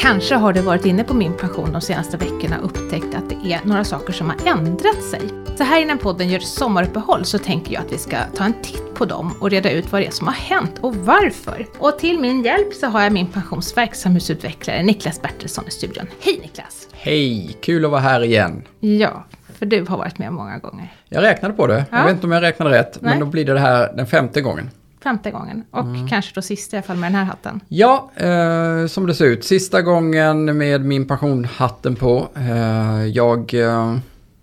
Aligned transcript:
Kanske 0.00 0.34
har 0.34 0.52
du 0.52 0.60
varit 0.60 0.86
inne 0.86 1.04
på 1.04 1.14
min 1.14 1.36
pension 1.36 1.72
de 1.72 1.80
senaste 1.80 2.16
veckorna 2.16 2.58
och 2.58 2.64
upptäckt 2.64 3.14
att 3.14 3.28
det 3.28 3.52
är 3.52 3.60
några 3.64 3.84
saker 3.84 4.12
som 4.12 4.30
har 4.30 4.56
ändrat 4.56 5.02
sig. 5.02 5.20
Så 5.56 5.64
här 5.64 5.80
innan 5.80 5.98
podden 5.98 6.28
gör 6.28 6.38
sommaruppehåll 6.38 7.24
så 7.24 7.38
tänker 7.38 7.72
jag 7.72 7.84
att 7.84 7.92
vi 7.92 7.98
ska 7.98 8.16
ta 8.36 8.44
en 8.44 8.62
titt 8.62 8.94
på 8.94 9.04
dem 9.04 9.34
och 9.40 9.50
reda 9.50 9.70
ut 9.70 9.92
vad 9.92 10.00
det 10.00 10.06
är 10.06 10.10
som 10.10 10.26
har 10.26 10.34
hänt 10.34 10.78
och 10.80 10.96
varför. 10.96 11.66
Och 11.78 11.98
till 11.98 12.18
min 12.18 12.44
hjälp 12.44 12.74
så 12.74 12.86
har 12.86 13.02
jag 13.02 13.12
min 13.12 13.26
pensionsverksamhetsutvecklare 13.26 14.82
Niklas 14.82 15.22
Bertilsson 15.22 15.64
i 15.68 15.70
studion. 15.70 16.06
Hej 16.20 16.38
Niklas! 16.42 16.88
Hej, 16.92 17.56
kul 17.62 17.84
att 17.84 17.90
vara 17.90 18.00
här 18.00 18.24
igen. 18.24 18.62
Ja, 18.80 19.24
för 19.58 19.66
du 19.66 19.84
har 19.88 19.98
varit 19.98 20.18
med 20.18 20.32
många 20.32 20.58
gånger. 20.58 20.92
Jag 21.08 21.22
räknade 21.22 21.54
på 21.54 21.66
det. 21.66 21.84
Ja. 21.90 21.98
Jag 21.98 22.04
vet 22.04 22.14
inte 22.14 22.26
om 22.26 22.32
jag 22.32 22.42
räknade 22.42 22.78
rätt, 22.78 22.98
Nej. 23.00 23.10
men 23.10 23.20
då 23.20 23.26
blir 23.26 23.44
det 23.44 23.52
det 23.52 23.60
här 23.60 23.92
den 23.96 24.06
femte 24.06 24.40
gången. 24.40 24.70
Femte 25.02 25.30
gången 25.30 25.64
och 25.70 25.80
Mm. 25.84 26.08
kanske 26.08 26.32
då 26.34 26.42
sista 26.42 26.76
i 26.76 26.78
alla 26.78 26.86
fall 26.86 26.96
med 26.96 27.12
den 27.12 27.18
här 27.18 27.24
hatten. 27.24 27.60
Ja, 27.68 28.10
eh, 28.16 28.86
som 28.86 29.06
det 29.06 29.14
ser 29.14 29.24
ut. 29.26 29.44
Sista 29.44 29.82
gången 29.82 30.58
med 30.58 30.84
min 30.84 31.06
pensionhatten 31.08 31.96
på. 31.96 32.28
Eh, 32.36 33.06
jag, 33.06 33.54
eh, 33.54 33.96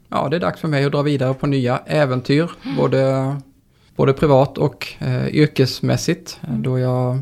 ja 0.10 0.28
det 0.30 0.36
är 0.36 0.40
dags 0.40 0.62
för 0.62 0.68
mig 0.68 0.86
att 0.86 0.92
dra 0.92 1.02
vidare 1.02 1.34
på 1.34 1.48
nya 1.48 1.78
äventyr. 1.86 2.52
Både, 2.78 3.36
både 3.96 4.14
privat 4.14 4.58
och 4.58 4.88
eh, 5.00 5.28
yrkesmässigt. 5.28 6.40
eh, 6.44 6.54
Då 6.54 6.80
jag 6.80 7.20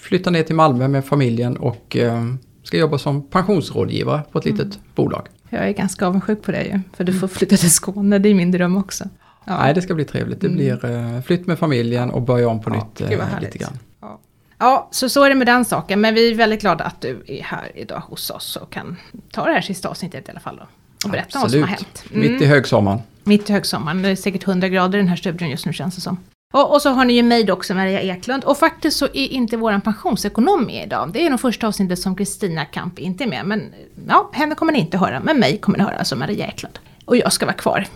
flyttar 0.00 0.30
ner 0.30 0.42
till 0.42 0.54
Malmö 0.56 0.88
med 0.88 1.04
familjen 1.04 1.56
och 1.56 1.96
eh, 1.96 2.22
ska 2.62 2.76
jobba 2.76 2.98
som 2.98 3.22
pensionsrådgivare 3.22 4.22
på 4.32 4.38
ett 4.38 4.44
litet 4.44 4.78
bolag. 4.94 5.26
Jag 5.50 5.68
är 5.68 5.72
ganska 5.72 6.06
avundsjuk 6.06 6.42
på 6.42 6.52
dig 6.52 6.70
ju, 6.72 6.80
för 6.96 7.04
du 7.04 7.12
får 7.12 7.28
flytta 7.28 7.56
till 7.56 7.70
Skåne, 7.70 8.18
det 8.18 8.28
är 8.28 8.34
min 8.34 8.50
dröm 8.50 8.76
också. 8.76 9.04
Ja. 9.44 9.58
Nej, 9.58 9.74
det 9.74 9.82
ska 9.82 9.94
bli 9.94 10.04
trevligt. 10.04 10.40
Det 10.40 10.46
Mm. 10.46 10.56
blir 10.56 10.84
eh, 11.16 11.20
flytt 11.22 11.46
med 11.46 11.58
familjen 11.58 12.10
och 12.10 12.22
börja 12.22 12.48
om 12.48 12.60
på 12.62 12.70
Ja, 12.70 12.74
nytt 12.76 13.00
eh, 13.20 13.40
lite 13.40 13.58
grann. 13.58 13.78
Ja. 14.00 14.18
ja, 14.58 14.88
så 14.90 15.08
så 15.08 15.24
är 15.24 15.28
det 15.28 15.34
med 15.34 15.46
den 15.46 15.64
saken. 15.64 16.00
Men 16.00 16.14
vi 16.14 16.30
är 16.30 16.34
väldigt 16.34 16.60
glada 16.60 16.84
att 16.84 17.00
du 17.00 17.22
är 17.26 17.42
här 17.42 17.70
idag 17.74 18.02
hos 18.08 18.30
oss 18.30 18.56
och 18.56 18.70
kan 18.72 18.96
ta 19.30 19.44
det 19.46 19.52
här 19.52 19.60
sista 19.60 19.88
avsnittet 19.88 20.28
i 20.28 20.30
alla 20.30 20.40
fall 20.40 20.56
då. 20.56 20.66
Och 21.04 21.10
berätta 21.10 21.38
vad 21.40 21.50
som 21.50 21.60
har 21.60 21.68
hänt. 21.68 22.04
Mm. 22.14 22.32
Mitt 22.32 22.42
i 22.42 22.46
högsommaren. 22.46 22.98
Mitt 23.24 23.50
i 23.50 23.52
högsommaren. 23.52 24.02
Det 24.02 24.08
är 24.08 24.16
säkert 24.16 24.46
100 24.48 24.68
grader 24.68 24.98
i 24.98 25.00
den 25.02 25.08
här 25.08 25.16
studion 25.16 25.50
just 25.50 25.66
nu 25.66 25.72
känns 25.72 25.94
det 25.94 26.00
som. 26.00 26.16
Och, 26.54 26.74
och 26.74 26.82
så 26.82 26.90
har 26.90 27.04
ni 27.04 27.12
ju 27.12 27.22
mig 27.22 27.52
också, 27.52 27.74
Maria 27.74 28.00
Eklund. 28.00 28.44
Och 28.44 28.58
faktiskt 28.58 28.96
så 28.98 29.04
är 29.04 29.28
inte 29.32 29.56
våran 29.56 29.80
pensionsekonom 29.80 30.64
med 30.64 30.86
idag. 30.86 31.10
Det 31.12 31.26
är 31.26 31.30
nog 31.30 31.40
första 31.40 31.66
avsnittet 31.66 31.98
som 31.98 32.16
Kristina 32.16 32.64
Kamp 32.64 32.98
inte 32.98 33.24
är 33.24 33.28
med. 33.28 33.46
Men 33.46 33.72
ja, 34.08 34.30
henne 34.32 34.54
kommer 34.54 34.72
ni 34.72 34.78
inte 34.78 34.98
höra. 34.98 35.20
Men 35.20 35.38
mig 35.40 35.58
kommer 35.58 35.78
ni 35.78 35.84
höra, 35.84 35.96
alltså 35.96 36.16
Maria 36.16 36.46
Eklund. 36.46 36.78
Och 37.04 37.16
jag 37.16 37.32
ska 37.32 37.46
vara 37.46 37.56
kvar 37.56 37.86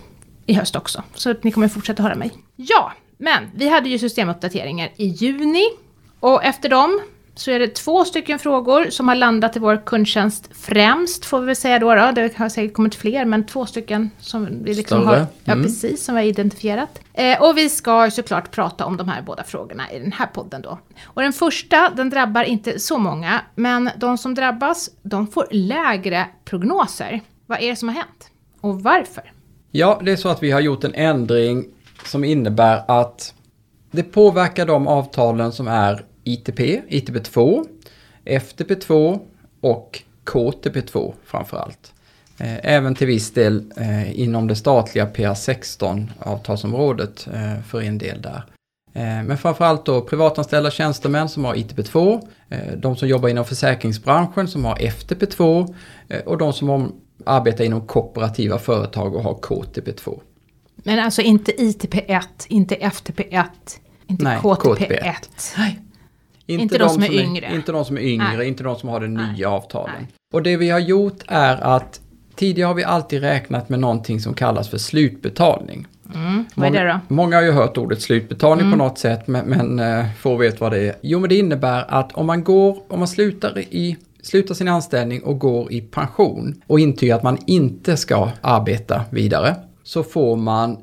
i 0.47 0.53
höst 0.53 0.75
också. 0.75 1.03
Så 1.15 1.31
att 1.31 1.43
ni 1.43 1.51
kommer 1.51 1.67
fortsätta 1.67 2.03
höra 2.03 2.15
mig. 2.15 2.31
Ja, 2.55 2.91
men 3.17 3.43
vi 3.55 3.69
hade 3.69 3.89
ju 3.89 3.99
systemuppdateringar 3.99 4.89
i 4.95 5.05
juni. 5.07 5.65
Och 6.19 6.43
efter 6.43 6.69
dem 6.69 7.01
så 7.35 7.51
är 7.51 7.59
det 7.59 7.67
två 7.75 8.05
stycken 8.05 8.39
frågor 8.39 8.89
som 8.89 9.07
har 9.07 9.15
landat 9.15 9.55
i 9.55 9.59
vår 9.59 9.85
kundtjänst 9.85 10.49
främst, 10.51 11.25
får 11.25 11.39
vi 11.39 11.45
väl 11.45 11.55
säga 11.55 11.79
då. 11.79 11.95
då. 11.95 12.11
Det 12.11 12.37
har 12.37 12.49
säkert 12.49 12.73
kommit 12.73 12.95
fler, 12.95 13.25
men 13.25 13.45
två 13.45 13.65
stycken 13.65 14.11
som 14.19 14.63
vi 14.63 14.73
liksom 14.73 15.01
Större. 15.01 15.15
har... 15.15 15.25
Ja, 15.43 15.53
Mm. 15.53 15.63
precis, 15.65 16.05
som 16.05 16.15
vi 16.15 16.21
har 16.21 16.27
identifierat. 16.27 16.99
Eh, 17.13 17.41
och 17.41 17.57
vi 17.57 17.69
ska 17.69 18.11
såklart 18.11 18.51
prata 18.51 18.85
om 18.85 18.97
de 18.97 19.07
här 19.09 19.21
båda 19.21 19.43
frågorna 19.43 19.91
i 19.91 19.99
den 19.99 20.11
här 20.11 20.25
podden 20.25 20.61
då. 20.61 20.79
Och 21.03 21.21
den 21.21 21.33
första, 21.33 21.89
den 21.89 22.09
drabbar 22.09 22.43
inte 22.43 22.79
så 22.79 22.97
många, 22.97 23.41
men 23.55 23.89
de 23.97 24.17
som 24.17 24.35
drabbas, 24.35 24.89
de 25.03 25.27
får 25.27 25.47
lägre 25.51 26.27
prognoser. 26.45 27.21
Vad 27.45 27.61
är 27.61 27.69
det 27.69 27.75
som 27.75 27.89
har 27.89 27.95
hänt? 27.95 28.29
Och 28.61 28.81
varför? 28.83 29.31
Ja, 29.71 30.01
det 30.03 30.11
är 30.11 30.15
så 30.15 30.29
att 30.29 30.43
vi 30.43 30.51
har 30.51 30.59
gjort 30.59 30.83
en 30.83 30.93
ändring 30.93 31.65
som 32.05 32.23
innebär 32.23 32.83
att 32.87 33.33
det 33.91 34.03
påverkar 34.03 34.65
de 34.65 34.87
avtalen 34.87 35.51
som 35.51 35.67
är 35.67 36.05
ITP, 36.23 36.59
ITP2, 36.89 37.65
FTP2 38.25 39.19
och 39.61 40.03
KTP2 40.25 41.13
framförallt. 41.25 41.93
Eh, 42.39 42.73
även 42.75 42.95
till 42.95 43.07
viss 43.07 43.31
del 43.33 43.71
eh, 43.77 44.19
inom 44.19 44.47
det 44.47 44.55
statliga 44.55 45.05
PR16 45.05 46.07
avtalsområdet 46.19 47.27
eh, 47.33 47.61
för 47.67 47.81
en 47.81 47.97
del 47.97 48.21
där. 48.21 48.43
Men 49.23 49.37
framförallt 49.37 49.85
då 49.85 50.01
privatanställda 50.01 50.71
tjänstemän 50.71 51.29
som 51.29 51.45
har 51.45 51.55
ITP2, 51.55 52.21
de 52.77 52.95
som 52.95 53.07
jobbar 53.07 53.29
inom 53.29 53.45
försäkringsbranschen 53.45 54.47
som 54.47 54.65
har 54.65 54.75
FTP2 54.75 55.73
och 56.25 56.37
de 56.37 56.53
som 56.53 56.95
arbetar 57.27 57.63
inom 57.63 57.87
kooperativa 57.87 58.59
företag 58.59 59.15
och 59.15 59.23
har 59.23 59.33
KTP2. 59.33 60.19
Men 60.75 60.99
alltså 60.99 61.21
inte 61.21 61.51
ITP1, 61.51 62.21
inte 62.47 62.75
FTP1, 62.75 63.43
inte 64.07 64.23
Nej, 64.23 64.37
KTP1. 64.37 65.13
Nej. 65.57 65.79
Inte 66.45 66.77
de 66.77 66.89
som 66.89 67.03
är 67.03 67.11
yngre. 67.13 67.55
Inte 67.55 67.71
de 67.71 67.85
som 67.85 67.97
är 67.97 68.01
yngre, 68.01 68.37
Nej. 68.37 68.47
inte 68.47 68.63
de 68.63 68.75
som 68.75 68.89
har 68.89 68.99
de 68.99 69.07
Nej. 69.07 69.33
nya 69.33 69.49
avtalen. 69.49 69.95
Nej. 69.99 70.07
Och 70.33 70.43
det 70.43 70.57
vi 70.57 70.69
har 70.69 70.79
gjort 70.79 71.23
är 71.27 71.57
att 71.57 72.01
tidigare 72.35 72.67
har 72.67 72.73
vi 72.73 72.83
alltid 72.83 73.21
räknat 73.21 73.69
med 73.69 73.79
någonting 73.79 74.19
som 74.19 74.33
kallas 74.33 74.69
för 74.69 74.77
slutbetalning. 74.77 75.87
Mm, 76.15 76.45
vad 76.55 76.75
är 76.75 76.85
det 76.85 76.91
då? 77.07 77.15
Många 77.15 77.35
har 77.35 77.43
ju 77.43 77.51
hört 77.51 77.77
ordet 77.77 78.01
slutbetalning 78.01 78.67
Mm. 78.67 78.79
på 78.79 78.85
något 78.85 78.99
sätt, 78.99 79.27
men, 79.27 79.45
men 79.45 79.79
eh, 79.79 80.05
få 80.19 80.35
vet 80.35 80.61
vad 80.61 80.71
det 80.71 80.79
är. 80.79 80.95
Jo, 81.01 81.19
men 81.19 81.29
det 81.29 81.35
innebär 81.35 81.85
att 81.87 82.11
om 82.11 82.25
man 82.25 82.43
går, 82.43 82.77
om 82.87 82.99
man 82.99 83.07
slutar 83.07 83.59
i 83.59 83.97
slutar 84.27 84.55
sin 84.55 84.67
anställning 84.67 85.23
och 85.23 85.39
går 85.39 85.71
i 85.71 85.81
pension 85.81 86.61
och 86.67 86.79
intygar 86.79 87.15
att 87.15 87.23
man 87.23 87.37
inte 87.47 87.97
ska 87.97 88.29
arbeta 88.41 89.01
vidare, 89.09 89.55
så 89.83 90.03
får 90.03 90.35
man 90.35 90.77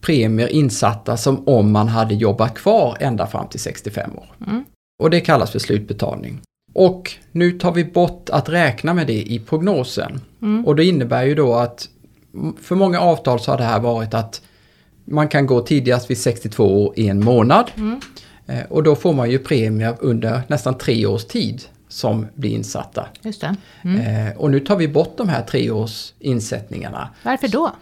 premier 0.00 0.48
insatta 0.48 1.16
som 1.16 1.48
om 1.48 1.72
man 1.72 1.88
hade 1.88 2.14
jobbat 2.14 2.54
kvar 2.54 2.96
ända 3.00 3.26
fram 3.26 3.48
till 3.48 3.60
65 3.60 4.10
år. 4.16 4.26
Mm. 4.46 4.64
Och 5.02 5.10
det 5.10 5.20
kallas 5.20 5.50
för 5.50 5.58
slutbetalning. 5.58 6.40
Och 6.74 7.12
nu 7.32 7.52
tar 7.52 7.72
vi 7.72 7.84
bort 7.84 8.30
att 8.30 8.48
räkna 8.48 8.94
med 8.94 9.06
det 9.06 9.32
i 9.32 9.38
prognosen. 9.38 10.20
Mm. 10.42 10.66
Och 10.66 10.76
det 10.76 10.84
innebär 10.84 11.24
ju 11.24 11.34
då 11.34 11.54
att 11.54 11.88
för 12.62 12.74
många 12.74 13.00
avtal 13.00 13.40
så 13.40 13.50
har 13.50 13.58
det 13.58 13.64
här 13.64 13.80
varit 13.80 14.14
att 14.14 14.42
man 15.04 15.28
kan 15.28 15.46
gå 15.46 15.60
tidigast 15.60 16.10
vid 16.10 16.18
62 16.18 16.84
år 16.84 16.92
i 16.96 17.08
en 17.08 17.24
månad. 17.24 17.70
Mm. 17.76 18.00
Eh, 18.46 18.64
Och 18.68 18.82
då 18.82 18.94
får 18.94 19.12
man 19.12 19.30
ju 19.30 19.38
premier 19.38 19.94
under 20.00 20.42
nästan 20.48 20.78
tre 20.78 21.06
års 21.06 21.24
tid 21.24 21.62
som 21.98 22.26
blir 22.34 22.50
insatta. 22.50 23.06
Just. 23.22 23.44
Mm. 23.84 24.26
Eh, 24.26 24.36
Och 24.36 24.50
nu 24.50 24.60
tar 24.60 24.76
vi 24.76 24.88
bort 24.88 25.14
de 25.16 25.28
här 25.28 25.42
treårsinsättningarna. 25.42 27.08
Varför 27.22 27.48
då? 27.48 27.72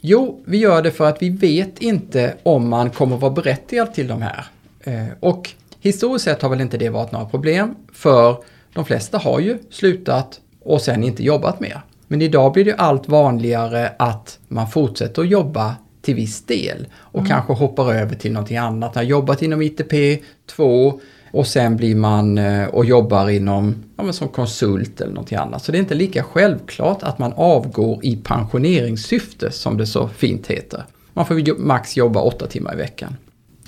Jo, 0.00 0.42
vi 0.44 0.58
gör 0.58 0.82
det 0.82 0.90
för 0.90 1.08
att 1.08 1.22
vi 1.22 1.28
vet 1.28 1.78
inte 1.78 2.34
om 2.42 2.68
man 2.68 2.90
kommer 2.90 3.16
vara 3.16 3.32
berättigad 3.32 3.94
till 3.94 4.06
de 4.08 4.22
här. 4.22 4.44
Eh, 4.80 5.06
Och 5.20 5.50
historiskt 5.80 6.24
sett 6.24 6.42
har 6.42 6.48
väl 6.48 6.60
inte 6.60 6.78
det 6.78 6.88
varit 6.88 7.12
några 7.12 7.26
problem, 7.26 7.74
för 7.92 8.36
de 8.74 8.84
flesta 8.84 9.18
har 9.18 9.40
ju 9.40 9.58
slutat 9.70 10.40
och 10.64 10.80
sen 10.82 11.04
inte 11.04 11.22
jobbat 11.24 11.60
mer. 11.60 11.80
Men 12.08 12.22
idag 12.22 12.52
blir 12.52 12.64
det 12.64 12.74
allt 12.74 13.08
vanligare 13.08 13.92
att 13.98 14.38
man 14.48 14.68
fortsätter 14.70 15.22
att 15.22 15.28
jobba 15.28 15.74
till 16.02 16.14
viss 16.14 16.42
del 16.46 16.86
och 16.96 17.26
kanske 17.28 17.52
hoppar 17.52 17.92
över 17.94 18.14
till 18.16 18.32
någonting 18.32 18.56
annat. 18.56 18.94
Har 18.94 19.02
jobbat 19.02 19.42
inom 19.42 19.62
ITP 19.62 20.22
2 20.46 21.00
och 21.32 21.46
sen 21.46 21.76
blir 21.76 21.94
man 21.94 22.38
eh, 22.38 22.66
och 22.66 22.84
jobbar 22.84 23.28
inom, 23.28 23.74
ja, 23.96 24.02
men 24.02 24.12
som 24.12 24.28
konsult 24.28 25.00
eller 25.00 25.12
någonting 25.12 25.38
annat. 25.38 25.64
Så 25.64 25.72
det 25.72 25.78
är 25.78 25.80
inte 25.80 25.94
lika 25.94 26.22
självklart 26.22 27.02
att 27.02 27.18
man 27.18 27.32
avgår 27.32 28.04
i 28.04 28.16
pensioneringssyfte 28.16 29.50
som 29.50 29.76
det 29.76 29.86
så 29.86 30.08
fint 30.08 30.46
heter. 30.46 30.84
Man 31.12 31.26
får 31.26 31.58
max 31.58 31.96
jobba 31.96 32.20
åtta 32.20 32.46
timmar 32.46 32.74
i 32.74 32.76
veckan. 32.76 33.16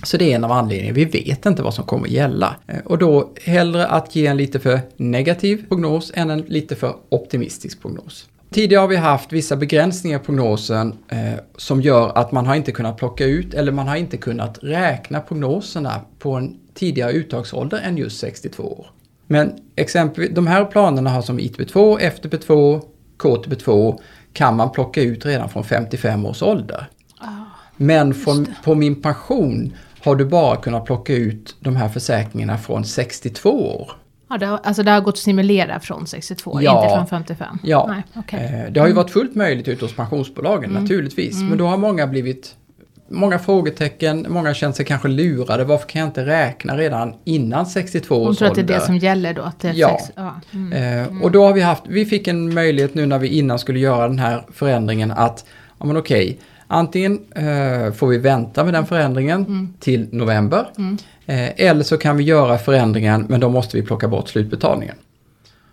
Så 0.03 0.17
det 0.17 0.33
är 0.33 0.37
en 0.37 0.45
av 0.45 0.53
anledningarna. 0.53 0.95
Vi 0.95 1.05
vet 1.05 1.47
inte 1.47 1.63
vad 1.63 1.75
som 1.75 1.85
kommer 1.85 2.09
gälla. 2.09 2.57
Eh, 2.67 2.79
och 2.85 2.99
då 2.99 3.33
hellre 3.45 3.87
att 3.87 4.17
ge 4.17 4.27
en 4.27 4.37
lite 4.37 4.61
för 4.61 4.81
negativ 4.97 5.69
prognos 5.69 6.13
än 6.15 6.31
en 6.31 6.41
lite 6.41 6.77
för 6.77 6.97
optimistisk 7.09 7.83
prognos. 7.83 8.29
Tidigare 8.51 8.81
har 8.81 8.89
vi 8.89 8.97
haft 8.97 9.33
vissa 9.33 9.57
begränsningar 9.57 10.21
i 10.21 10.23
prognosen 10.23 10.95
eh, 11.09 11.19
som 11.57 11.81
gör 11.81 12.19
att 12.19 12.33
man 12.33 12.47
har 12.47 12.55
inte 12.55 12.73
kunnat 12.73 12.97
plocka 12.97 13.25
ut 13.25 13.55
eller 13.55 13.73
man 13.73 13.89
har 13.89 13.97
inte 13.97 14.17
kunnat 14.17 14.59
räkna 14.63 15.21
prognoserna 15.21 16.01
på 16.19 16.33
en 16.33 16.57
tidigare 16.75 17.13
uttagsålder 17.13 17.79
än 17.85 17.97
just 17.97 18.21
62 18.21 18.63
år. 18.63 18.87
Men 19.27 19.53
exempelvis, 19.77 20.31
de 20.35 20.47
här 20.47 20.65
planerna 20.65 21.11
har 21.11 21.23
som 21.23 21.39
ITP2, 21.41 21.99
FTP2, 21.99 22.81
KTP2 23.19 23.99
kan 24.33 24.57
man 24.57 24.71
plocka 24.73 25.03
ut 25.03 25.27
redan 25.27 25.49
från 25.49 25.65
55 25.65 26.27
års 26.27 26.43
ålder. 26.43 26.87
Men 27.77 28.15
från, 28.15 28.47
på 28.65 28.75
min 28.75 29.03
pension 29.03 29.75
har 30.05 30.17
du 30.17 30.25
bara 30.25 30.57
kunnat 30.57 30.85
plocka 30.85 31.15
ut 31.15 31.57
de 31.61 31.77
här 31.77 31.89
försäkringarna 31.89 32.59
från 32.59 32.85
62 32.85 33.51
år. 33.51 33.91
Ja, 34.29 34.39
det 34.39 34.47
har, 34.47 34.61
alltså 34.65 34.83
det 34.83 34.91
har 34.91 35.01
gått 35.01 35.15
att 35.15 35.19
simulera 35.19 35.81
från 35.81 36.07
62, 36.07 36.63
Ja. 36.63 36.85
inte 36.85 36.95
från 36.97 37.07
55? 37.07 37.59
Ja, 37.63 37.87
Nej, 37.89 38.03
okej. 38.17 38.63
eh, 38.67 38.73
det 38.73 38.81
har 38.81 38.87
ju 38.87 38.93
varit 38.93 39.11
fullt 39.11 39.35
möjligt 39.35 39.69
ute 39.69 39.85
hos 39.85 39.97
pensionsbolagen 39.97 40.71
naturligtvis. 40.71 41.43
Men 41.43 41.59
då 41.59 41.67
har 41.67 41.77
många 41.77 42.07
blivit 42.07 42.57
Många 43.15 43.39
frågetecken, 43.39 44.27
många 44.29 44.55
känt 44.55 44.77
sig 44.77 44.87
kanske 44.87 45.09
lurade. 45.09 45.65
Varför 45.65 45.89
kan 45.89 46.01
jag 46.01 46.09
inte 46.09 46.27
räkna 46.27 46.77
redan 46.77 47.15
innan 47.25 47.67
62 47.67 48.15
Hon 48.19 48.29
års 48.29 48.39
tror 48.39 48.49
att 48.49 48.55
det 48.55 48.61
är 48.61 48.63
ålder? 48.63 48.75
det 48.75 48.81
som 48.81 48.97
gäller 48.97 49.35
då? 49.35 49.43
Att 49.43 49.61
det 49.61 49.69
är 49.69 49.73
Ja. 49.73 49.99
sex, 50.01 50.13
ja. 50.17 50.35
Mm. 50.53 51.03
Eh, 51.13 51.23
och 51.23 51.31
då 51.31 51.47
har 51.47 51.53
vi 51.53 51.61
haft, 51.61 51.83
vi 51.89 52.05
fick 52.05 52.29
en 52.29 52.55
möjlighet 52.55 52.95
nu 52.95 53.07
när 53.07 53.19
vi 53.19 53.29
innan 53.29 53.59
skulle 53.59 53.79
göra 53.79 54.09
den 54.09 54.19
här 54.19 54.43
förändringen 54.53 55.11
att, 55.11 55.45
ja 55.79 55.87
men 55.87 55.97
okej, 55.97 56.39
antingen 56.67 57.19
eh, 57.37 57.93
får 57.93 58.07
vi 58.07 58.19
vänta 58.19 58.65
med 58.65 58.75
den 58.75 58.87
förändringen 58.87 59.75
till 59.81 60.09
november. 60.13 60.67
Eh, 61.27 61.67
eller 61.67 61.83
så 61.83 61.97
kan 61.97 62.17
vi 62.17 62.25
göra 62.25 62.59
förändringen 62.59 63.27
men 63.29 63.41
då 63.41 63.49
måste 63.49 63.77
vi 63.77 63.83
plocka 63.83 64.09
bort 64.09 64.29
slutbetalningen. 64.29 64.97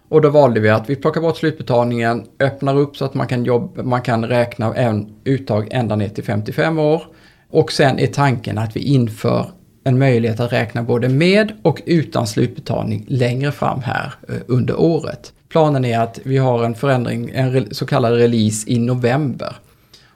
Och 0.10 0.22
då 0.22 0.30
valde 0.30 0.60
vi 0.60 0.70
att 0.70 0.90
vi 0.90 0.96
plockar 0.96 1.22
bort 1.22 1.38
slutbetalningen, 1.38 2.24
öppnar 2.40 2.78
upp 2.78 2.98
så 2.98 3.06
att 3.06 3.14
man 3.14 3.28
kan, 3.28 3.46
jobba, 3.46 3.84
man 3.84 4.02
kan 4.02 4.26
räkna 4.26 4.74
även 4.76 5.14
uttag 5.24 5.68
ända 5.72 5.96
ner 5.96 6.10
till 6.10 6.24
55 6.24 6.80
år. 6.80 7.04
Och 7.51 7.71
sen 7.71 8.00
är 8.00 8.07
tanken 8.07 8.57
att 8.57 8.75
vi 8.75 8.80
inför 8.80 9.51
en 9.83 10.00
möjlighet 10.00 10.39
att 10.39 10.53
räkna 10.53 10.83
både 10.83 11.09
med 11.09 11.51
och 11.62 11.81
utan 11.86 12.27
slutbetalning 12.27 13.06
längre 13.07 13.51
fram 13.51 13.81
här 13.81 14.13
eh, 14.30 14.36
under 14.48 14.80
året. 14.80 15.33
Planen 15.50 15.86
är 15.86 16.00
att 16.00 16.19
vi 16.24 16.38
har 16.38 16.63
en 16.63 16.75
förändring, 16.75 17.31
en 17.33 17.74
så 17.74 17.86
kallad 17.86 18.13
release 18.13 18.69
i 18.69 18.80
november. 18.80 19.56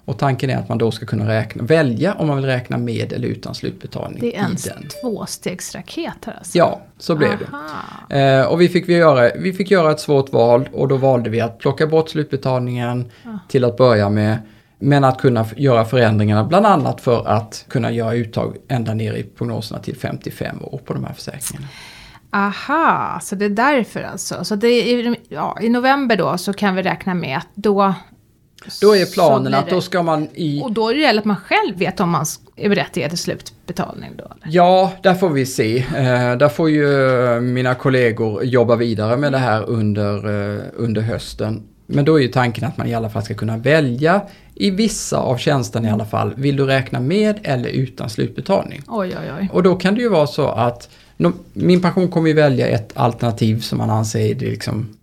Och 0.05 0.17
tanken 0.19 0.49
är 0.49 0.57
att 0.57 0.69
man 0.69 0.77
då 0.77 0.91
ska 0.91 1.05
kunna 1.05 1.27
räkna, 1.29 1.63
välja 1.63 2.13
om 2.13 2.27
man 2.27 2.37
vill 2.37 2.45
räkna 2.45 2.77
med 2.77 3.13
eller 3.13 3.27
utan 3.27 3.55
slutbetalning. 3.55 4.21
Det 4.21 4.35
är 4.35 4.43
en 4.43 4.55
tvåstegsraket 5.01 6.25
här 6.25 6.33
alltså? 6.37 6.57
Ja, 6.57 6.81
så 6.97 7.15
blev 7.15 7.29
Aha. 7.29 7.61
det. 8.09 8.19
Eh, 8.19 8.45
och 8.45 8.61
vi 8.61 8.69
fick, 8.69 8.89
vi, 8.89 8.93
göra, 8.93 9.31
vi 9.35 9.53
fick 9.53 9.71
göra 9.71 9.91
ett 9.91 9.99
svårt 9.99 10.33
val 10.33 10.69
och 10.73 10.87
då 10.87 10.97
valde 10.97 11.29
vi 11.29 11.41
att 11.41 11.59
plocka 11.59 11.87
bort 11.87 12.09
slutbetalningen 12.09 13.11
Ja. 13.23 13.39
till 13.49 13.63
att 13.65 13.77
börja 13.77 14.09
med. 14.09 14.37
Men 14.85 15.03
att 15.03 15.21
kunna 15.21 15.45
göra 15.57 15.85
förändringarna 15.85 16.43
bland 16.43 16.65
annat 16.65 17.01
för 17.01 17.27
att 17.27 17.65
kunna 17.69 17.91
göra 17.91 18.13
uttag 18.13 18.57
ända 18.67 18.93
ner 18.93 19.13
i 19.13 19.23
prognoserna 19.23 19.79
till 19.79 19.95
55 19.95 20.57
år 20.61 20.81
på 20.85 20.93
de 20.93 21.03
här 21.03 21.13
försäkringarna. 21.13 21.67
Aha, 22.31 23.19
så 23.21 23.35
det 23.35 23.45
är 23.45 23.49
därför 23.49 24.03
alltså. 24.03 24.43
Så 24.43 24.55
det 24.55 24.67
är, 24.67 25.15
ja, 25.29 25.57
i 25.61 25.69
november 25.69 26.17
då 26.17 26.37
så 26.37 26.53
kan 26.53 26.75
vi 26.75 26.81
räkna 26.81 27.13
med 27.13 27.37
att 27.37 27.47
då... 27.53 27.93
Då 28.81 28.95
är 28.95 29.13
planen 29.13 29.53
att 29.53 29.69
då 29.69 29.81
ska 29.81 30.03
man 30.03 30.27
i... 30.33 30.61
Och 30.63 30.71
då 30.71 30.89
är 30.89 30.93
det 30.93 31.01
gäller 31.01 31.19
att 31.19 31.25
man 31.25 31.37
själv 31.37 31.77
vet 31.77 31.99
om 31.99 32.09
man 32.09 32.25
är 32.55 32.69
berättigad 32.69 33.09
till 33.09 33.19
slutbetalning 33.19 34.11
då? 34.17 34.23
Eller? 34.23 34.55
Ja, 34.55 34.91
där 35.01 35.13
får 35.13 35.29
vi 35.29 35.45
se. 35.45 35.77
Eh, 35.77 36.37
där 36.37 36.49
får 36.49 36.69
ju 36.69 37.13
eh, 37.35 37.41
mina 37.41 37.75
kollegor 37.75 38.43
jobba 38.43 38.75
vidare 38.75 39.17
med 39.17 39.31
det 39.31 39.37
här 39.37 39.69
under, 39.69 40.15
eh, 40.55 40.61
under 40.73 41.01
hösten. 41.01 41.63
Men 41.85 42.05
då 42.05 42.19
är 42.19 42.23
ju 42.23 42.27
tanken 42.27 42.63
att 42.63 42.77
man 42.77 42.87
i 42.87 42.93
alla 42.93 43.09
fall 43.09 43.23
ska 43.23 43.33
kunna 43.33 43.57
välja 43.57 44.21
i 44.55 44.69
vissa 44.69 45.17
av 45.17 45.37
tjänsterna 45.37 45.87
i 45.87 45.91
alla 45.91 46.05
fall. 46.05 46.33
Vill 46.35 46.55
du 46.55 46.65
räkna 46.65 46.99
med 46.99 47.39
eller 47.43 47.69
utan 47.69 48.09
slutbetalning? 48.09 48.81
Oj, 48.87 49.15
oj, 49.21 49.31
oj. 49.39 49.49
Och 49.53 49.63
då 49.63 49.75
kan 49.75 49.95
det 49.95 50.01
ju 50.01 50.09
vara 50.09 50.27
så 50.27 50.47
att 50.47 50.89
min 51.53 51.81
pension 51.81 52.07
kommer 52.07 52.27
ju 52.27 52.33
välja 52.33 52.67
ett 52.67 52.91
alternativ 52.95 53.59
som 53.59 53.77
man 53.77 53.89
anser 53.89 54.19
är 54.19 54.35
det 54.35 54.45
liksom 54.45 54.97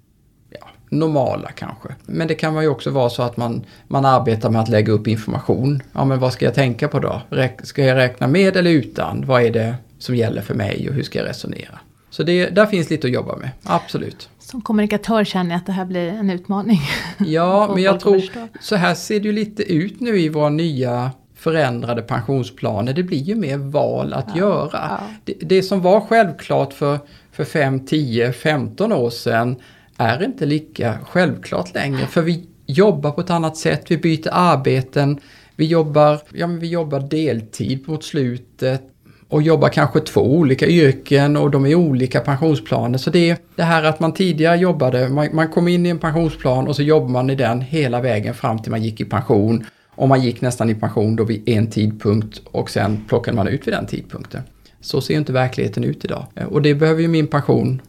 ja, 0.50 0.66
normala 0.88 1.50
kanske. 1.50 1.88
Men 2.06 2.28
det 2.28 2.34
kan 2.34 2.62
ju 2.62 2.68
också 2.68 2.90
vara 2.90 3.10
så 3.10 3.22
att 3.22 3.36
man, 3.36 3.64
man 3.88 4.04
arbetar 4.04 4.50
med 4.50 4.60
att 4.60 4.68
lägga 4.68 4.92
upp 4.92 5.06
information. 5.06 5.82
Ja 5.92 6.04
men 6.04 6.18
vad 6.18 6.32
ska 6.32 6.44
jag 6.44 6.54
tänka 6.54 6.88
på 6.88 6.98
då? 6.98 7.22
Räk, 7.30 7.66
ska 7.66 7.84
jag 7.84 7.96
räkna 7.96 8.26
med 8.26 8.56
eller 8.56 8.70
utan? 8.70 9.26
Vad 9.26 9.42
är 9.42 9.50
det 9.50 9.74
som 9.98 10.16
gäller 10.16 10.42
för 10.42 10.54
mig 10.54 10.88
och 10.88 10.94
hur 10.94 11.02
ska 11.02 11.18
jag 11.18 11.28
resonera? 11.28 11.78
Så 12.10 12.22
det, 12.22 12.46
där 12.46 12.66
finns 12.66 12.90
lite 12.90 13.06
att 13.06 13.12
jobba 13.12 13.36
med, 13.36 13.50
absolut. 13.62 14.28
Som 14.42 14.60
kommunikatör 14.62 15.24
känner 15.24 15.50
jag 15.50 15.58
att 15.58 15.66
det 15.66 15.72
här 15.72 15.84
blir 15.84 16.08
en 16.08 16.30
utmaning. 16.30 16.80
Ja, 17.18 17.70
men 17.74 17.82
jag 17.82 18.00
tror 18.00 18.22
så 18.60 18.76
här 18.76 18.94
ser 18.94 19.20
det 19.20 19.26
ju 19.26 19.32
lite 19.32 19.62
ut 19.72 20.00
nu 20.00 20.20
i 20.20 20.28
våra 20.28 20.48
nya 20.48 21.10
förändrade 21.34 22.02
pensionsplaner. 22.02 22.92
Det 22.92 23.02
blir 23.02 23.18
ju 23.22 23.34
mer 23.34 23.56
val 23.56 24.12
att 24.12 24.26
Ja, 24.28 24.38
göra. 24.38 24.68
ja. 24.72 24.98
Det, 25.24 25.32
det 25.40 25.62
som 25.62 25.80
var 25.82 26.00
självklart 26.00 26.72
för, 26.72 26.98
för 27.32 27.44
5, 27.44 27.86
10, 27.86 28.32
15 28.32 28.92
år 28.92 29.10
sedan 29.10 29.56
är 29.96 30.24
inte 30.24 30.46
lika 30.46 30.98
självklart 31.08 31.74
längre. 31.74 32.06
För 32.06 32.22
vi 32.22 32.46
jobbar 32.66 33.10
på 33.10 33.20
ett 33.20 33.30
annat 33.30 33.56
sätt, 33.56 33.84
vi 33.88 33.96
byter 33.96 34.28
arbeten, 34.32 35.20
vi 35.56 35.66
jobbar, 35.66 36.20
ja, 36.32 36.46
men 36.46 36.58
vi 36.58 36.68
jobbar 36.68 37.00
deltid 37.00 37.88
mot 37.88 38.04
slutet 38.04 38.82
och 39.32 39.42
jobbar 39.42 39.68
kanske 39.68 40.00
två 40.00 40.20
olika 40.20 40.66
yrken 40.66 41.36
och 41.36 41.50
de 41.50 41.66
är 41.66 41.74
olika 41.74 42.20
pensionsplaner. 42.20 42.98
Så 42.98 43.10
det 43.10 43.30
är 43.30 43.36
det 43.56 43.62
här 43.62 43.84
att 43.84 44.00
man 44.00 44.14
tidigare 44.14 44.56
jobbade, 44.56 45.08
man, 45.08 45.28
man 45.32 45.48
kom 45.48 45.68
in 45.68 45.86
i 45.86 45.88
en 45.88 45.98
pensionsplan 45.98 46.68
och 46.68 46.76
så 46.76 46.82
jobbar 46.82 47.08
man 47.08 47.30
i 47.30 47.34
den 47.34 47.60
hela 47.60 48.00
vägen 48.00 48.34
fram 48.34 48.58
till 48.58 48.70
man 48.70 48.82
gick 48.82 49.00
i 49.00 49.04
pension. 49.04 49.64
Och 49.94 50.08
man 50.08 50.22
gick 50.22 50.40
nästan 50.40 50.70
i 50.70 50.74
pension 50.74 51.16
då 51.16 51.24
vid 51.24 51.48
en 51.48 51.70
tidpunkt 51.70 52.40
och 52.44 52.70
sen 52.70 53.04
plockade 53.08 53.36
man 53.36 53.48
ut 53.48 53.66
vid 53.66 53.74
den 53.74 53.86
tidpunkten. 53.86 54.42
Så 54.80 55.00
ser 55.00 55.14
inte 55.14 55.32
verkligheten 55.32 55.84
ut 55.84 56.04
idag. 56.04 56.26
Och 56.50 56.62
det 56.62 56.74
behöver 56.74 57.02
ju 57.02 57.08
min 57.08 57.26
pension 57.26 57.82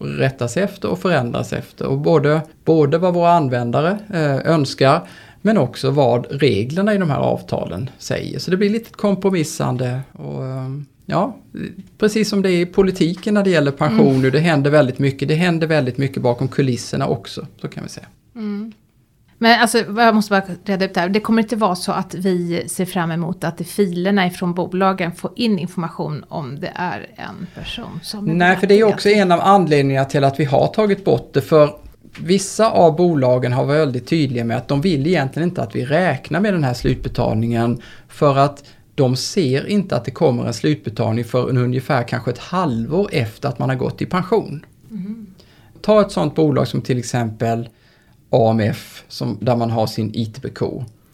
rättas 0.00 0.56
efter 0.56 0.90
och 0.90 0.98
förändras 0.98 1.52
efter. 1.52 1.86
Och 1.86 1.98
både, 1.98 2.40
både 2.64 2.98
vad 2.98 3.14
våra 3.14 3.32
användare 3.32 3.98
eh, 4.14 4.52
önskar 4.52 5.08
men 5.46 5.58
också 5.58 5.90
vad 5.90 6.26
reglerna 6.30 6.94
i 6.94 6.98
de 6.98 7.10
här 7.10 7.18
avtalen 7.18 7.90
säger. 7.98 8.38
Så 8.38 8.50
det 8.50 8.56
blir 8.56 8.70
lite 8.70 8.90
kompromissande. 8.90 10.00
Och, 10.12 10.46
eh, 10.46 10.68
ja, 11.06 11.36
precis 11.98 12.28
som 12.28 12.42
det 12.42 12.50
är 12.50 12.60
i 12.60 12.66
politiken 12.66 13.34
när 13.34 13.42
det 13.42 13.50
gäller 13.50 13.70
pension 13.70 14.22
nu. 14.22 14.30
Det 14.30 14.38
händer 14.38 14.70
väldigt 14.70 14.98
mycket. 14.98 15.28
Det 15.28 15.34
händer 15.34 15.66
väldigt 15.66 15.98
mycket 15.98 16.22
bakom 16.22 16.48
kulisserna 16.48 17.06
också. 17.06 17.46
Så 17.60 17.68
kan 17.68 17.82
vi 17.82 17.88
säga. 17.88 18.06
Men 19.38 19.60
alltså, 19.60 19.78
jag 19.78 20.14
måste 20.14 20.30
bara 20.30 20.42
reda 20.64 20.84
ut 20.84 20.94
det 20.94 21.00
här. 21.00 21.08
Det 21.08 21.20
kommer 21.20 21.42
inte 21.42 21.56
vara 21.56 21.76
så 21.76 21.92
att 21.92 22.14
vi 22.14 22.68
ser 22.68 22.84
fram 22.84 23.10
emot 23.10 23.44
att 23.44 23.60
filerna 23.66 24.26
ifrån 24.26 24.54
bolagen 24.54 25.12
får 25.12 25.30
in 25.36 25.58
information 25.58 26.24
om 26.28 26.60
det 26.60 26.72
är 26.74 27.06
en 27.16 27.46
person 27.54 28.00
som 28.02 28.24
Nej, 28.24 28.56
för 28.56 28.66
det 28.66 28.74
är 28.74 28.84
också 28.84 29.08
en 29.08 29.32
av 29.32 29.40
anledningarna 29.40 30.04
till 30.04 30.24
att 30.24 30.40
vi 30.40 30.44
har 30.44 30.66
tagit 30.66 31.04
bort 31.04 31.30
det. 31.34 31.40
För 31.40 31.85
vissa 32.22 32.70
av 32.70 32.96
bolagen 32.96 33.52
har 33.52 33.64
varit 33.64 33.80
väldigt 33.80 34.06
tydliga 34.06 34.44
med 34.44 34.56
att 34.56 34.68
de 34.68 34.80
vill 34.80 35.06
egentligen 35.06 35.48
inte 35.48 35.62
att 35.62 35.76
vi 35.76 35.84
räknar 35.84 36.40
med 36.40 36.54
den 36.54 36.64
här 36.64 36.74
slutbetalningen. 36.74 37.82
För 38.08 38.38
att 38.38 38.64
de 38.94 39.16
ser 39.16 39.66
inte 39.66 39.96
att 39.96 40.04
det 40.04 40.10
kommer 40.10 40.46
en 40.46 40.54
slutbetalning 40.54 41.24
för 41.24 41.48
ungefär 41.48 42.02
kanske 42.02 42.30
ett 42.30 42.38
halvår 42.38 43.08
efter 43.12 43.48
att 43.48 43.58
man 43.58 43.68
har 43.68 43.76
gått 43.76 44.02
i 44.02 44.06
pension. 44.06 44.66
Ta 45.80 46.00
ett 46.00 46.12
sådant 46.12 46.34
bolag 46.34 46.68
som 46.68 46.82
till 46.82 46.98
exempel 46.98 47.68
AMF, 48.30 49.04
som, 49.08 49.38
där 49.40 49.56
man 49.56 49.70
har 49.70 49.86
sin 49.86 50.14
ITBK. 50.14 50.60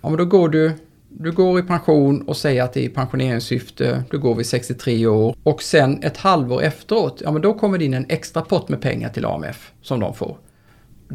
Ja, 0.00 0.08
men 0.08 0.16
då 0.16 0.24
går 0.24 0.48
du, 0.48 0.72
du 1.08 1.32
går 1.32 1.58
i 1.58 1.62
pension 1.62 2.22
och 2.22 2.36
säger 2.36 2.62
att 2.62 2.72
det 2.72 2.80
är 2.80 2.84
i 2.84 2.88
pensioneringssyfte, 2.88 4.04
du 4.10 4.18
går 4.18 4.34
vid 4.34 4.46
63 4.46 5.06
år 5.06 5.36
och 5.42 5.62
sen 5.62 6.02
ett 6.02 6.16
halvår 6.16 6.62
efteråt, 6.62 7.22
ja 7.24 7.30
men 7.30 7.42
då 7.42 7.54
kommer 7.54 7.78
det 7.78 7.84
in 7.84 7.94
en 7.94 8.06
extra 8.08 8.42
pott 8.42 8.68
med 8.68 8.80
pengar 8.80 9.08
till 9.08 9.24
AMF 9.24 9.72
som 9.82 10.00
de 10.00 10.14
får. 10.14 10.36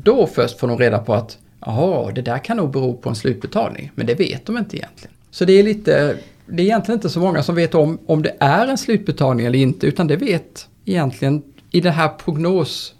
Då 0.04 0.28
först 0.28 0.60
får 0.60 0.68
de 0.68 0.78
reda 0.78 1.00
på 1.00 1.14
att 1.14 1.38
jaha, 1.66 2.12
det 2.12 2.22
där 2.22 2.38
kan 2.38 2.58
nog 2.58 2.72
bero 2.72 2.98
på 2.98 3.10
en 3.10 3.16
slutbetalning, 3.16 3.92
men 3.96 4.06
det 4.06 4.16
vet 4.16 4.46
de 4.46 4.58
inte 4.58 4.78
egentligen. 4.78 5.14
Så 5.32 5.46
det 5.46 5.54
är 5.54 5.64
lite, 5.64 6.18
det 6.46 6.64
är 6.64 6.66
egentligen 6.66 6.98
inte 6.98 7.10
så 7.10 7.20
många 7.20 7.44
som 7.44 7.56
vet 7.56 7.76
om 7.76 8.00
om 8.06 8.22
det 8.22 8.36
är 8.40 8.68
en 8.68 8.78
slutbetalning 8.78 9.46
eller 9.46 9.60
inte, 9.60 9.88
utan 9.88 10.08
det 10.08 10.16
vet 10.16 10.68
egentligen 10.86 11.44
i 11.72 11.82
det 11.82 11.92
här 11.92 12.10
prognos 12.10 12.94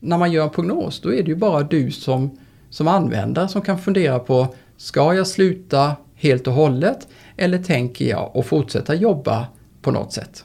när 0.00 0.18
man 0.18 0.32
gör 0.32 0.44
en 0.44 0.50
prognos, 0.50 1.00
då 1.00 1.14
är 1.14 1.22
det 1.22 1.28
ju 1.28 1.36
bara 1.36 1.62
du 1.62 1.90
som, 1.90 2.38
som 2.70 2.88
användare 2.88 3.48
som 3.48 3.62
kan 3.62 3.78
fundera 3.78 4.18
på, 4.18 4.54
ska 4.76 5.14
jag 5.14 5.26
sluta 5.26 5.96
helt 6.14 6.46
och 6.46 6.52
hållet 6.52 7.08
eller 7.36 7.58
tänker 7.58 8.04
jag 8.04 8.32
att 8.34 8.46
fortsätta 8.46 8.94
jobba 8.94 9.46
på 9.82 9.90
något 9.90 10.12
sätt? 10.12 10.44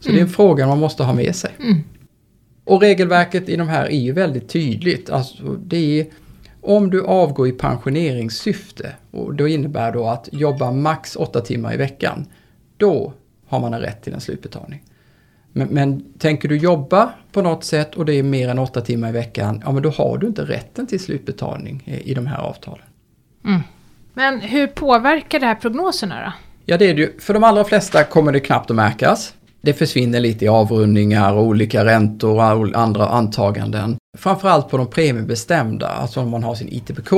Så 0.00 0.08
det 0.08 0.18
är 0.18 0.22
en 0.22 0.28
fråga 0.28 0.66
man 0.66 0.78
måste 0.78 1.02
ha 1.02 1.14
med 1.14 1.36
sig. 1.36 1.50
Och 2.64 2.80
regelverket 2.80 3.48
i 3.48 3.56
de 3.56 3.68
här 3.68 3.84
är 3.84 4.00
ju 4.00 4.12
väldigt 4.12 4.48
tydligt. 4.48 5.10
Alltså 5.10 5.42
det 5.42 6.00
är 6.00 6.06
om 6.60 6.90
du 6.90 7.04
avgår 7.04 7.48
i 7.48 7.52
pensioneringssyfte 7.52 8.92
och 9.10 9.34
då 9.34 9.48
innebär 9.48 9.92
då 9.92 10.06
att 10.06 10.28
jobba 10.32 10.70
max 10.70 11.16
åtta 11.16 11.40
timmar 11.40 11.74
i 11.74 11.76
veckan. 11.76 12.26
Då 12.76 13.12
har 13.46 13.60
man 13.60 13.74
en 13.74 13.80
rätt 13.80 14.02
till 14.02 14.12
en 14.12 14.20
slutbetalning. 14.20 14.82
Men, 15.52 15.68
men 15.68 16.04
tänker 16.18 16.48
du 16.48 16.56
jobba 16.56 17.12
på 17.32 17.42
något 17.42 17.64
sätt 17.64 17.94
och 17.94 18.04
det 18.04 18.14
är 18.14 18.22
mer 18.22 18.48
än 18.48 18.58
åtta 18.58 18.80
timmar 18.80 19.08
i 19.08 19.12
veckan, 19.12 19.62
ja 19.64 19.72
men 19.72 19.82
då 19.82 19.90
har 19.90 20.18
du 20.18 20.26
inte 20.26 20.42
rätten 20.42 20.86
till 20.86 21.00
slutbetalning 21.00 21.82
i, 21.86 22.10
i 22.10 22.14
de 22.14 22.26
här 22.26 22.38
avtalen. 22.38 22.86
Men 24.14 24.40
hur 24.40 24.66
påverkar 24.66 25.40
det 25.40 25.46
här 25.46 25.54
prognoserna 25.54 26.24
då? 26.24 26.32
Ja, 26.66 26.78
det 26.78 26.90
är 26.90 26.94
det 26.94 27.00
ju. 27.00 27.20
För 27.20 27.34
de 27.34 27.44
allra 27.44 27.64
flesta 27.64 28.04
kommer 28.04 28.32
det 28.32 28.40
knappt 28.40 28.70
att 28.70 28.76
märkas. 28.76 29.34
Det 29.64 29.72
försvinner 29.72 30.20
lite 30.20 30.44
i 30.44 30.48
avrundningar 30.48 31.34
och 31.34 31.42
olika 31.42 31.84
räntor 31.84 32.34
och 32.34 32.76
andra 32.78 33.06
antaganden. 33.06 33.96
Framförallt 34.18 34.68
på 34.68 34.76
de 34.76 34.86
premiebestämda, 34.86 35.88
alltså 35.88 36.20
om 36.20 36.30
man 36.30 36.42
har 36.42 36.54
sin 36.54 36.68
ITPK, 36.68 37.12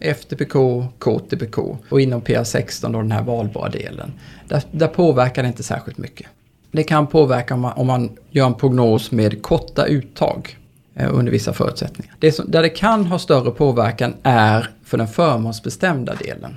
FTPK, 0.00 0.84
KTPK 0.98 1.78
och 1.88 2.00
inom 2.00 2.22
PA16 2.22 2.92
då 2.92 2.98
den 2.98 3.12
här 3.12 3.22
valbara 3.22 3.68
delen. 3.68 4.12
Där, 4.48 4.62
där 4.70 4.88
påverkar 4.88 5.42
det 5.42 5.48
inte 5.48 5.62
särskilt 5.62 5.98
mycket. 5.98 6.26
Det 6.72 6.82
kan 6.82 7.06
påverka 7.06 7.54
om 7.54 7.60
man, 7.60 7.72
om 7.72 7.86
man 7.86 8.10
gör 8.30 8.46
en 8.46 8.54
prognos 8.54 9.10
med 9.10 9.42
korta 9.42 9.86
uttag 9.86 10.58
eh, 10.94 11.14
under 11.14 11.32
vissa 11.32 11.52
förutsättningar. 11.52 12.14
Det 12.18 12.32
som, 12.32 12.50
där 12.50 12.62
det 12.62 12.68
kan 12.68 13.06
ha 13.06 13.18
större 13.18 13.50
påverkan 13.50 14.14
är 14.22 14.70
för 14.84 14.98
den 14.98 15.08
förmånsbestämda 15.08 16.14
delen. 16.14 16.56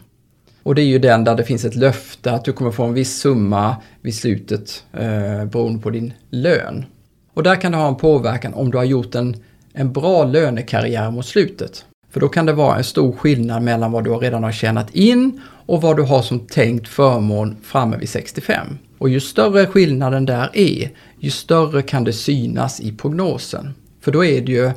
Och 0.64 0.76
det 0.76 0.82
är 0.82 0.86
ju 0.86 1.00
den 1.00 1.24
där 1.24 1.36
det 1.36 1.44
finns 1.44 1.66
ett 1.66 1.76
löfte 1.76 2.32
att 2.32 2.46
du 2.46 2.54
kommer 2.54 2.72
få 2.72 2.84
en 2.84 2.94
viss 2.94 3.20
summa 3.20 3.76
vid 4.02 4.16
slutet 4.16 4.84
eh, 4.94 5.46
beroende 5.46 5.80
på 5.82 5.90
din 5.90 6.14
lön. 6.30 6.86
Och 7.34 7.44
där 7.44 7.56
kan 7.56 7.72
det 7.72 7.78
ha 7.78 7.88
en 7.88 7.96
påverkan 7.96 8.54
om 8.54 8.72
du 8.72 8.78
har 8.78 8.84
gjort 8.84 9.16
en, 9.16 9.36
en 9.74 9.94
bra 9.94 10.24
lönekarriär 10.24 11.12
mot 11.12 11.26
slutet. 11.26 11.86
För 12.12 12.20
då 12.20 12.28
kan 12.28 12.46
det 12.46 12.54
vara 12.54 12.78
en 12.78 12.84
stor 12.84 13.12
skillnad 13.12 13.64
mellan 13.64 13.92
vad 13.92 14.04
du 14.04 14.10
redan 14.10 14.44
har 14.44 14.52
tjänat 14.52 14.96
in 14.96 15.42
och 15.66 15.82
vad 15.82 15.98
du 15.98 16.04
har 16.04 16.22
som 16.22 16.40
tänkt 16.40 16.88
förmån 16.88 17.56
framme 17.64 17.98
vid 17.98 18.10
65. 18.10 18.68
Och 18.98 19.10
ju 19.10 19.20
större 19.20 19.66
skillnaden 19.66 20.26
där 20.26 20.50
är, 20.54 20.92
ju 21.20 21.30
större 21.30 21.82
kan 21.82 22.04
det 22.04 22.14
synas 22.14 22.82
i 22.82 22.92
prognosen. 22.92 23.74
För 24.02 24.12
då 24.12 24.26
är 24.26 24.42
det 24.42 24.52
ju 24.52 24.72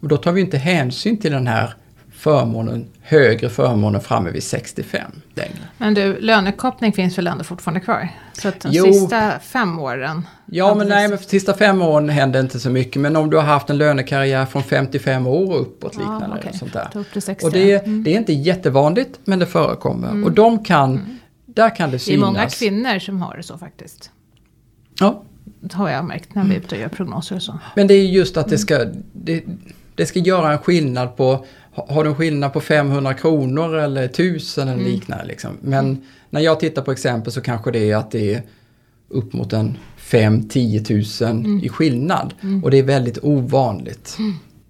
då 0.00 0.16
tar 0.16 0.32
vi 0.32 0.40
inte 0.40 0.58
hänsyn 0.58 1.16
till 1.16 1.32
den 1.32 1.46
här 1.46 1.74
förmånen, 2.18 2.86
högre 3.02 3.48
förmånen 3.48 4.00
framme 4.00 4.30
vid 4.30 4.42
65 4.42 5.10
längre. 5.34 5.52
Men 5.78 5.94
du, 5.94 6.20
lönekoppling 6.20 6.92
finns 6.92 7.18
väl 7.18 7.26
ändå 7.26 7.44
fortfarande 7.44 7.80
kvar? 7.80 8.08
Så 8.32 8.48
att 8.48 8.60
de 8.60 8.68
Jo. 8.72 8.84
sista 8.92 9.38
fem 9.38 9.78
åren? 9.78 10.22
Ja, 10.46 10.74
men 10.74 10.88
nej, 10.88 11.08
men 11.08 11.18
för 11.18 11.24
sista 11.24 11.54
fem 11.54 11.82
åren 11.82 12.08
händer 12.08 12.40
inte 12.40 12.60
så 12.60 12.70
mycket. 12.70 13.02
Men 13.02 13.16
om 13.16 13.30
du 13.30 13.36
har 13.36 13.44
haft 13.44 13.70
en 13.70 13.78
lönekarriär 13.78 14.46
från 14.46 14.62
55 14.62 15.26
år 15.26 15.54
och 15.54 15.60
uppåt 15.60 15.92
Ja, 15.94 16.00
liknande. 16.00 16.48
och 16.48 16.54
sånt 16.54 16.72
där. 16.72 16.88
Ta 16.92 16.98
upp 16.98 17.12
till 17.12 17.22
60. 17.22 17.46
Och 17.46 17.52
det, 17.52 17.86
Mm. 17.86 18.04
det 18.04 18.14
är 18.14 18.18
inte 18.18 18.32
jättevanligt, 18.32 19.18
men 19.24 19.38
det 19.38 19.46
förekommer. 19.46 20.24
Och 20.24 20.32
de 20.32 20.64
kan, 20.64 21.18
där 21.46 21.76
kan 21.76 21.90
det 21.90 21.96
det 21.96 21.96
är 21.96 21.98
synas. 21.98 22.20
många 22.26 22.46
kvinnor 22.48 22.98
som 22.98 23.22
har 23.22 23.36
det 23.36 23.42
så 23.42 23.58
faktiskt. 23.58 24.10
Ja, 25.00 25.22
Det 25.60 25.74
har 25.74 25.90
jag 25.90 26.04
märkt 26.04 26.34
när 26.34 26.44
vi 26.44 26.54
är 26.54 26.58
ute 26.58 26.74
och 26.74 26.80
gör 26.80 26.88
prognoser 26.88 27.36
och 27.36 27.42
så. 27.42 27.58
men 27.76 27.86
det 27.86 27.94
är 27.94 28.04
just 28.04 28.36
att 28.36 28.48
det 28.48 28.58
ska, 28.58 28.84
det, 29.12 29.44
det 29.94 30.06
ska 30.06 30.18
göra 30.18 30.52
en 30.52 30.58
skillnad 30.58 31.16
på, 31.16 31.44
har 31.72 32.04
du 32.04 32.10
en 32.10 32.16
skillnad 32.16 32.52
på 32.52 32.60
500 32.60 33.14
kronor 33.14 33.76
eller 33.76 34.04
1000 34.04 34.68
eller 34.68 34.84
liknande. 34.84 35.24
Liksom. 35.24 35.50
Men 35.60 36.02
när 36.30 36.40
jag 36.40 36.60
tittar 36.60 36.82
på 36.82 36.92
exempel 36.92 37.32
så 37.32 37.40
kanske 37.40 37.70
det 37.70 37.90
är 37.90 37.96
att 37.96 38.10
det 38.10 38.34
är 38.34 38.42
upp 39.08 39.32
mot 39.32 39.52
en 39.52 39.78
5-10 39.98 40.84
tusen 40.84 41.60
i 41.64 41.68
skillnad. 41.68 42.34
Och 42.62 42.70
det 42.70 42.78
är 42.78 42.82
väldigt 42.82 43.18
ovanligt. 43.22 44.16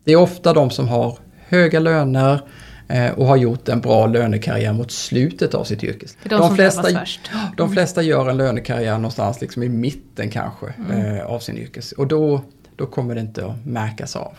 Det 0.05 0.13
är 0.13 0.17
ofta 0.17 0.53
de 0.53 0.71
som 0.71 0.89
har 0.89 1.19
höga 1.49 1.81
löner 1.81 2.41
eh, 2.89 3.11
och 3.11 3.27
har 3.27 3.37
gjort 3.37 3.69
en 3.69 3.81
bra 3.81 4.07
lönekarriär 4.07 4.73
mot 4.73 4.91
slutet 4.91 5.55
av 5.55 5.65
sitt 5.65 5.85
yrke. 5.85 6.07
De, 6.23 6.29
drabbas 6.29 6.77
först. 6.77 7.31
De 7.57 7.73
flesta 7.73 8.03
gör 8.03 8.31
en 8.31 8.37
lönekarriär 8.37 8.95
någonstans 8.95 9.41
liksom 9.41 9.63
i 9.63 9.69
mitten 9.69 10.31
kanske 10.31 10.67
eh, 10.93 11.27
av 11.27 11.39
sin 11.39 11.59
yrkes. 11.59 11.93
Och 11.93 12.07
då, 12.07 12.41
då 12.77 12.87
kommer 12.87 13.15
det 13.15 13.21
inte 13.21 13.47
att 13.47 13.67
märkas 13.67 14.17
av. 14.17 14.33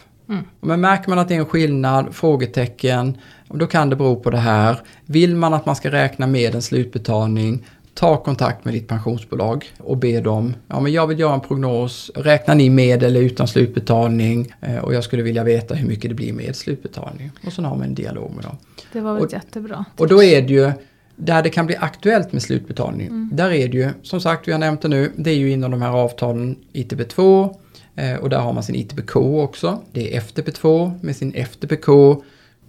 Men 0.62 0.82
märker 0.82 1.10
man 1.10 1.20
att 1.20 1.28
det 1.28 1.36
är 1.36 1.40
en 1.40 1.46
skillnad, 1.46 2.16
frågetecken, 2.16 3.18
då 3.48 3.68
kan 3.68 3.90
det 3.90 3.96
bero 3.96 4.16
på 4.16 4.30
det 4.30 4.38
här. 4.38 4.82
Vill 5.06 5.36
man 5.36 5.54
att 5.54 5.66
man 5.66 5.76
ska 5.76 5.92
räkna 5.92 6.28
med 6.28 6.56
en 6.56 6.62
slutbetalning, 6.62 7.66
ta 7.94 8.18
kontakt 8.18 8.66
med 8.66 8.74
ditt 8.74 8.88
pensionsbolag 8.88 9.66
och 9.78 9.98
be 9.98 10.22
dem, 10.22 10.54
ja 10.68 10.80
men 10.80 10.92
jag 10.92 11.08
vill 11.08 11.20
göra 11.20 11.34
en 11.34 11.40
prognos, 11.42 12.12
räknar 12.16 12.56
ni 12.56 12.70
med 12.70 13.04
eller 13.04 13.22
utan 13.22 13.48
slutbetalning 13.48 14.54
Eh, 14.62 14.78
och 14.78 14.94
jag 14.94 15.04
skulle 15.04 15.24
vilja 15.24 15.44
veta 15.44 15.76
hur 15.76 15.88
mycket 15.88 16.10
det 16.12 16.16
blir 16.16 16.34
med 16.34 16.56
slutbetalning. 16.56 17.32
Och 17.46 17.54
sen 17.54 17.66
har 17.66 17.76
man 17.76 17.88
en 17.88 17.94
dialog 17.96 18.32
med 18.36 18.44
dem. 18.44 18.58
Det 18.94 19.02
var 19.02 19.14
väl 19.14 19.24
Och- 19.24 19.34
jättebra. 19.34 19.86
Och 19.98 20.08
då 20.08 20.24
är 20.24 20.42
det 20.42 20.54
ju, 20.54 20.72
där 21.16 21.44
det 21.44 21.50
kan 21.50 21.66
bli 21.66 21.76
aktuellt 21.76 22.32
med 22.34 22.42
slutbetalning, 22.42 23.30
där 23.34 23.52
är 23.52 23.68
det 23.68 23.78
ju, 23.78 23.90
som 24.04 24.22
sagt 24.22 24.48
vi 24.48 24.52
har 24.52 24.60
nämnt 24.60 24.82
det 24.82 24.88
nu, 24.88 25.12
det 25.16 25.30
är 25.32 25.36
ju 25.36 25.52
inom 25.52 25.72
de 25.72 25.82
här 25.82 25.90
avtalen 25.90 26.56
ITB2 26.74 27.44
eh, 27.44 27.50
Eh, 27.96 28.16
och 28.16 28.30
där 28.30 28.40
har 28.40 28.54
man 28.54 28.64
sin 28.64 28.76
ITBK 28.76 29.16
också. 29.16 29.82
Det 29.92 30.16
är 30.16 30.22
FTP2 30.22 31.00
med 31.02 31.16
sin 31.16 31.34
FTPK, 31.34 31.88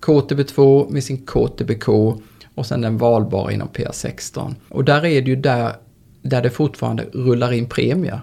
KTB2 0.00 0.91
med 0.91 1.05
sin 1.05 1.27
KTBK 1.27 1.89
och 2.55 2.67
sen 2.67 2.81
den 2.81 2.99
valbara 2.99 3.53
inom 3.53 3.69
PA16. 3.69 4.55
Och 4.69 4.85
där 4.85 5.05
är 5.05 5.23
det 5.23 5.31
ju 5.31 5.37
där, 5.37 5.73
där 6.23 6.43
det 6.43 6.50
fortfarande 6.50 7.05
rullar 7.12 7.53
in 7.53 7.67
premier. 7.67 8.21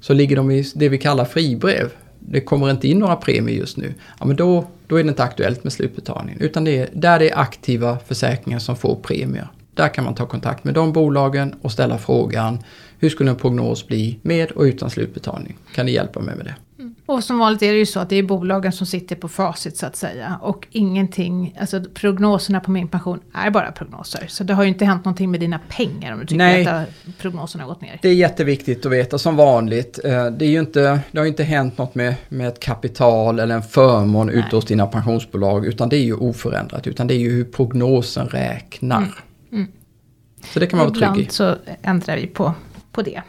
Så 0.00 0.14
ligger 0.14 0.36
de 0.36 0.50
i 0.50 0.64
det 0.74 0.88
vi 0.88 0.98
kallar 0.98 1.24
fribrev, 1.24 1.92
det 2.18 2.40
kommer 2.40 2.70
inte 2.70 2.88
in 2.88 2.98
några 2.98 3.16
premier 3.16 3.56
just 3.56 3.76
nu, 3.76 3.94
ja 4.18 4.26
men 4.26 4.36
då, 4.36 4.66
då 4.86 4.96
är 4.96 5.02
det 5.02 5.08
inte 5.08 5.22
aktuellt 5.22 5.64
med 5.64 5.72
slutbetalning. 5.72 6.36
Utan 6.40 6.64
det 6.64 6.78
är 6.78 6.88
där 6.92 7.18
det 7.18 7.30
är 7.30 7.38
aktiva 7.38 7.98
försäkringar 7.98 8.58
som 8.58 8.76
får 8.76 8.96
premier. 8.96 9.48
Där 9.74 9.94
kan 9.94 10.04
man 10.04 10.14
ta 10.14 10.26
kontakt 10.26 10.64
med 10.64 10.74
de 10.74 10.92
bolagen 10.92 11.54
och 11.62 11.72
ställa 11.72 11.98
frågan, 11.98 12.58
hur 12.98 13.08
skulle 13.08 13.30
en 13.30 13.36
prognos 13.36 13.86
bli 13.86 14.18
med 14.22 14.50
och 14.50 14.62
utan 14.62 14.90
slutbetalning? 14.90 15.56
Kan 15.74 15.86
ni 15.86 15.92
hjälpa 15.92 16.20
mig 16.20 16.36
med 16.36 16.46
det? 16.46 16.54
Och 17.06 17.24
som 17.24 17.38
vanligt 17.38 17.62
är 17.62 17.72
det 17.72 17.78
ju 17.78 17.86
så 17.86 18.00
att 18.00 18.08
det 18.08 18.16
är 18.16 18.22
bolagen 18.22 18.72
som 18.72 18.86
sitter 18.86 19.16
på 19.16 19.28
facit 19.28 19.76
så 19.76 19.86
att 19.86 19.96
säga. 19.96 20.38
Och 20.42 20.66
ingenting, 20.70 21.56
alltså 21.60 21.82
prognoserna 21.94 22.60
på 22.60 22.70
min 22.70 22.88
pension 22.88 23.20
är 23.34 23.50
bara 23.50 23.72
prognoser. 23.72 24.24
Så 24.28 24.44
det 24.44 24.54
har 24.54 24.62
ju 24.62 24.68
inte 24.68 24.84
hänt 24.84 25.04
någonting 25.04 25.30
med 25.30 25.40
dina 25.40 25.60
pengar 25.68 26.12
om 26.12 26.18
du 26.20 26.26
tycker 26.26 26.36
Nej. 26.38 26.66
att 26.66 26.88
eh, 26.88 27.12
prognoserna 27.20 27.64
har 27.64 27.68
gått 27.68 27.80
ner. 27.80 27.98
Det 28.02 28.08
är 28.08 28.14
jätteviktigt 28.14 28.86
att 28.86 28.92
veta 28.92 29.18
som 29.18 29.36
vanligt. 29.36 29.98
eh, 30.04 30.26
Det, 30.26 30.44
är 30.44 30.50
ju 30.50 30.60
inte, 30.60 31.00
det 31.12 31.18
har 31.18 31.24
ju 31.24 31.30
inte 31.30 31.44
hänt 31.44 31.78
något 31.78 31.94
med, 31.94 32.14
med 32.28 32.48
ett 32.48 32.60
kapital 32.60 33.38
eller 33.38 33.54
en 33.54 33.62
förmån 33.62 34.26
Nej. 34.26 34.36
ute 34.36 34.56
hos 34.56 34.64
dina 34.64 34.86
pensionsbolag 34.86 35.66
utan 35.66 35.88
det 35.88 35.96
är 35.96 36.04
ju 36.04 36.14
oförändrat. 36.14 36.86
Utan 36.86 37.06
det 37.06 37.14
är 37.14 37.18
ju 37.18 37.30
hur 37.30 37.44
prognosen 37.44 38.28
räknar. 38.28 39.14
Mm. 39.52 39.66
Så 40.52 40.60
det 40.60 40.66
kan 40.66 40.76
man 40.76 40.86
vara 40.86 40.94
trygg 40.94 41.08
i. 41.08 41.10
Ibland 41.10 41.32
så 41.32 41.54
ändrar 41.82 42.16
vi 42.16 42.26
på, 42.26 42.54
på 42.92 43.02
det. 43.02 43.22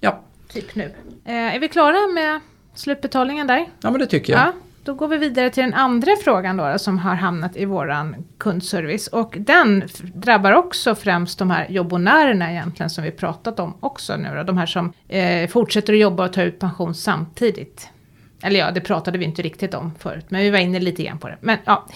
Ja. 0.00 0.20
Typ 0.52 0.74
nu. 0.74 0.94
Eh, 1.24 1.34
är 1.34 1.58
vi 1.58 1.68
klara 1.68 2.06
med 2.14 2.40
slutbetalningen 2.74 3.46
där? 3.46 3.66
ja, 3.80 3.90
men 3.90 4.00
det 4.00 4.06
tycker 4.06 4.32
jag. 4.32 4.42
Ja, 4.42 4.52
då 4.84 4.94
går 4.94 5.08
vi 5.08 5.16
vidare 5.16 5.50
till 5.50 5.62
den 5.62 5.74
andra 5.74 6.12
frågan 6.24 6.56
då, 6.56 6.72
då 6.72 6.78
som 6.78 6.98
har 6.98 7.14
hamnat 7.14 7.56
i 7.56 7.64
våran 7.64 8.16
kundservice. 8.38 9.06
Och 9.06 9.34
den 9.38 9.88
drabbar 10.14 10.52
också 10.52 10.94
främst 10.94 11.38
de 11.38 11.50
här 11.50 11.66
jobbonärerna 11.70 12.50
egentligen 12.50 12.90
som 12.90 13.04
vi 13.04 13.10
pratat 13.10 13.60
om 13.60 13.74
också 13.80 14.16
nu 14.16 14.34
då. 14.36 14.42
De 14.42 14.58
här 14.58 14.66
som 14.66 14.92
eh, 15.08 15.48
fortsätter 15.48 15.92
att 15.92 15.98
jobba 15.98 16.24
och 16.24 16.32
ta 16.32 16.42
ut 16.42 16.58
pension 16.58 16.94
samtidigt. 16.94 17.88
Eller 18.42 18.60
ja, 18.60 18.70
det 18.70 18.80
pratade 18.80 19.18
vi 19.18 19.24
inte 19.24 19.42
riktigt 19.42 19.74
om 19.74 19.92
förut, 19.98 20.26
men 20.28 20.40
vi 20.40 20.50
var 20.50 20.58
inne 20.58 20.80
lite 20.80 21.02
grann 21.02 21.18
på 21.18 21.28
det. 21.28 21.36
Men 21.40 21.58
ja, 21.64 21.86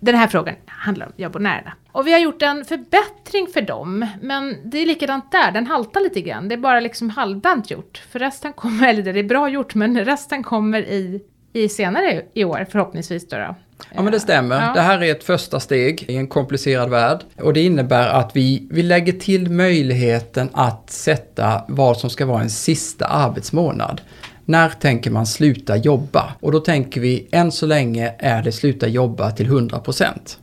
den 0.00 0.14
här 0.14 0.26
frågan 0.26 0.54
handlar 0.66 1.06
om 1.06 1.12
jobbonärerna. 1.16 1.72
Och 1.92 2.06
vi 2.06 2.12
har 2.12 2.18
gjort 2.18 2.42
en 2.42 2.64
förbättring 2.64 3.46
för 3.52 3.60
dem, 3.60 4.06
men 4.22 4.56
det 4.64 4.78
är 4.78 4.86
likadant 4.86 5.32
där, 5.32 5.52
den 5.52 5.66
haltar 5.66 6.00
lite 6.00 6.20
grann. 6.20 6.48
Det 6.48 6.54
är 6.54 6.58
bara 6.58 6.80
liksom 6.80 7.10
halvdant 7.10 7.70
gjort. 7.70 8.02
För 8.10 8.18
resten 8.18 8.52
kommer, 8.52 8.88
eller 8.88 9.12
det 9.12 9.18
är 9.18 9.24
bra 9.24 9.48
gjort, 9.48 9.74
men 9.74 10.04
resten 10.04 10.42
kommer 10.42 10.82
i, 10.82 11.22
i 11.52 11.68
senare 11.68 12.22
i 12.34 12.44
år 12.44 12.66
förhoppningsvis 12.70 13.28
då. 13.28 13.36
då. 13.36 13.54
Ja 13.94 14.02
men 14.02 14.12
det 14.12 14.20
stämmer. 14.20 14.66
Ja. 14.66 14.72
Det 14.74 14.80
här 14.80 15.02
är 15.02 15.12
ett 15.12 15.24
första 15.24 15.60
steg 15.60 16.04
i 16.08 16.16
en 16.16 16.28
komplicerad 16.28 16.90
värld. 16.90 17.20
Och 17.42 17.52
det 17.52 17.60
innebär 17.60 18.08
att 18.08 18.36
vi, 18.36 18.68
vi 18.70 18.82
lägger 18.82 19.12
till 19.12 19.50
möjligheten 19.50 20.48
att 20.52 20.90
sätta 20.90 21.64
vad 21.68 21.96
som 21.96 22.10
ska 22.10 22.26
vara 22.26 22.42
en 22.42 22.50
sista 22.50 23.06
arbetsmånad. 23.06 24.00
När 24.44 24.68
tänker 24.68 25.10
man 25.10 25.26
sluta 25.26 25.76
jobba? 25.76 26.34
Och 26.40 26.52
då 26.52 26.60
tänker 26.60 27.00
vi 27.00 27.28
än 27.32 27.52
så 27.52 27.66
länge 27.66 28.14
är 28.18 28.42
det 28.42 28.52
sluta 28.52 28.88
jobba 28.88 29.30
till 29.30 29.46
100%. 29.46 30.36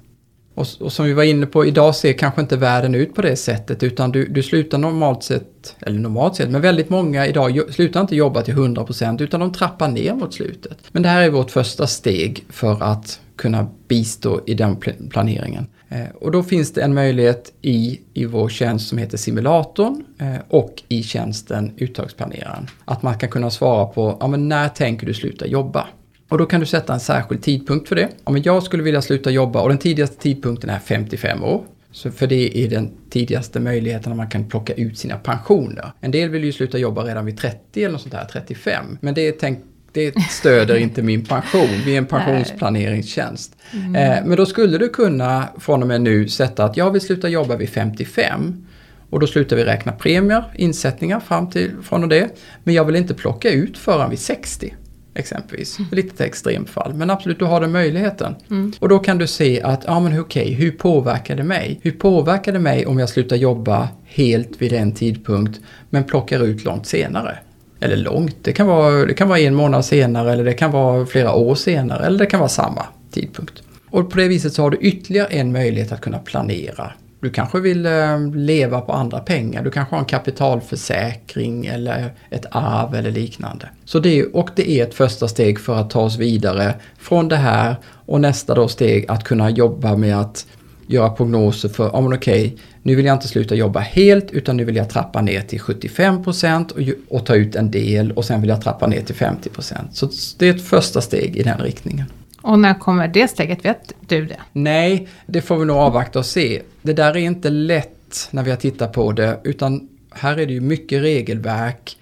Och, 0.57 0.67
och 0.79 0.93
som 0.93 1.05
vi 1.05 1.13
var 1.13 1.23
inne 1.23 1.45
på, 1.45 1.65
idag 1.65 1.95
ser 1.95 2.13
kanske 2.13 2.41
inte 2.41 2.57
världen 2.57 2.95
ut 2.95 3.15
på 3.15 3.21
det 3.21 3.35
sättet 3.35 3.83
utan 3.83 4.11
du, 4.11 4.27
du 4.27 4.43
slutar 4.43 4.77
normalt 4.77 5.23
sett, 5.23 5.75
eller 5.79 5.99
normalt 5.99 6.35
sett, 6.35 6.49
men 6.49 6.61
väldigt 6.61 6.89
många 6.89 7.27
idag 7.27 7.61
slutar 7.73 8.01
inte 8.01 8.15
jobba 8.15 8.41
till 8.41 8.53
100% 8.53 9.21
utan 9.21 9.39
de 9.39 9.53
trappar 9.53 9.87
ner 9.87 10.13
mot 10.13 10.33
slutet. 10.33 10.77
Men 10.91 11.03
det 11.03 11.09
här 11.09 11.21
är 11.21 11.29
vårt 11.29 11.51
första 11.51 11.87
steg 11.87 12.43
för 12.49 12.83
att 12.83 13.19
kunna 13.35 13.67
bistå 13.87 14.41
i 14.45 14.53
den 14.53 14.75
planeringen. 15.09 15.67
Eh, 15.89 16.09
och 16.15 16.31
då 16.31 16.43
finns 16.43 16.73
det 16.73 16.81
en 16.81 16.93
möjlighet 16.93 17.53
i, 17.61 18.01
i 18.13 18.25
vår 18.25 18.49
tjänst 18.49 18.87
som 18.87 18.97
heter 18.97 19.17
simulatorn 19.17 20.03
eh, 20.19 20.35
och 20.49 20.83
i 20.87 21.03
tjänsten 21.03 21.71
uttagsplaneraren. 21.77 22.67
Att 22.85 23.03
man 23.03 23.17
kan 23.17 23.29
kunna 23.29 23.49
svara 23.49 23.85
på, 23.85 24.17
ja 24.19 24.27
men 24.27 24.49
när 24.49 24.69
tänker 24.69 25.07
du 25.07 25.13
sluta 25.13 25.47
jobba? 25.47 25.87
Och 26.29 26.37
då 26.37 26.45
kan 26.45 26.59
du 26.59 26.65
sätta 26.65 26.93
en 26.93 26.99
särskild 26.99 27.43
tidpunkt 27.43 27.89
för 27.89 27.95
det. 27.95 28.09
Om 28.23 28.37
jag 28.37 28.63
skulle 28.63 28.83
vilja 28.83 29.01
sluta 29.01 29.31
jobba 29.31 29.61
och 29.61 29.69
den 29.69 29.77
tidigaste 29.77 30.21
tidpunkten 30.21 30.69
är 30.69 30.79
55 30.79 31.43
år. 31.43 31.63
Så 31.91 32.11
för 32.11 32.27
det 32.27 32.57
är 32.57 32.69
den 32.69 32.91
tidigaste 33.09 33.59
möjligheten 33.59 34.09
när 34.09 34.17
man 34.17 34.29
kan 34.29 34.49
plocka 34.49 34.73
ut 34.73 34.97
sina 34.97 35.17
pensioner. 35.17 35.91
En 35.99 36.11
del 36.11 36.29
vill 36.29 36.43
ju 36.43 36.51
sluta 36.51 36.77
jobba 36.77 37.03
redan 37.03 37.25
vid 37.25 37.37
30 37.37 37.83
eller 37.83 37.91
något 37.91 38.01
sånt 38.01 38.13
där, 38.13 38.25
35. 38.31 38.97
Men 39.01 39.13
det, 39.13 39.27
är 39.27 39.31
tänkt, 39.31 39.61
det 39.97 40.21
stöder 40.21 40.75
inte 40.75 41.01
min 41.01 41.25
pension. 41.25 41.81
Vi 41.85 41.93
är 41.93 41.97
en 41.97 42.05
pensionsplaneringstjänst. 42.05 43.55
Eh, 43.73 44.25
men 44.25 44.37
då 44.37 44.45
skulle 44.45 44.77
du 44.77 44.89
kunna 44.89 45.47
från 45.59 45.81
och 45.81 45.87
med 45.87 46.01
nu 46.01 46.27
sätta 46.27 46.63
att 46.63 46.77
jag 46.77 46.91
vill 46.91 47.01
sluta 47.01 47.29
jobba 47.29 47.55
vid 47.55 47.69
55. 47.69 48.65
Och 49.09 49.19
då 49.19 49.27
slutar 49.27 49.55
vi 49.55 49.63
räkna 49.63 49.91
premier, 49.91 50.43
insättningar 50.55 51.19
fram 51.19 51.49
till 51.49 51.71
från 51.83 52.03
och 52.03 52.09
det. 52.09 52.29
Men 52.63 52.73
jag 52.73 52.85
vill 52.85 52.95
inte 52.95 53.13
plocka 53.13 53.51
ut 53.51 53.77
förrän 53.77 54.09
vid 54.09 54.19
60 54.19 54.73
exempelvis. 55.13 55.79
Mm. 55.79 55.89
Lite 55.91 56.25
extremfall. 56.25 56.93
Men 56.93 57.09
absolut, 57.09 57.39
du 57.39 57.45
har 57.45 57.61
den 57.61 57.71
möjligheten. 57.71 58.35
Och 58.79 58.89
då 58.89 58.99
kan 58.99 59.17
du 59.17 59.27
se 59.27 59.61
att, 59.61 59.83
ja 59.87 59.99
men 59.99 60.19
okej, 60.19 60.53
hur 60.53 60.71
påverkar 60.71 61.35
det 61.35 61.43
mig? 61.43 61.79
Hur 61.83 61.91
påverkar 61.91 62.51
det 62.51 62.59
mig 62.59 62.85
om 62.85 62.99
jag 62.99 63.09
slutar 63.09 63.35
jobba 63.35 63.89
helt 64.05 64.61
vid 64.61 64.73
en 64.73 64.91
tidpunkt 64.91 65.59
men 65.89 66.03
plockar 66.03 66.45
ut 66.45 66.63
långt 66.63 66.87
senare? 66.87 67.37
Eller 67.79 67.97
långt, 67.97 68.35
det 68.41 68.53
kan, 68.53 68.67
vara, 68.67 69.05
det 69.05 69.13
kan 69.13 69.27
vara 69.29 69.39
en 69.39 69.55
månad 69.55 69.85
senare 69.85 70.33
eller 70.33 70.43
det 70.43 70.53
kan 70.53 70.71
vara 70.71 71.05
flera 71.05 71.33
år 71.33 71.55
senare 71.55 72.05
eller 72.05 72.19
det 72.19 72.25
kan 72.25 72.39
vara 72.39 72.49
samma 72.49 72.85
tidpunkt. 73.11 73.63
Och 73.89 74.09
på 74.11 74.17
det 74.17 74.27
viset 74.27 74.53
så 74.53 74.61
har 74.61 74.69
du 74.69 74.77
ytterligare 74.77 75.27
en 75.27 75.51
möjlighet 75.51 75.91
att 75.91 76.01
kunna 76.01 76.19
planera. 76.19 76.91
Du 77.19 77.29
kanske 77.29 77.59
vill 77.59 77.85
eh, 77.85 78.19
leva 78.35 78.81
på 78.81 78.91
andra 78.93 79.19
pengar, 79.19 79.63
du 79.63 79.71
kanske 79.71 79.95
har 79.95 79.99
en 79.99 80.05
kapitalförsäkring 80.05 81.65
eller 81.65 82.13
ett 82.29 82.45
arv 82.51 82.95
eller 82.95 83.11
liknande. 83.11 83.69
Så 83.85 83.99
det, 83.99 84.19
är- 84.19 84.35
och 84.35 84.49
det 84.55 84.71
är 84.71 84.83
ett 84.83 84.93
första 84.93 85.27
steg 85.27 85.59
för 85.59 85.75
att 85.75 85.89
ta 85.89 86.01
oss 86.01 86.17
vidare 86.17 86.73
från 86.99 87.27
det 87.27 87.35
här 87.35 87.75
och 88.05 88.21
nästa 88.21 88.53
då 88.55 88.67
steg 88.67 89.05
att 89.07 89.23
kunna 89.23 89.49
jobba 89.49 89.95
med 89.95 90.19
att 90.19 90.45
göra 90.87 91.09
prognoser 91.09 91.69
för, 91.69 91.89
ja 91.93 92.01
men 92.01 92.13
okej, 92.13 92.57
nu 92.83 92.95
vill 92.95 93.05
jag 93.05 93.15
inte 93.15 93.27
sluta 93.27 93.55
jobba 93.55 93.79
helt 93.79 94.31
utan 94.31 94.57
nu 94.57 94.63
vill 94.63 94.75
jag 94.75 94.89
trappa 94.89 95.21
ner 95.21 95.41
till 95.41 95.59
75% 95.59 96.71
och, 96.71 96.81
ju- 96.81 96.95
och 97.09 97.25
ta 97.25 97.35
ut 97.35 97.55
en 97.55 97.71
del 97.71 98.11
och 98.11 98.25
sen 98.25 98.41
vill 98.41 98.49
jag 98.49 98.61
trappa 98.61 98.87
ner 98.87 99.01
till 99.01 99.15
50%. 99.15 99.75
Så 99.91 100.09
det 100.39 100.47
är 100.47 100.55
ett 100.55 100.67
första 100.67 101.01
steg 101.01 101.35
i 101.35 101.43
den 101.43 101.59
riktningen. 101.59 102.05
Och 102.41 102.59
när 102.59 102.73
kommer 102.79 103.07
det 103.07 103.27
steget? 103.27 103.65
Vet 103.65 103.93
du 104.07 104.25
det? 104.25 104.37
Nej, 104.53 105.07
det 105.25 105.41
får 105.41 105.57
vi 105.57 105.65
nog 105.65 105.77
avvakta 105.77 106.19
och 106.19 106.25
se. 106.25 106.61
Det 106.81 106.93
där 106.93 107.09
är 107.09 107.17
inte 107.17 107.49
lätt 107.49 108.27
när 108.31 108.43
vi 108.43 108.49
har 108.49 108.57
tittat 108.57 108.93
på 108.93 109.11
det, 109.11 109.39
utan 109.43 109.89
här 110.11 110.37
är 110.37 110.45
det 110.45 110.53
ju 110.53 110.61
mycket 110.61 111.01
regelverk. 111.01 111.97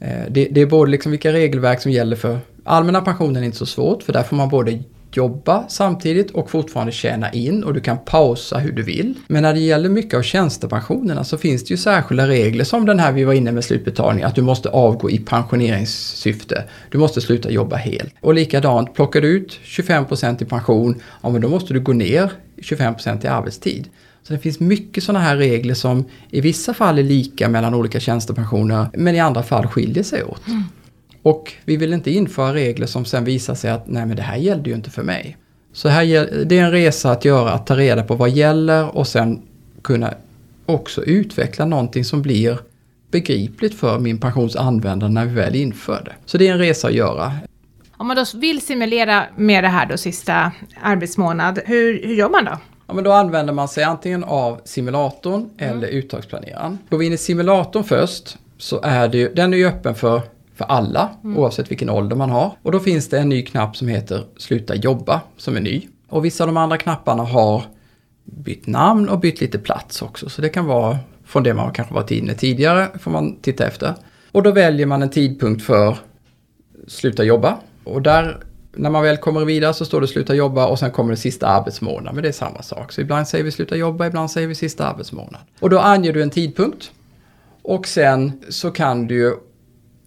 Eh, 0.00 0.08
det, 0.30 0.44
det 0.50 0.60
är 0.60 0.66
både 0.66 0.90
liksom 0.90 1.10
vilka 1.10 1.32
regelverk 1.32 1.80
som 1.80 1.92
gäller 1.92 2.16
för 2.16 2.38
allmänna 2.64 3.00
pensionen 3.00 3.42
är 3.42 3.46
inte 3.46 3.58
så 3.58 3.66
svårt, 3.66 4.02
för 4.02 4.12
där 4.12 4.22
får 4.22 4.36
man 4.36 4.48
både 4.48 4.78
jobba 5.16 5.64
samtidigt 5.68 6.30
och 6.30 6.50
fortfarande 6.50 6.92
tjäna 6.92 7.32
in 7.32 7.64
och 7.64 7.74
du 7.74 7.80
kan 7.80 7.98
pausa 7.98 8.58
hur 8.58 8.72
du 8.72 8.82
vill. 8.82 9.14
Men 9.26 9.42
när 9.42 9.54
det 9.54 9.60
gäller 9.60 9.88
mycket 9.88 10.14
av 10.14 10.22
tjänstepensionerna 10.22 11.24
så 11.24 11.38
finns 11.38 11.64
det 11.64 11.70
ju 11.70 11.76
särskilda 11.76 12.28
regler 12.28 12.64
som 12.64 12.86
den 12.86 12.98
här 12.98 13.12
vi 13.12 13.24
var 13.24 13.32
inne 13.32 13.52
med 13.52 13.64
slutbetalning, 13.64 14.24
att 14.24 14.34
du 14.34 14.42
måste 14.42 14.68
avgå 14.68 15.10
i 15.10 15.18
pensioneringssyfte. 15.18 16.64
Du 16.90 16.98
måste 16.98 17.20
sluta 17.20 17.50
jobba 17.50 17.76
helt. 17.76 18.14
Och 18.20 18.34
likadant, 18.34 18.94
plockar 18.94 19.20
du 19.20 19.28
ut 19.28 19.60
25% 19.64 20.42
i 20.42 20.46
pension, 20.46 21.02
ja 21.22 21.30
men 21.30 21.40
då 21.40 21.48
måste 21.48 21.74
du 21.74 21.80
gå 21.80 21.92
ner 21.92 22.32
25% 22.56 23.24
i 23.24 23.28
arbetstid. 23.28 23.88
Så 24.22 24.32
det 24.32 24.38
finns 24.38 24.60
mycket 24.60 25.04
sådana 25.04 25.24
här 25.24 25.36
regler 25.36 25.74
som 25.74 26.04
i 26.30 26.40
vissa 26.40 26.74
fall 26.74 26.98
är 26.98 27.02
lika 27.02 27.48
mellan 27.48 27.74
olika 27.74 28.00
tjänstepensioner 28.00 28.86
men 28.94 29.14
i 29.14 29.20
andra 29.20 29.42
fall 29.42 29.66
skiljer 29.66 30.02
sig 30.02 30.24
åt. 30.24 30.48
Mm. 30.48 30.62
Och 31.22 31.52
vi 31.64 31.76
vill 31.76 31.92
inte 31.92 32.10
införa 32.10 32.54
regler 32.54 32.86
som 32.86 33.04
sen 33.04 33.24
visar 33.24 33.54
sig 33.54 33.70
att 33.70 33.88
nej 33.88 34.06
men 34.06 34.16
det 34.16 34.22
här 34.22 34.36
gällde 34.36 34.70
ju 34.70 34.76
inte 34.76 34.90
för 34.90 35.02
mig. 35.02 35.36
Så 35.72 35.88
här, 35.88 36.04
det 36.44 36.58
är 36.58 36.64
en 36.64 36.70
resa 36.70 37.10
att 37.10 37.24
göra, 37.24 37.50
att 37.50 37.66
ta 37.66 37.76
reda 37.76 38.02
på 38.02 38.14
vad 38.14 38.30
gäller 38.30 38.96
och 38.96 39.08
sen 39.08 39.42
kunna 39.82 40.14
också 40.66 41.04
utveckla 41.04 41.64
någonting 41.64 42.04
som 42.04 42.22
blir 42.22 42.58
begripligt 43.10 43.74
för 43.74 43.98
min 43.98 44.18
pensionsanvändare 44.18 45.10
när 45.10 45.26
vi 45.26 45.34
väl 45.34 45.56
inför 45.56 46.02
det. 46.04 46.12
Så 46.24 46.38
det 46.38 46.48
är 46.48 46.52
en 46.52 46.58
resa 46.58 46.88
att 46.88 46.94
göra. 46.94 47.32
Om 47.96 48.06
man 48.06 48.16
då 48.16 48.24
vill 48.34 48.60
simulera 48.60 49.24
med 49.36 49.64
det 49.64 49.68
här 49.68 49.86
då 49.86 49.96
sista 49.96 50.52
arbetsmånad, 50.82 51.60
hur, 51.66 52.06
hur 52.06 52.14
gör 52.14 52.28
man 52.28 52.44
då? 52.44 52.58
Ja, 52.86 52.94
men 52.94 53.04
då 53.04 53.12
använder 53.12 53.52
man 53.52 53.68
sig 53.68 53.84
antingen 53.84 54.24
av 54.24 54.60
simulatorn 54.64 55.50
mm. 55.58 55.76
eller 55.76 55.88
uttagsplaneraren. 55.88 56.78
Går 56.90 56.98
vi 56.98 57.06
in 57.06 57.12
i 57.12 57.16
simulatorn 57.16 57.84
först 57.84 58.38
så 58.58 58.80
är 58.82 59.08
det 59.08 59.18
ju, 59.18 59.34
den 59.34 59.52
är 59.52 59.58
ju 59.58 59.66
öppen 59.66 59.94
för 59.94 60.22
för 60.60 60.64
alla, 60.64 61.10
mm. 61.24 61.38
oavsett 61.38 61.70
vilken 61.70 61.90
ålder 61.90 62.16
man 62.16 62.30
har. 62.30 62.52
Och 62.62 62.72
då 62.72 62.80
finns 62.80 63.08
det 63.08 63.18
en 63.18 63.28
ny 63.28 63.42
knapp 63.42 63.76
som 63.76 63.88
heter 63.88 64.24
Sluta 64.36 64.74
jobba, 64.74 65.20
som 65.36 65.56
är 65.56 65.60
ny. 65.60 65.88
Och 66.08 66.24
vissa 66.24 66.44
av 66.44 66.48
de 66.48 66.56
andra 66.56 66.78
knapparna 66.78 67.22
har 67.22 67.62
bytt 68.24 68.66
namn 68.66 69.08
och 69.08 69.20
bytt 69.20 69.40
lite 69.40 69.58
plats 69.58 70.02
också. 70.02 70.28
Så 70.28 70.42
det 70.42 70.48
kan 70.48 70.66
vara 70.66 70.98
från 71.24 71.42
det 71.42 71.54
man 71.54 71.72
kanske 71.72 71.94
varit 71.94 72.10
inne 72.10 72.34
tidigare, 72.34 72.88
får 72.98 73.10
man 73.10 73.36
titta 73.40 73.66
efter. 73.66 73.94
Och 74.32 74.42
då 74.42 74.50
väljer 74.52 74.86
man 74.86 75.02
en 75.02 75.10
tidpunkt 75.10 75.62
för 75.62 75.96
Sluta 76.86 77.24
jobba. 77.24 77.58
Och 77.84 78.02
där, 78.02 78.42
när 78.72 78.90
man 78.90 79.02
väl 79.02 79.16
kommer 79.16 79.44
vidare 79.44 79.74
så 79.74 79.84
står 79.84 80.00
det 80.00 80.08
Sluta 80.08 80.34
jobba 80.34 80.66
och 80.66 80.78
sen 80.78 80.90
kommer 80.90 81.10
det 81.10 81.16
sista 81.16 81.46
arbetsmånad. 81.46 82.14
Men 82.14 82.22
det 82.22 82.28
är 82.28 82.32
samma 82.32 82.62
sak. 82.62 82.92
Så 82.92 83.00
ibland 83.00 83.28
säger 83.28 83.44
vi 83.44 83.50
Sluta 83.50 83.76
jobba, 83.76 84.06
ibland 84.06 84.30
säger 84.30 84.48
vi 84.48 84.54
sista 84.54 84.86
arbetsmånad. 84.86 85.40
Och 85.60 85.70
då 85.70 85.78
anger 85.78 86.12
du 86.12 86.22
en 86.22 86.30
tidpunkt. 86.30 86.90
Och 87.62 87.88
sen 87.88 88.42
så 88.48 88.70
kan 88.70 89.06
du 89.06 89.14
ju 89.14 89.34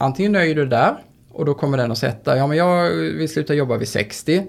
antingen 0.03 0.31
nöjer 0.31 0.55
du 0.55 0.65
där 0.65 0.95
och 1.31 1.45
då 1.45 1.53
kommer 1.53 1.77
den 1.77 1.91
att 1.91 1.97
sätta, 1.97 2.37
ja 2.37 2.47
men 2.47 2.57
jag 2.57 2.89
vill 2.91 3.29
sluta 3.29 3.53
jobba 3.53 3.77
vid 3.77 3.87
60. 3.87 4.43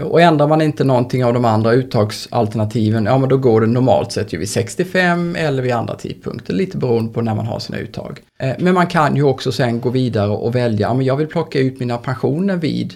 Och 0.00 0.20
ändrar 0.20 0.48
man 0.48 0.62
inte 0.62 0.84
någonting 0.84 1.24
av 1.24 1.34
de 1.34 1.44
andra 1.44 1.72
uttagsalternativen, 1.72 3.04
ja 3.04 3.18
men 3.18 3.28
då 3.28 3.36
går 3.36 3.60
det 3.60 3.66
normalt 3.66 4.12
sett 4.12 4.32
ju 4.32 4.38
vid 4.38 4.48
65 4.48 5.36
eller 5.36 5.62
vid 5.62 5.72
andra 5.72 5.94
tidpunkter, 5.94 6.54
lite 6.54 6.76
beroende 6.76 7.12
på 7.12 7.22
när 7.22 7.34
man 7.34 7.46
har 7.46 7.58
sina 7.58 7.78
uttag. 7.78 8.20
Eh, 8.38 8.52
men 8.58 8.74
man 8.74 8.86
kan 8.86 9.16
ju 9.16 9.22
också 9.22 9.52
sen 9.52 9.80
gå 9.80 9.90
vidare 9.90 10.30
och 10.30 10.54
välja, 10.54 10.86
ja 10.88 10.94
men 10.94 11.06
jag 11.06 11.16
vill 11.16 11.26
plocka 11.26 11.58
ut 11.58 11.80
mina 11.80 11.98
pensioner 11.98 12.56
vid 12.56 12.94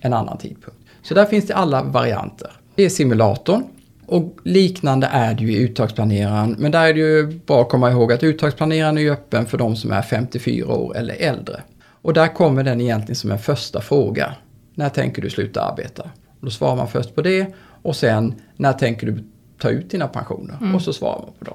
en 0.00 0.12
annan 0.12 0.38
tidpunkt. 0.38 0.80
Så 1.02 1.14
där 1.14 1.24
finns 1.24 1.46
det 1.46 1.54
alla 1.54 1.82
varianter. 1.82 2.50
Det 2.74 2.84
är 2.84 2.88
simulatorn 2.88 3.64
och 4.10 4.36
liknande 4.44 5.06
är 5.06 5.34
det 5.34 5.44
ju 5.44 5.52
i 5.52 5.62
uttagsplaneraren. 5.62 6.56
Men 6.58 6.72
där 6.72 6.86
är 6.86 6.94
det 6.94 7.00
ju 7.00 7.26
bra 7.26 7.62
att 7.62 7.68
komma 7.68 7.90
ihåg 7.90 8.12
att 8.12 8.22
uttagsplaneraren 8.22 8.98
är 8.98 9.10
öppen 9.10 9.46
för 9.46 9.58
de 9.58 9.76
som 9.76 9.92
är 9.92 10.02
54 10.02 10.74
år 10.74 10.96
eller 10.96 11.14
äldre. 11.14 11.62
Och 12.02 12.12
där 12.12 12.34
kommer 12.34 12.64
den 12.64 12.80
egentligen 12.80 13.16
som 13.16 13.30
en 13.30 13.38
första 13.38 13.80
fråga. 13.80 14.34
När 14.74 14.88
tänker 14.88 15.22
du 15.22 15.30
sluta 15.30 15.62
arbeta? 15.62 16.02
Och 16.40 16.46
då 16.46 16.50
svarar 16.50 16.76
man 16.76 16.88
först 16.88 17.14
på 17.14 17.22
det 17.22 17.54
och 17.82 17.96
sen 17.96 18.34
när 18.56 18.72
tänker 18.72 19.06
du 19.06 19.24
ta 19.58 19.70
ut 19.70 19.90
dina 19.90 20.08
pensioner? 20.08 20.56
Mm. 20.60 20.74
Och 20.74 20.82
så 20.82 20.92
svarar 20.92 21.18
man 21.18 21.32
på 21.38 21.44
dem. 21.44 21.54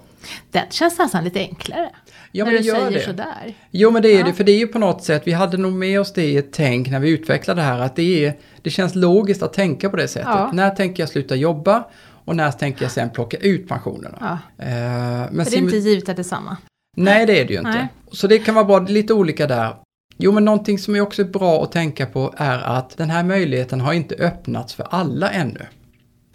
Det 0.52 0.64
känns 0.70 0.98
nästan 0.98 1.24
lite 1.24 1.40
enklare. 1.40 1.90
Ja, 2.32 2.46
när 2.46 2.52
du 2.52 2.64
säger 2.64 2.92
det. 2.92 3.00
sådär. 3.00 3.54
Jo 3.72 3.92
men 3.92 4.02
det 4.02 4.10
är 4.10 4.20
ja. 4.20 4.26
det, 4.26 4.34
för 4.34 4.44
det 4.44 4.52
är 4.52 4.58
ju 4.58 4.68
på 4.68 4.80
något 4.80 5.04
sätt, 5.04 5.22
vi 5.26 5.32
hade 5.32 5.58
nog 5.58 5.74
med 5.74 6.02
oss 6.02 6.14
det 6.14 6.24
i 6.24 6.38
ett 6.38 6.54
tänk 6.54 6.90
när 6.90 7.00
vi 7.00 7.10
utvecklade 7.10 7.62
det 7.62 7.66
här, 7.66 7.80
att 7.80 7.96
det, 7.96 8.26
är, 8.26 8.34
det 8.62 8.70
känns 8.70 8.96
logiskt 8.96 9.44
att 9.44 9.54
tänka 9.54 9.90
på 9.90 9.98
det 9.98 10.08
sättet. 10.08 10.30
Ja. 10.30 10.52
När 10.54 10.70
tänker 10.70 11.04
jag 11.04 11.10
sluta 11.10 11.36
jobba? 11.36 11.84
Och 12.26 12.36
när 12.36 12.52
tänker 12.52 12.84
jag 12.84 12.92
sen 12.92 13.10
plocka 13.10 13.38
ut 13.38 13.68
pensionerna? 13.68 14.18
Ja. 14.20 14.66
Eh, 14.66 15.32
men 15.32 15.46
det 15.46 15.54
är 15.54 15.58
inte 15.58 15.78
givet 15.78 16.10
att 16.10 16.16
det 16.16 16.22
är 16.22 16.24
samma. 16.24 16.58
Nej, 16.98 17.26
det 17.26 17.42
är 17.42 17.46
det 17.46 17.54
ju 17.54 17.60
inte. 17.60 17.72
Nej. 17.72 17.88
Så 18.12 18.28
det 18.28 18.40
kan 18.40 18.56
vara 18.56 18.66
bra, 18.66 18.80
lite 18.80 19.14
olika 19.14 19.48
där. 19.48 19.76
Jo, 20.18 20.32
men 20.32 20.46
någonting 20.46 20.80
som 20.80 20.96
är 20.96 21.02
också 21.02 21.24
bra 21.24 21.64
att 21.64 21.72
tänka 21.72 22.06
på 22.06 22.34
är 22.38 22.60
att 22.60 22.98
den 22.98 23.10
här 23.10 23.24
möjligheten 23.24 23.82
har 23.82 23.94
inte 23.94 24.16
öppnats 24.16 24.74
för 24.74 24.88
alla 24.90 25.30
ännu. 25.30 25.62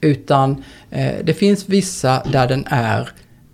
Utan 0.00 0.64
eh, 0.90 1.14
det 1.24 1.35
finns 1.35 1.68
vissa 1.68 2.22
där 2.33 2.48
den 2.48 2.64
är, 2.66 3.11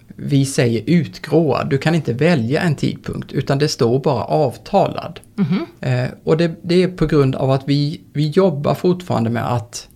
vi 0.07 0.47
säger 0.47 0.83
utgråad. 0.87 1.71
Du 1.71 1.79
kan 1.79 1.95
inte 1.95 2.13
välja 2.13 2.61
en 2.61 2.75
tidpunkt 2.75 3.33
utan 3.33 3.59
det 3.59 3.69
står 3.69 3.99
bara 3.99 4.25
avtalad. 4.25 5.21
Mm 5.39 5.51
-hmm. 5.51 6.05
eh, 6.05 6.11
och 6.25 6.37
det, 6.37 6.57
det, 6.63 6.83
är 6.83 6.89
på 6.89 7.07
grund 7.07 7.35
av 7.35 7.51
att 7.51 7.63
vi, 7.69 8.01
vi 8.13 8.29
jobbar 8.29 8.75
fortfarande 8.75 9.31
med 9.31 9.53
att 9.53 9.89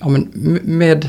ja, 0.00 0.08
men 0.08 0.30
med 0.62 1.08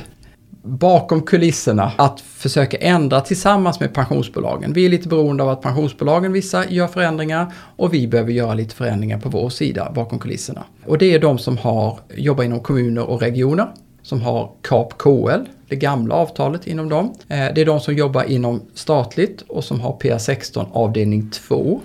bakom 0.67 1.21
kulisserna 1.21 1.91
att 1.95 2.21
försöka 2.21 2.77
ändra 2.77 3.21
tillsammans 3.21 3.79
med 3.79 3.93
pensionsbolagen. 3.93 4.73
Vi 4.73 4.85
är 4.85 4.89
lite 4.89 5.07
beroende 5.07 5.43
av 5.43 5.49
att 5.49 5.61
pensionsbolagen 5.61 6.33
vissa 6.33 6.69
gör 6.69 6.87
förändringar 6.87 7.53
och 7.75 7.93
vi 7.93 8.07
behöver 8.07 8.31
göra 8.31 8.53
lite 8.53 8.75
förändringar 8.75 9.19
på 9.19 9.29
vår 9.29 9.49
sida 9.49 9.91
bakom 9.95 10.19
kulisserna. 10.19 10.63
Och 10.85 10.97
det 10.97 11.13
är 11.13 11.19
de 11.19 11.37
som 11.37 11.57
har, 11.57 11.99
jobbar 12.15 12.43
inom 12.43 12.59
kommuner 12.59 13.03
och 13.03 13.21
regioner, 13.21 13.67
som 14.01 14.21
har 14.21 14.51
KAP 14.61 14.97
KL, 14.97 15.41
det 15.69 15.75
gamla 15.75 16.15
avtalet 16.15 16.67
inom 16.67 16.89
dem. 16.89 17.13
Eh, 17.27 17.45
det 17.55 17.61
är 17.61 17.65
de 17.65 17.79
som 17.79 17.95
jobbar 17.95 18.23
inom 18.23 18.61
statligt 18.73 19.43
och 19.47 19.63
som 19.63 19.79
har 19.79 19.97
PA16 19.97 20.65
avdelning 20.71 21.29
2. 21.29 21.81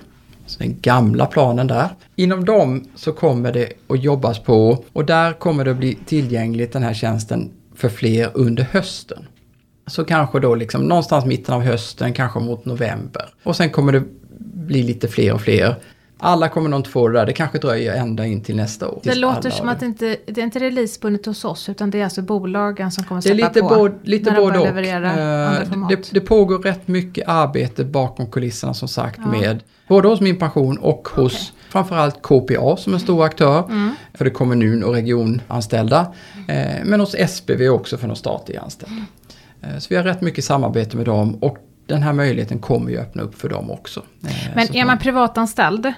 Så 0.47 0.59
den 0.59 0.77
gamla 0.81 1.27
planen 1.27 1.67
där. 1.67 1.89
Inom 2.17 2.45
dem 2.45 2.85
så 2.95 3.13
kommer 3.13 3.53
det 3.53 3.73
att 3.89 4.03
jobbas 4.03 4.39
på 4.39 4.85
och 4.93 5.05
där 5.05 5.33
kommer 5.33 5.65
det 5.65 5.71
att 5.71 5.77
bli 5.77 5.99
tillgängligt 6.07 6.73
den 6.73 6.83
här 6.83 6.95
tjänsten 6.95 7.51
för 7.83 7.89
fler 7.89 8.31
under 8.35 8.63
hösten. 8.63 9.27
Så 9.87 10.05
kanske 10.05 10.41
då 10.41 10.55
liksom 10.55 10.83
någonstans 10.83 11.25
mitten 11.25 11.55
av 11.55 11.63
hösten, 11.63 12.13
kanske 12.13 12.41
mot 12.41 12.65
november. 12.65 13.29
Och 13.43 13.57
sen 13.57 13.71
kommer 13.71 13.93
det 13.93 14.03
bli 14.55 14.83
lite 14.83 15.09
fler 15.09 15.33
och 15.33 15.41
fler. 15.41 15.75
Alla 16.19 16.49
kommer 16.49 16.71
nog 16.71 16.81
inte 16.81 16.91
få 16.91 17.09
det 17.09 17.19
där, 17.19 17.27
det 17.27 17.33
kanske 17.33 17.59
dröjer 17.59 17.95
ända 17.97 18.27
in 18.27 18.43
till 18.43 18.57
nästa 18.57 18.89
år. 18.89 19.01
Det 19.03 19.15
låter 19.15 19.51
som 19.51 19.69
att 19.69 19.81
det 19.81 19.87
inte 19.87 20.17
det 20.27 20.41
är 20.41 20.45
inte 20.45 20.59
releasebundet 20.59 21.27
hos 21.27 21.45
oss, 21.45 21.69
utan 21.69 21.91
det 21.91 22.01
är 22.01 22.05
alltså 22.05 22.23
bolagen 22.23 22.93
som 22.93 23.05
kommer 23.05 23.21
släppa 23.21 23.37
på. 23.37 23.89
Det 23.89 23.95
är 23.95 24.11
lite, 24.11 24.31
både, 24.31 24.59
och. 24.59 24.67
Uh, 24.67 25.89
det, 25.89 26.11
det, 26.13 26.21
pågår 26.21 26.59
rätt 26.59 26.89
mycket 26.89 27.29
arbete 27.29 27.85
bakom 27.85 28.31
kulisserna 28.31 28.75
som 28.75 28.89
sagt 28.89 29.21
ja. 29.25 29.31
med 29.31 29.63
både 29.89 30.09
hos 30.09 30.21
Min 30.21 30.39
Pension 30.39 30.79
och 30.79 31.09
hos 31.09 31.33
okay. 31.33 31.62
Framförallt 31.73 32.23
KPA 32.23 32.77
som 32.77 32.95
en 32.95 33.01
stor 33.01 33.25
aktör 33.25 33.65
mm. 33.69 33.95
för 34.15 34.25
det 34.25 34.31
kommun 34.31 34.85
och 34.85 34.93
regionanställda. 34.93 36.13
Eh, 36.49 36.85
men 36.85 37.01
hos 37.01 37.17
SPV 37.29 37.69
också 37.69 37.99
för 37.99 38.07
de 38.07 38.17
statliga 38.17 38.61
anställda. 38.61 39.05
Eh, 39.63 39.79
så 39.79 39.87
vi 39.91 39.97
har 39.97 40.03
rätt 40.05 40.21
mycket 40.21 40.45
samarbete 40.45 40.97
med 40.97 41.07
dem 41.07 41.35
och 41.35 41.59
den 41.87 42.03
här 42.03 42.13
möjligheten 42.13 42.59
kommer 42.59 42.91
ju 42.91 42.99
öppna 42.99 43.23
upp 43.23 43.35
för 43.35 43.49
dem 43.49 43.71
också. 43.71 44.03
Eh, 44.25 44.31
men 44.55 44.77
är 44.77 44.85
man 44.85 44.99
privatanställd 44.99 45.93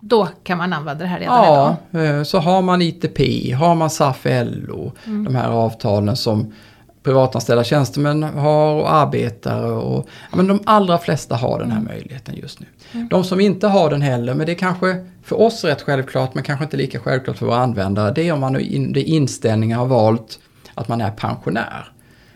då 0.00 0.28
kan 0.44 0.58
man 0.58 0.72
använda 0.72 1.04
det 1.04 1.10
här 1.10 1.18
redan 1.18 1.44
ja, 1.44 1.76
idag? 1.90 2.04
Ja, 2.04 2.24
så 2.24 2.38
har 2.38 2.62
man 2.62 2.82
ITP, 2.82 3.18
har 3.54 3.74
man 3.74 3.90
SAF 3.90 4.24
LO, 4.24 4.92
mm. 5.06 5.24
de 5.24 5.34
här 5.34 5.48
avtalen 5.48 6.16
som 6.16 6.52
privatanställda 7.02 7.64
tjänstemän 7.64 8.22
har 8.22 8.74
och 8.74 8.92
arbetare. 8.92 9.70
Och, 9.70 10.08
ja, 10.30 10.36
men 10.36 10.46
de 10.46 10.60
allra 10.66 10.98
flesta 10.98 11.36
har 11.36 11.58
den 11.58 11.70
här 11.70 11.78
mm. 11.78 11.92
möjligheten 11.92 12.34
just 12.36 12.60
nu. 12.60 12.66
Mm. 12.92 13.08
De 13.08 13.24
som 13.24 13.40
inte 13.40 13.66
har 13.66 13.90
den 13.90 14.02
heller, 14.02 14.34
men 14.34 14.46
det 14.46 14.52
är 14.52 14.56
kanske 14.56 15.06
för 15.22 15.40
oss 15.40 15.64
rätt 15.64 15.82
självklart, 15.82 16.34
men 16.34 16.44
kanske 16.44 16.64
inte 16.64 16.76
lika 16.76 17.00
självklart 17.00 17.36
för 17.36 17.46
våra 17.46 17.58
användare, 17.58 18.12
det 18.14 18.28
är 18.28 18.32
om 18.32 18.40
man 18.40 18.56
under 18.56 19.00
inställningar 19.00 19.78
har 19.78 19.86
valt 19.86 20.38
att 20.74 20.88
man 20.88 21.00
är 21.00 21.10
pensionär. 21.10 21.92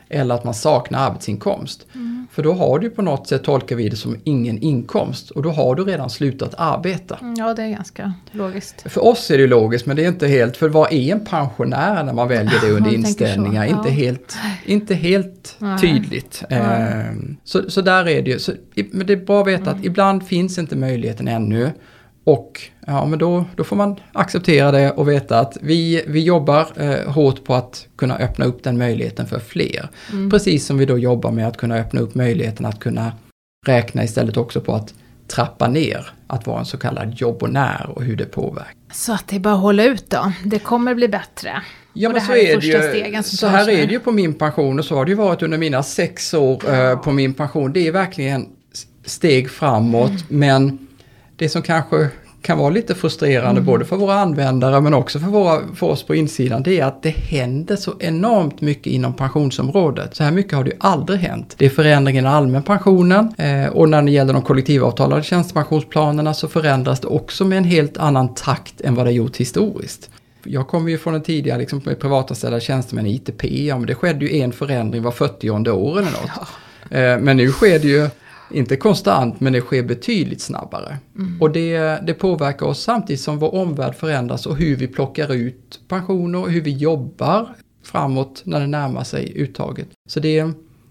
Eller 0.09 0.35
att 0.35 0.45
man 0.45 0.55
saknar 0.55 0.99
arbetsinkomst. 0.99 1.87
Mm. 1.95 2.27
För 2.31 2.43
då 2.43 2.53
har 2.53 2.79
du 2.79 2.91
på 2.91 3.03
något 3.03 3.29
sätt, 3.29 3.45
tolkar 3.45 3.77
vi 3.77 3.89
det 3.89 3.97
som 3.97 4.17
ingen 4.25 4.59
inkomst 4.59 5.31
och 5.31 5.43
då 5.43 5.51
har 5.51 5.75
du 5.75 5.85
redan 5.85 6.11
slutat 6.11 6.55
arbeta. 6.59 7.19
Mm, 7.21 7.35
ja, 7.35 7.55
det 7.55 7.63
är 7.63 7.69
ganska 7.69 8.13
logiskt. 8.33 8.93
För 8.93 9.05
oss 9.05 9.31
är 9.31 9.39
det 9.39 9.47
logiskt, 9.47 9.87
men 9.87 9.97
det 9.97 10.05
är 10.05 10.09
inte 10.09 10.27
helt, 10.27 10.57
för 10.57 10.69
vad 10.69 10.93
är 10.93 11.13
en 11.13 11.25
pensionär 11.25 12.05
när 12.05 12.13
man 12.13 12.29
väljer 12.29 12.61
det 12.61 12.71
under 12.71 12.95
inställningar? 12.95 13.65
Inte 13.65 13.91
helt, 13.91 14.37
inte 14.67 14.95
helt 14.95 15.59
tydligt. 15.81 16.45
Nej. 16.51 16.61
Ehm, 16.61 17.37
så, 17.45 17.71
så 17.71 17.81
där 17.81 18.09
är 18.09 18.23
det 18.23 18.31
ju. 18.31 18.39
Så, 18.39 18.53
men 18.91 19.07
det 19.07 19.13
är 19.13 19.25
bra 19.25 19.41
att 19.41 19.47
veta 19.47 19.71
mm. 19.71 19.79
att 19.79 19.85
ibland 19.85 20.27
finns 20.27 20.59
inte 20.59 20.77
möjligheten 20.77 21.29
ännu. 21.29 21.71
Och 22.25 22.61
ja, 22.87 23.07
men 23.07 23.19
då, 23.19 23.45
då 23.57 23.65
får 23.65 23.77
man 23.77 23.97
acceptera 24.13 24.71
det 24.71 24.91
och 24.91 25.09
veta 25.09 25.39
att 25.41 25.57
vi, 25.61 26.05
vi 26.07 26.21
jobbar 26.23 26.67
eh, 26.77 27.13
hårt 27.13 27.45
på 27.45 27.55
att 27.55 27.87
kunna 27.97 28.17
öppna 28.17 28.45
upp 28.45 28.63
den 28.65 28.79
möjligheten 28.79 29.27
för 29.27 29.39
fler. 29.39 29.89
Mm. 30.13 30.31
Precis 30.31 30.67
som 30.67 30.79
vi 30.79 30.87
då 30.87 30.99
jobbar 30.99 31.31
med 31.31 31.49
att 31.49 31.57
kunna 31.57 31.77
öppna 31.77 32.01
upp 32.01 32.15
möjligheten 32.15 32.67
att 32.67 32.81
kunna 32.81 33.13
räkna 33.67 34.05
istället 34.05 34.37
också 34.37 34.61
på 34.61 34.75
att 34.75 34.95
trappa 35.29 35.69
ner 35.69 36.07
att 36.27 36.47
vara 36.47 36.59
en 36.59 36.67
så 36.67 36.77
kallad 36.77 37.15
jobbonär 37.15 37.91
och 37.95 38.03
hur 38.03 38.17
det 38.17 38.25
påverkar. 38.25 38.75
Så 38.93 39.13
att 39.13 39.29
det 39.29 39.37
är 39.37 39.41
bara 39.41 39.55
att 39.55 39.61
hålla 39.61 39.85
ut 39.85 40.11
då. 40.11 40.33
Det 40.45 40.59
kommer 40.59 40.95
bli 40.95 41.09
bättre. 41.09 41.63
Ja, 41.93 42.09
men 42.11 42.21
så 42.21 42.27
här 42.27 42.37
är 42.37 42.57
är 42.57 42.61
det 42.61 43.17
ju. 43.17 43.23
Så 43.23 43.47
här 43.47 43.69
är 43.71 43.87
det 43.87 43.93
ju 43.93 44.01
på 44.01 44.13
min 44.13 44.35
pension 44.35 44.79
och 44.79 44.85
så 44.85 44.95
har 44.95 45.05
det 45.05 45.09
ju 45.11 45.17
varit 45.17 45.43
under 45.43 45.59
mina 45.59 45.83
sex 45.83 46.35
år 46.35 46.75
eh, 46.75 46.99
på 46.99 47.13
min 47.13 47.35
pension. 47.35 47.73
Det 47.73 47.87
är 47.89 47.93
verkligen 47.93 48.47
steg 49.05 49.51
framåt, 49.51 50.11
Mm. 50.11 50.23
men 50.29 50.79
det 51.37 51.49
som 51.49 51.63
kanske 51.63 52.09
kan 52.43 52.59
vara 52.59 52.71
lite 52.71 52.95
frustrerande 52.95 53.51
Mm. 53.61 53.65
både 53.65 53.85
för 53.85 53.97
våra 53.97 54.15
användare 54.15 54.81
men 54.81 54.95
också 54.95 55.19
för, 55.19 55.27
våra, 55.27 55.61
för 55.75 55.87
oss 55.87 56.03
på 56.07 56.15
insidan, 56.15 56.63
det 56.63 56.81
är 56.81 56.85
att 56.85 57.03
det 57.03 57.11
händer 57.11 57.77
så 57.77 57.95
enormt 58.01 58.61
mycket 58.61 58.87
inom 58.87 59.15
pensionsområdet. 59.15 60.17
Så 60.17 60.25
här 60.25 60.31
mycket 60.31 60.53
har 60.53 60.65
det 60.65 60.71
ju 60.71 60.77
aldrig 60.81 61.19
hänt. 61.21 61.55
Det 61.59 61.67
är 61.67 61.71
förändringen 61.71 62.25
i 62.25 62.29
allmänpensionen 62.29 63.35
eh, 63.39 63.67
och 63.67 63.89
när 63.89 64.03
det 64.03 64.11
gäller 64.11 64.33
de 64.33 64.43
kollektivavtalade 64.43 65.23
tjänstepensionsplanerna 65.23 66.35
så 66.35 66.49
förändras 66.49 67.01
det 67.01 67.07
också 67.09 67.45
med 67.45 67.59
en 67.59 67.65
helt 67.65 67.97
annan 67.97 68.35
takt 68.35 68.81
än 68.81 68.95
vad 68.95 69.07
det 69.07 69.13
gjort 69.13 69.37
historiskt. 69.37 70.11
Jag 70.45 70.69
kommer 70.69 70.91
ju 70.91 70.99
från 70.99 71.15
en 71.15 71.23
tidigare 71.23 71.59
liksom, 71.59 71.81
med 71.85 72.01
privatanställda 72.01 72.61
tjänstemän 72.61 73.07
i 73.07 73.15
ITP, 73.15 73.45
ja, 73.67 73.79
men 73.79 73.87
det 73.87 73.95
skedde 73.95 74.25
ju 74.25 74.41
en 74.41 74.53
förändring 74.53 75.03
var 75.03 75.11
40 75.11 75.51
år 75.51 75.99
eller 75.99 76.11
något. 76.11 76.31
Eh, 76.91 77.19
Men 77.25 77.37
nu 77.37 77.49
sker 77.53 77.79
det 77.79 77.89
ju, 77.89 78.09
inte 78.51 78.77
konstant, 78.77 79.41
men 79.41 79.53
det 79.53 79.61
sker 79.61 79.83
betydligt 79.83 80.41
snabbare. 80.41 80.99
Och 81.41 81.51
det, 81.51 81.79
det 82.07 82.15
påverkar 82.15 82.67
oss 82.67 82.83
samtidigt 82.83 83.21
som 83.21 83.39
vår 83.39 83.55
omvärld 83.55 83.95
förändras 83.95 84.47
och 84.47 84.57
hur 84.57 84.77
vi 84.77 84.87
plockar 84.87 85.35
ut 85.35 85.81
pensioner 85.89 86.39
och 86.39 86.51
hur 86.51 86.61
vi 86.61 86.71
jobbar 86.71 87.55
framåt 87.85 88.43
när 88.45 88.61
det 88.61 88.67
närmar 88.67 89.05
sig 89.05 89.33
uttaget. 89.37 89.89
Så 90.09 90.21
det, 90.21 90.45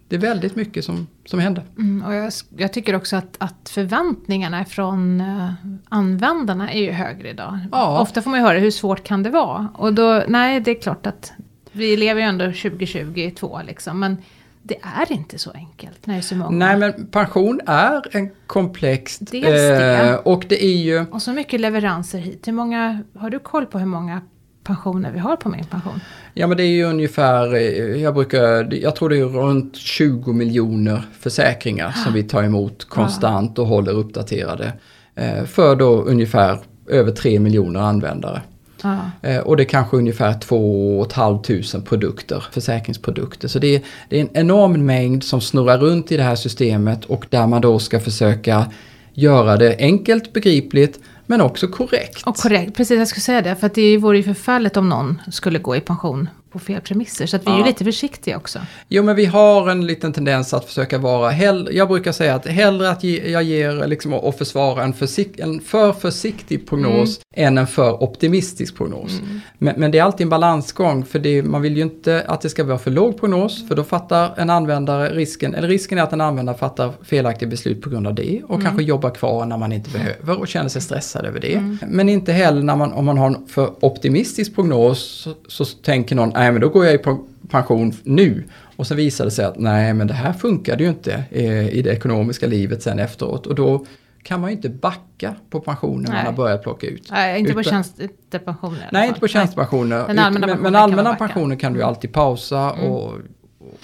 det 0.07 0.15
är 0.15 0.19
väldigt 0.19 0.55
mycket 0.55 0.85
som, 0.85 1.07
som 1.25 1.39
händer. 1.39 1.63
Mm, 1.77 2.05
och 2.05 2.13
jag, 2.13 2.31
jag 2.57 2.73
tycker 2.73 2.95
också 2.95 3.15
att, 3.15 3.35
att 3.37 3.69
förväntningarna 3.69 4.65
från 4.65 5.21
uh, 5.21 5.51
användarna 5.89 6.71
är 6.71 6.81
ju 6.81 6.91
högre 6.91 7.29
idag. 7.29 7.59
Ja. 7.71 8.01
Ofta 8.01 8.21
får 8.21 8.29
man 8.29 8.39
ju 8.39 8.45
höra 8.45 8.59
hur 8.59 8.71
svårt 8.71 9.03
kan 9.03 9.23
det 9.23 9.29
vara? 9.29 9.67
Och 9.75 9.93
då, 9.93 10.23
nej 10.27 10.59
det 10.59 10.71
är 10.71 10.81
klart 10.81 11.05
att 11.05 11.33
vi 11.71 11.97
lever 11.97 12.21
ju 12.21 12.27
ändå 12.27 12.45
2022 12.45 13.61
liksom. 13.67 13.99
Men 13.99 14.17
det 14.65 14.75
är 14.81 15.11
inte 15.11 15.37
så 15.37 15.51
enkelt 15.51 16.05
när 16.07 16.13
det 16.13 16.19
är 16.19 16.21
så 16.21 16.35
många. 16.35 16.57
Nej 16.65 16.77
men 16.77 17.07
pension 17.07 17.59
är 17.65 18.01
en 18.17 18.29
komplex... 18.47 19.19
Dels 19.19 19.45
det. 19.45 20.17
och 20.23 20.45
det 20.49 20.65
är 20.65 20.77
ju... 20.77 21.05
Och 21.11 21.21
så 21.21 21.33
mycket 21.33 21.61
leveranser 21.61 22.19
hit. 22.19 22.47
Hur 22.47 22.53
många, 22.53 23.03
har 23.17 23.29
du 23.29 23.39
koll 23.39 23.65
på 23.65 23.79
hur 23.79 23.85
många 23.85 24.21
pensioner 24.63 25.11
vi 25.11 25.19
har 25.19 25.35
på 25.35 25.49
min 25.49 25.65
pension? 25.65 25.99
Ja 26.33 26.47
men 26.47 26.57
det 26.57 26.63
är 26.63 26.67
ju 26.67 26.83
ungefär, 26.83 27.53
eh, 27.55 27.61
jag 28.01 28.13
brukar, 28.13 28.73
jag 28.73 28.95
tror 28.95 29.09
det 29.09 29.19
är 29.19 29.25
runt 29.25 29.75
20 29.75 30.33
miljoner 30.33 31.01
försäkringar 31.19 31.91
som 31.91 32.13
vi 32.13 32.23
tar 32.23 32.43
emot 32.43 32.85
konstant 32.89 33.59
och 33.59 33.67
håller 33.67 33.91
uppdaterade. 33.91 34.73
eh, 35.15 35.43
För 35.45 35.75
då 35.75 36.01
ungefär 36.03 36.59
över 36.89 37.11
3 37.11 37.39
miljoner 37.39 37.79
användare. 37.79 38.41
Ja. 38.83 38.99
Eh, 39.21 39.37
Och 39.39 39.57
det 39.57 39.63
är 39.63 39.65
kanske 39.65 39.97
ungefär 39.97 40.33
2 40.33 41.07
500 41.15 41.81
produkter, 41.85 42.43
försäkringsprodukter. 42.51 43.47
Så 43.47 43.59
det 43.59 43.75
är, 43.75 43.81
det 44.09 44.17
är 44.17 44.21
en 44.21 44.29
enorm 44.33 44.85
mängd 44.85 45.23
som 45.23 45.41
snurrar 45.41 45.77
runt 45.77 46.11
i 46.11 46.17
det 46.17 46.23
här 46.23 46.35
systemet 46.35 47.05
och 47.05 47.25
där 47.29 47.47
man 47.47 47.61
då 47.61 47.79
ska 47.79 47.99
försöka 47.99 48.71
göra 49.13 49.57
det 49.57 49.75
enkelt, 49.79 50.33
begripligt 50.33 50.99
men 51.25 51.41
också 51.41 51.67
korrekt. 51.67 52.23
Och 52.25 52.35
korrekt, 52.37 52.77
precis 52.77 52.97
jag 52.97 53.07
skulle 53.07 53.21
säga 53.21 53.41
det. 53.41 53.55
För 53.55 53.67
att 53.67 53.75
det 53.75 53.97
vore 53.97 54.17
ju 54.17 54.23
förfärligt 54.23 54.77
om 54.77 54.89
någon 54.89 55.21
skulle 55.31 55.59
gå 55.59 55.75
i 55.75 55.79
pension 55.81 56.29
på 56.53 56.59
fel 56.59 56.81
premisser. 56.81 57.25
Så 57.25 57.35
att 57.35 57.47
vi 57.47 57.51
är 57.51 57.55
ju 57.55 57.59
Ja. 57.59 57.65
lite 57.65 57.83
försiktiga 57.83 58.37
också. 58.37 58.59
Jo 58.87 59.03
men 59.03 59.15
vi 59.15 59.25
har 59.25 59.69
en 59.69 59.87
liten 59.87 60.13
tendens 60.13 60.53
att 60.53 60.65
försöka 60.65 60.97
vara, 60.97 61.29
hell, 61.29 61.69
jag 61.71 61.87
brukar 61.87 62.11
säga 62.11 62.35
att 62.35 62.47
hellre 62.47 62.89
att 62.89 63.03
ge, 63.03 63.29
jag 63.31 63.43
ger 63.43 63.87
liksom 63.87 64.13
och 64.13 64.35
försvara 64.35 64.83
en, 64.83 64.93
försik, 64.93 65.39
en 65.39 65.61
för 65.61 65.91
försiktig 65.93 66.67
prognos 66.69 67.19
än 67.35 67.57
en 67.57 67.67
för 67.67 68.03
optimistisk 68.03 68.75
prognos. 68.77 69.21
Men, 69.57 69.73
men 69.77 69.91
det 69.91 69.97
är 69.99 70.03
alltid 70.03 70.25
en 70.25 70.29
balansgång 70.29 71.05
för 71.05 71.19
det, 71.19 71.43
man 71.43 71.61
vill 71.61 71.77
ju 71.77 71.83
inte 71.83 72.23
att 72.27 72.41
det 72.41 72.49
ska 72.49 72.63
vara 72.63 72.77
för 72.77 72.91
låg 72.91 73.19
prognos 73.19 73.67
för 73.67 73.75
då 73.75 73.83
fattar 73.83 74.33
en 74.37 74.49
användare 74.49 75.09
risken, 75.09 75.55
eller 75.55 75.67
risken 75.67 75.97
är 75.97 76.01
att 76.03 76.13
en 76.13 76.21
användare 76.21 76.57
fattar 76.57 76.91
felaktiga 77.03 77.49
beslut 77.49 77.81
på 77.81 77.89
grund 77.89 78.07
av 78.07 78.13
det 78.15 78.41
och 78.47 78.61
kanske 78.61 78.83
jobbar 78.83 79.09
kvar 79.09 79.45
när 79.45 79.57
man 79.57 79.71
inte 79.71 79.89
behöver 79.89 80.39
och 80.39 80.47
känner 80.47 80.69
sig 80.69 80.81
stressad 80.81 81.25
över 81.25 81.39
det. 81.39 81.77
Men 81.87 82.09
inte 82.09 82.31
heller 82.33 82.61
när 82.63 82.75
man, 82.75 82.93
om 82.93 83.05
man 83.05 83.17
har 83.17 83.27
en 83.27 83.47
för 83.47 83.85
optimistisk 83.85 84.55
prognos 84.55 84.99
så, 84.99 85.33
så 85.47 85.65
tänker 85.65 86.15
någon, 86.15 86.35
nej 86.43 86.51
men 86.51 86.61
då 86.61 86.69
går 86.69 86.85
jag 86.85 86.93
i 86.93 86.97
pen- 86.97 87.23
pension 87.49 87.93
nu. 88.03 88.43
Och 88.75 88.87
så 88.87 88.95
visar 88.95 89.25
det 89.25 89.31
sig 89.31 89.45
att 89.45 89.59
nej 89.59 89.93
men 89.93 90.07
det 90.07 90.13
här 90.13 90.33
funkade 90.33 90.83
ju 90.83 90.89
inte 90.89 91.23
eh, 91.31 91.69
i 91.69 91.81
det 91.81 91.89
ekonomiska 91.89 92.47
livet 92.47 92.83
sen 92.83 92.99
efteråt. 92.99 93.47
Och 93.47 93.55
då 93.55 93.85
kan 94.23 94.41
man 94.41 94.49
ju 94.49 94.55
inte 94.55 94.69
backa 94.69 95.35
på 95.49 95.59
pensionen 95.59 96.03
man 96.03 96.11
Nej. 96.13 96.25
har 96.25 96.31
börjat 96.33 96.63
plocka 96.63 96.87
ut. 96.87 97.07
Nej, 97.11 97.39
inte 97.39 97.53
på 97.53 97.59
Utan- 97.61 97.71
tjänstepensioner. 97.83 98.77
i 98.77 98.79
alla 98.81 98.89
Nej, 98.91 99.07
inte 99.07 99.19
på 99.19 99.27
tjänstepensioner. 99.27 100.07
Den 100.07 100.19
allmänna 100.19 100.47
men, 100.47 100.57
men 100.57 100.73
kan 100.73 100.81
allmänna 100.81 101.03
man. 101.03 101.15
Mm. 101.15 101.17
pensioner 101.27 101.55
kan 101.55 101.73
du 101.73 101.79
ju 101.79 101.85
alltid 101.85 102.13
pausa 102.13 102.71
och, 102.71 103.13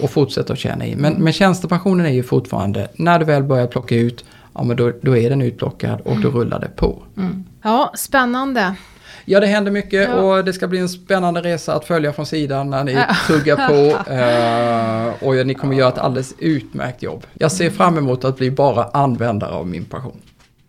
och 0.00 0.10
fortsätta 0.10 0.52
att 0.52 0.58
tjäna 0.58 0.86
in. 0.86 0.98
Men, 0.98 1.12
men 1.12 1.32
tjänstepensionen 1.32 2.06
är 2.06 2.10
ju 2.10 2.22
fortfarande, 2.22 2.88
när 2.96 3.18
du 3.18 3.24
väl 3.24 3.42
börjar 3.42 3.66
plocka 3.66 3.94
ut, 3.96 4.24
ja 4.54 4.62
men 4.62 4.76
då, 4.76 4.92
då 5.02 5.16
är 5.16 5.30
den 5.30 5.42
utplockad 5.42 6.00
och 6.00 6.20
då 6.20 6.28
rullar 6.30 6.60
det 6.60 6.68
på. 6.76 7.02
Mm. 7.16 7.44
Ja, 7.62 7.92
spännande. 7.96 8.74
Ja, 9.24 9.40
det 9.40 9.46
händer 9.46 9.70
mycket 9.72 10.08
Ja. 10.08 10.14
och 10.14 10.44
det 10.44 10.52
ska 10.52 10.68
bli 10.68 10.78
en 10.78 10.88
spännande 10.88 11.40
resa 11.40 11.74
att 11.74 11.84
följa 11.84 12.12
från 12.12 12.26
sidan 12.26 12.70
när 12.70 12.84
ni 12.84 12.92
Ja. 12.92 13.06
tuggar 13.26 13.56
på. 13.68 14.10
Eh, 14.12 15.28
och 15.28 15.46
ni 15.46 15.54
kommer 15.54 15.74
göra 15.76 15.88
ett 15.88 15.98
alldeles 15.98 16.34
utmärkt 16.38 17.02
jobb. 17.02 17.26
Jag 17.34 17.52
ser 17.52 17.70
fram 17.70 17.98
emot 17.98 18.24
att 18.24 18.36
bli 18.36 18.50
bara 18.50 18.84
användare 18.84 19.50
av 19.50 19.66
min 19.66 19.84
pension. 19.84 20.20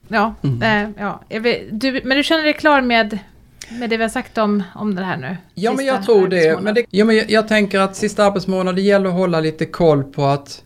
Ja, 0.08 0.34
Mm. 0.44 0.62
eh, 0.98 1.04
ja. 1.04 1.22
Du, 1.72 2.02
men 2.04 2.18
du 2.18 2.24
känner 2.24 2.44
dig 2.44 2.54
klar 2.54 2.82
med, 2.82 3.18
med 3.80 3.90
det 3.90 3.98
vi 3.98 4.04
har 4.04 4.10
sagt 4.10 4.38
om, 4.38 4.64
om 4.76 4.96
det 4.96 5.04
här 5.04 5.18
nu? 5.18 5.38
Ja, 5.54 5.74
men 5.74 5.86
jag 5.86 6.04
tror 6.04 6.28
det. 6.28 6.62
Men 6.62 6.74
det 6.76 6.86
ja, 6.90 7.06
men 7.06 7.16
jag, 7.16 7.32
jag 7.32 7.48
tänker 7.48 7.80
att 7.80 7.96
sista 7.96 8.26
arbetsmånaden, 8.26 8.76
det 8.76 8.82
gäller 8.82 9.08
att 9.10 9.16
hålla 9.16 9.40
lite 9.40 9.66
koll 9.66 10.04
på 10.04 10.26
att 10.26 10.64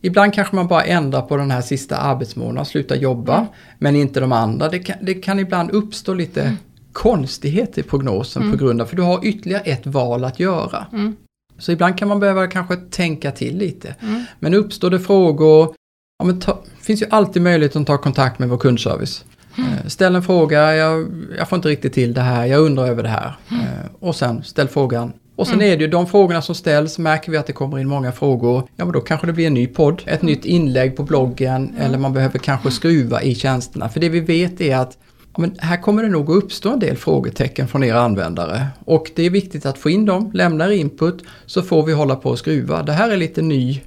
Ibland 0.00 0.34
kanske 0.34 0.56
man 0.56 0.66
bara 0.68 0.82
ändrar 0.84 1.22
på 1.22 1.36
den 1.36 1.50
här 1.50 1.60
sista 1.60 1.96
arbetsmånaden, 1.96 2.64
slutar 2.66 2.96
jobba, 2.96 3.34
Mm. 3.36 3.48
men 3.78 3.96
inte 3.96 4.20
de 4.20 4.32
andra. 4.32 4.68
Det 4.68 4.78
kan, 4.78 4.96
det 5.00 5.14
kan 5.14 5.38
ibland 5.38 5.70
uppstå 5.70 6.14
lite 6.14 6.40
Mm. 6.42 6.56
Konstigheter 6.92 7.80
i 7.80 7.82
prognosen 7.82 8.50
på 8.50 8.56
grund 8.56 8.80
av, 8.80 8.86
för 8.86 8.96
du 8.96 9.02
har 9.02 9.26
ytterligare 9.26 9.62
ett 9.62 9.86
val 9.86 10.24
att 10.24 10.40
göra. 10.40 10.86
Mm. 10.92 11.16
Så 11.58 11.72
ibland 11.72 11.98
kan 11.98 12.08
man 12.08 12.20
behöva 12.20 12.46
kanske 12.46 12.76
tänka 12.76 13.30
till 13.30 13.58
lite. 13.58 13.94
Mm. 14.00 14.24
Men 14.38 14.54
uppstår 14.54 14.90
det 14.90 15.00
frågor, 15.00 15.74
ja, 16.18 16.24
men 16.24 16.40
ta, 16.40 16.62
finns 16.80 17.02
ju 17.02 17.06
alltid 17.10 17.42
möjlighet 17.42 17.76
att 17.76 17.86
ta 17.86 17.98
kontakt 17.98 18.38
med 18.38 18.48
vår 18.48 18.58
kundservice. 18.58 19.24
Mm. 19.58 19.70
Eh, 19.70 19.86
Ställ 19.86 20.14
en 20.14 20.22
fråga, 20.22 20.74
jag, 20.74 21.06
jag 21.38 21.48
får 21.48 21.56
inte 21.56 21.68
riktigt 21.68 21.92
till 21.92 22.14
det 22.14 22.20
här, 22.20 22.46
jag 22.46 22.60
undrar 22.60 22.86
över 22.86 23.02
det 23.02 23.08
här. 23.08 23.36
Mm. 23.50 23.62
Eh, 23.62 23.68
Och 24.00 24.16
sen 24.16 24.42
ställ 24.42 24.68
frågan. 24.68 25.12
Och 25.36 25.46
sen 25.46 25.62
är 25.62 25.76
det 25.76 25.84
ju 25.84 25.90
de 25.90 26.06
frågorna 26.06 26.42
som 26.42 26.54
ställs, 26.54 26.98
märker 26.98 27.32
vi 27.32 27.38
att 27.38 27.46
det 27.46 27.52
kommer 27.52 27.78
in 27.78 27.88
många 27.88 28.12
frågor, 28.12 28.68
ja 28.76 28.84
men 28.84 28.92
då 28.92 29.00
kanske 29.00 29.26
det 29.26 29.32
blir 29.32 29.46
en 29.46 29.54
ny 29.54 29.66
podd, 29.66 30.02
ett 30.06 30.22
nytt 30.22 30.44
inlägg 30.44 30.96
på 30.96 31.02
bloggen 31.02 31.76
eller 31.78 31.98
man 31.98 32.12
behöver 32.12 32.38
kanske 32.38 32.70
skruva 32.70 33.22
i 33.22 33.34
tjänsterna. 33.34 33.88
För 33.88 34.00
det 34.00 34.08
vi 34.08 34.20
vet 34.20 34.60
är 34.60 34.76
att 34.76 34.98
men 35.38 35.56
här 35.58 35.82
kommer 35.82 36.02
det 36.02 36.08
nog 36.08 36.30
att 36.30 36.44
uppstå 36.44 36.72
en 36.72 36.78
del 36.78 36.96
frågetecken 36.96 37.68
från 37.68 37.84
era 37.84 38.00
användare. 38.00 38.66
Och 38.84 39.10
det 39.14 39.22
är 39.22 39.30
viktigt 39.30 39.66
att 39.66 39.78
få 39.78 39.90
in 39.90 40.04
dem, 40.04 40.30
lämna 40.34 40.66
er 40.66 40.70
input, 40.70 41.24
så 41.46 41.62
får 41.62 41.82
vi 41.82 41.92
hålla 41.92 42.16
på 42.16 42.30
och 42.30 42.38
skruva. 42.38 42.82
Det 42.82 42.92
här 42.92 43.10
är 43.10 43.16
lite 43.16 43.42
ny, 43.42 43.80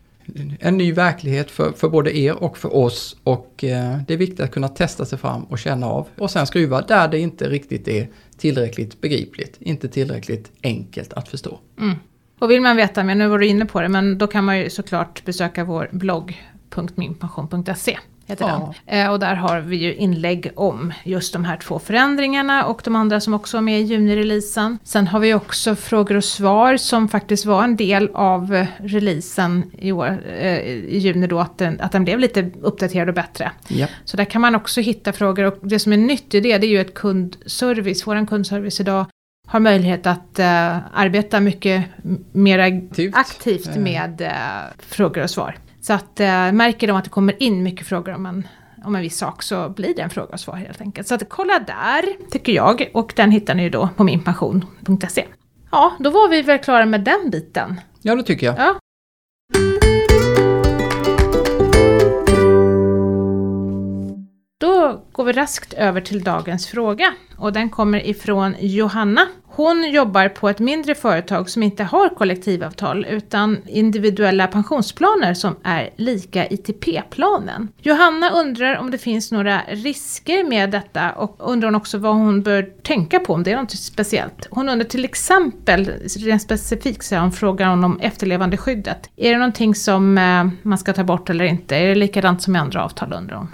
en 0.60 0.78
ny 0.78 0.94
verklighet 0.94 1.52
för, 1.52 1.72
för 1.72 1.90
både 1.90 2.18
er 2.18 2.44
och 2.44 2.58
för 2.58 2.76
oss. 2.76 3.18
Och 3.24 3.64
eh, 3.64 3.98
det 4.08 4.14
är 4.14 4.18
viktigt 4.18 4.40
att 4.40 4.52
kunna 4.52 4.68
testa 4.68 5.06
sig 5.06 5.18
fram 5.18 5.44
och 5.44 5.60
känna 5.60 5.88
av. 5.88 6.08
Och 6.18 6.32
sen 6.32 6.48
skruva 6.48 6.82
där 6.82 7.08
det 7.08 7.20
inte 7.20 7.50
riktigt 7.50 7.88
är 7.88 8.08
tillräckligt 8.38 9.02
begripligt, 9.02 9.58
inte 9.60 9.88
tillräckligt 9.88 10.52
enkelt 10.64 11.14
att 11.14 11.28
förstå. 11.28 11.60
Mm. 11.80 11.96
Och 12.40 12.52
vill 12.52 12.62
man 12.62 12.76
veta 12.76 13.04
mer, 13.04 13.16
nu 13.16 13.28
var 13.28 13.40
du 13.40 13.48
inne 13.48 13.66
på 13.66 13.82
det, 13.82 13.90
men 13.90 14.18
då 14.18 14.28
kan 14.28 14.46
man 14.46 14.60
ju 14.60 14.70
såklart 14.70 15.26
besöka 15.26 15.64
vår 15.64 15.90
blogg 15.92 16.42
.minpension.se. 16.96 17.98
Heter 18.32 18.48
Ja. 18.48 18.74
den. 18.86 19.00
Eh, 19.06 19.12
och 19.12 19.20
där 19.20 19.36
har 19.36 19.60
vi 19.60 19.76
ju 19.76 19.96
inlägg 19.96 20.52
om 20.56 20.94
just 21.04 21.34
de 21.34 21.46
här 21.46 21.58
två 21.58 21.80
förändringarna 21.80 22.65
och 22.65 22.82
de 22.84 22.96
andra 22.96 23.20
som 23.20 23.34
också 23.34 23.58
var 23.58 23.62
med 23.62 23.82
i 23.82 23.84
junireleasen. 23.84 24.78
Sen 24.84 25.08
har 25.08 25.20
vi 25.20 25.34
också 25.34 25.76
frågor 25.76 26.15
och 26.17 26.24
svar 26.24 26.78
som 26.78 27.08
faktiskt 27.08 27.46
var 27.46 27.63
en 27.63 27.76
del 27.76 28.10
av 28.13 28.56
eh, 28.56 28.67
releasen 28.80 29.72
i, 29.78 29.91
år, 29.91 30.24
eh, 30.39 30.60
i 30.67 30.98
juni 30.98 31.28
då, 31.28 31.39
att 31.39 31.58
den, 31.58 31.82
att 31.82 31.91
den 31.91 32.04
blev 32.04 32.20
lite 32.20 32.52
uppdaterad 32.62 33.10
och 33.10 33.15
bättre. 33.15 33.52
Ja. 33.67 33.88
Så 34.06 34.17
där 34.17 34.26
kan 34.26 34.41
man 34.41 34.56
också 34.56 34.82
hitta 34.82 35.13
frågor 35.13 35.44
och 35.46 35.58
det 35.62 35.80
som 35.80 35.94
är 35.94 35.98
nytt 35.98 36.34
i 36.34 36.39
det, 36.39 36.58
det 36.58 36.67
är 36.67 36.72
ju 36.72 36.82
ett 36.82 36.94
kundservice, 36.94 38.08
våran 38.08 38.28
kundservice 38.28 38.80
idag 38.80 39.06
har 39.48 39.60
möjlighet 39.60 40.08
att 40.08 40.39
eh, 40.39 40.78
arbeta 40.94 41.39
mycket 41.39 41.84
mer 42.32 42.60
Aktivt. 43.13 43.76
med 43.76 44.22
eh, 44.22 44.30
frågor 44.80 45.24
och 45.24 45.30
svar. 45.30 45.58
Så 45.82 45.94
att 45.94 46.20
eh, 46.20 46.52
märker 46.52 46.88
de 46.88 46.98
att 46.98 47.04
det 47.04 47.10
kommer 47.10 47.44
in 47.44 47.63
mycket 47.63 47.88
frågor 47.88 48.13
om 48.13 48.26
en, 48.26 48.48
om 48.86 48.96
en 48.96 49.02
viss 49.02 49.17
sak 49.17 49.44
så 49.44 49.70
blir 49.70 49.96
det 49.96 50.02
en 50.02 50.10
fråga 50.10 50.34
och 50.34 50.39
svar 50.39 50.56
helt 50.56 50.82
enkelt. 50.82 51.08
Så 51.08 51.15
att 51.15 51.30
kolla 51.30 51.60
där, 51.60 52.30
tycker 52.32 52.54
jag. 52.54 52.89
Och 52.94 53.13
den 53.15 53.32
hittar 53.32 53.56
ni 53.56 53.63
ju 53.63 53.70
då 53.70 53.89
på 53.96 54.04
minpension.se. 54.04 55.26
Ja, 55.72 55.94
då 56.00 56.10
var 56.10 56.30
vi 56.30 56.41
väl 56.41 56.60
klara 56.60 56.86
med 56.86 57.02
den 57.02 57.30
biten. 57.30 57.80
Ja, 58.02 58.15
det 58.15 58.24
tycker 58.24 58.46
jag. 58.46 58.56
Ja. 58.60 58.76
Då 64.60 65.02
går 65.12 65.24
vi 65.24 65.32
raskt 65.32 65.74
över 65.74 66.02
till 66.02 66.24
dagens 66.24 66.67
fråga. 66.67 67.13
Och 67.38 67.54
den 67.54 67.70
kommer 67.70 68.08
ifrån 68.08 68.56
Johanna. 68.60 69.28
Hon 69.54 69.92
jobbar 69.92 70.30
på 70.30 70.50
ett 70.50 70.60
mindre 70.60 70.96
företag 70.96 71.50
som 71.50 71.64
inte 71.64 71.84
har 71.84 72.10
kollektivavtal 72.10 73.06
utan 73.06 73.58
individuella 73.68 74.48
pensionsplaner 74.48 75.34
som 75.34 75.56
är 75.64 75.90
lika 75.96 76.48
ITP-planen. 76.48 77.68
Johanna 77.82 78.30
undrar 78.30 78.78
om 78.78 78.92
det 78.92 78.98
finns 78.98 79.32
några 79.32 79.62
risker 79.68 80.50
med 80.50 80.72
detta 80.72 81.12
och 81.12 81.36
undrar 81.40 81.76
också 81.76 81.98
vad 81.98 82.16
hon 82.16 82.42
bör 82.42 82.64
tänka 82.84 83.20
på 83.20 83.34
om 83.34 83.44
det 83.44 83.52
är 83.52 83.58
något 83.58 83.72
speciellt. 83.72 84.48
Hon 84.52 84.70
undrar 84.70 84.86
till 84.86 85.06
exempel, 85.06 85.92
rent 86.20 86.42
specifikt 86.42 87.06
så 87.06 87.16
hon 87.16 87.32
frågar 87.32 87.68
hon 87.68 87.84
om 87.84 88.00
efterlevandeskyddet. 88.00 89.10
Är 89.16 89.32
det 89.32 89.38
någonting 89.38 89.76
som 89.76 90.18
eh, 90.18 90.48
man 90.62 90.78
ska 90.78 90.94
ta 90.94 91.04
bort 91.04 91.30
eller 91.30 91.46
inte? 91.46 91.76
Är 91.76 91.88
det 91.88 91.96
likadant 91.96 92.42
som 92.42 92.56
i 92.56 92.60
andra 92.60 92.84
avtal 92.84 93.14
undrar 93.14 93.36
hon? 93.36 93.48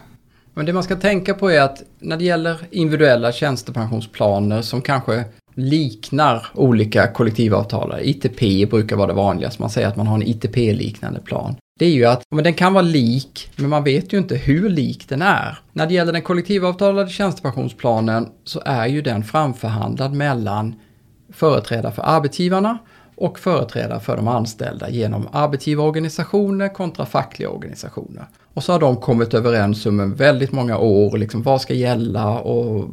Men 0.53 0.65
det 0.65 0.73
man 0.73 0.83
ska 0.83 0.95
tänka 0.95 1.33
på 1.33 1.51
är 1.51 1.61
att 1.61 1.83
när 1.99 2.17
det 2.17 2.23
gäller 2.23 2.57
individuella 2.71 3.31
tjänstepensionsplaner 3.31 4.61
som 4.61 4.81
kanske 4.81 5.23
liknar 5.57 6.47
olika 6.53 7.07
kollektivavtal. 7.07 7.93
ITP 8.01 8.69
brukar 8.69 8.95
vara 8.95 9.07
det 9.07 9.13
vanligaste, 9.13 9.61
man 9.61 9.69
säger 9.69 9.87
att 9.87 9.95
man 9.95 10.07
har 10.07 10.15
en 10.15 10.23
ITP-liknande 10.23 11.19
plan. 11.19 11.55
Det 11.79 11.85
är 11.85 11.89
ju 11.89 12.05
att 12.05 12.23
men 12.35 12.43
den 12.43 12.53
kan 12.53 12.73
vara 12.73 12.81
lik, 12.83 13.49
men 13.55 13.69
man 13.69 13.83
vet 13.83 14.13
ju 14.13 14.17
inte 14.17 14.35
hur 14.35 14.69
lik 14.69 15.09
den 15.09 15.21
är. 15.21 15.59
När 15.73 15.87
det 15.87 15.93
gäller 15.93 16.13
den 16.13 16.21
kollektivavtalade 16.21 17.09
tjänstepensionsplanen 17.09 18.29
så 18.43 18.61
är 18.65 18.87
ju 18.87 19.01
den 19.01 19.23
framförhandlad 19.23 20.13
mellan 20.13 20.75
företrädare 21.29 21.91
för 21.91 22.01
arbetsgivarna 22.01 22.77
och 23.15 23.39
företrädare 23.39 23.99
för 23.99 24.15
de 24.15 24.27
anställda 24.27 24.89
genom 24.89 25.27
arbetsgivarorganisationer 25.31 26.73
kontra 26.73 27.05
fackliga 27.05 27.49
organisationer. 27.49 28.25
Och 28.53 28.63
så 28.63 28.71
har 28.71 28.79
de 28.79 28.97
kommit 28.97 29.33
överens 29.33 29.85
om 29.85 30.13
väldigt 30.13 30.51
många 30.51 30.77
år, 30.77 31.17
liksom 31.17 31.43
vad 31.43 31.61
ska 31.61 31.73
gälla 31.73 32.39
och, 32.39 32.89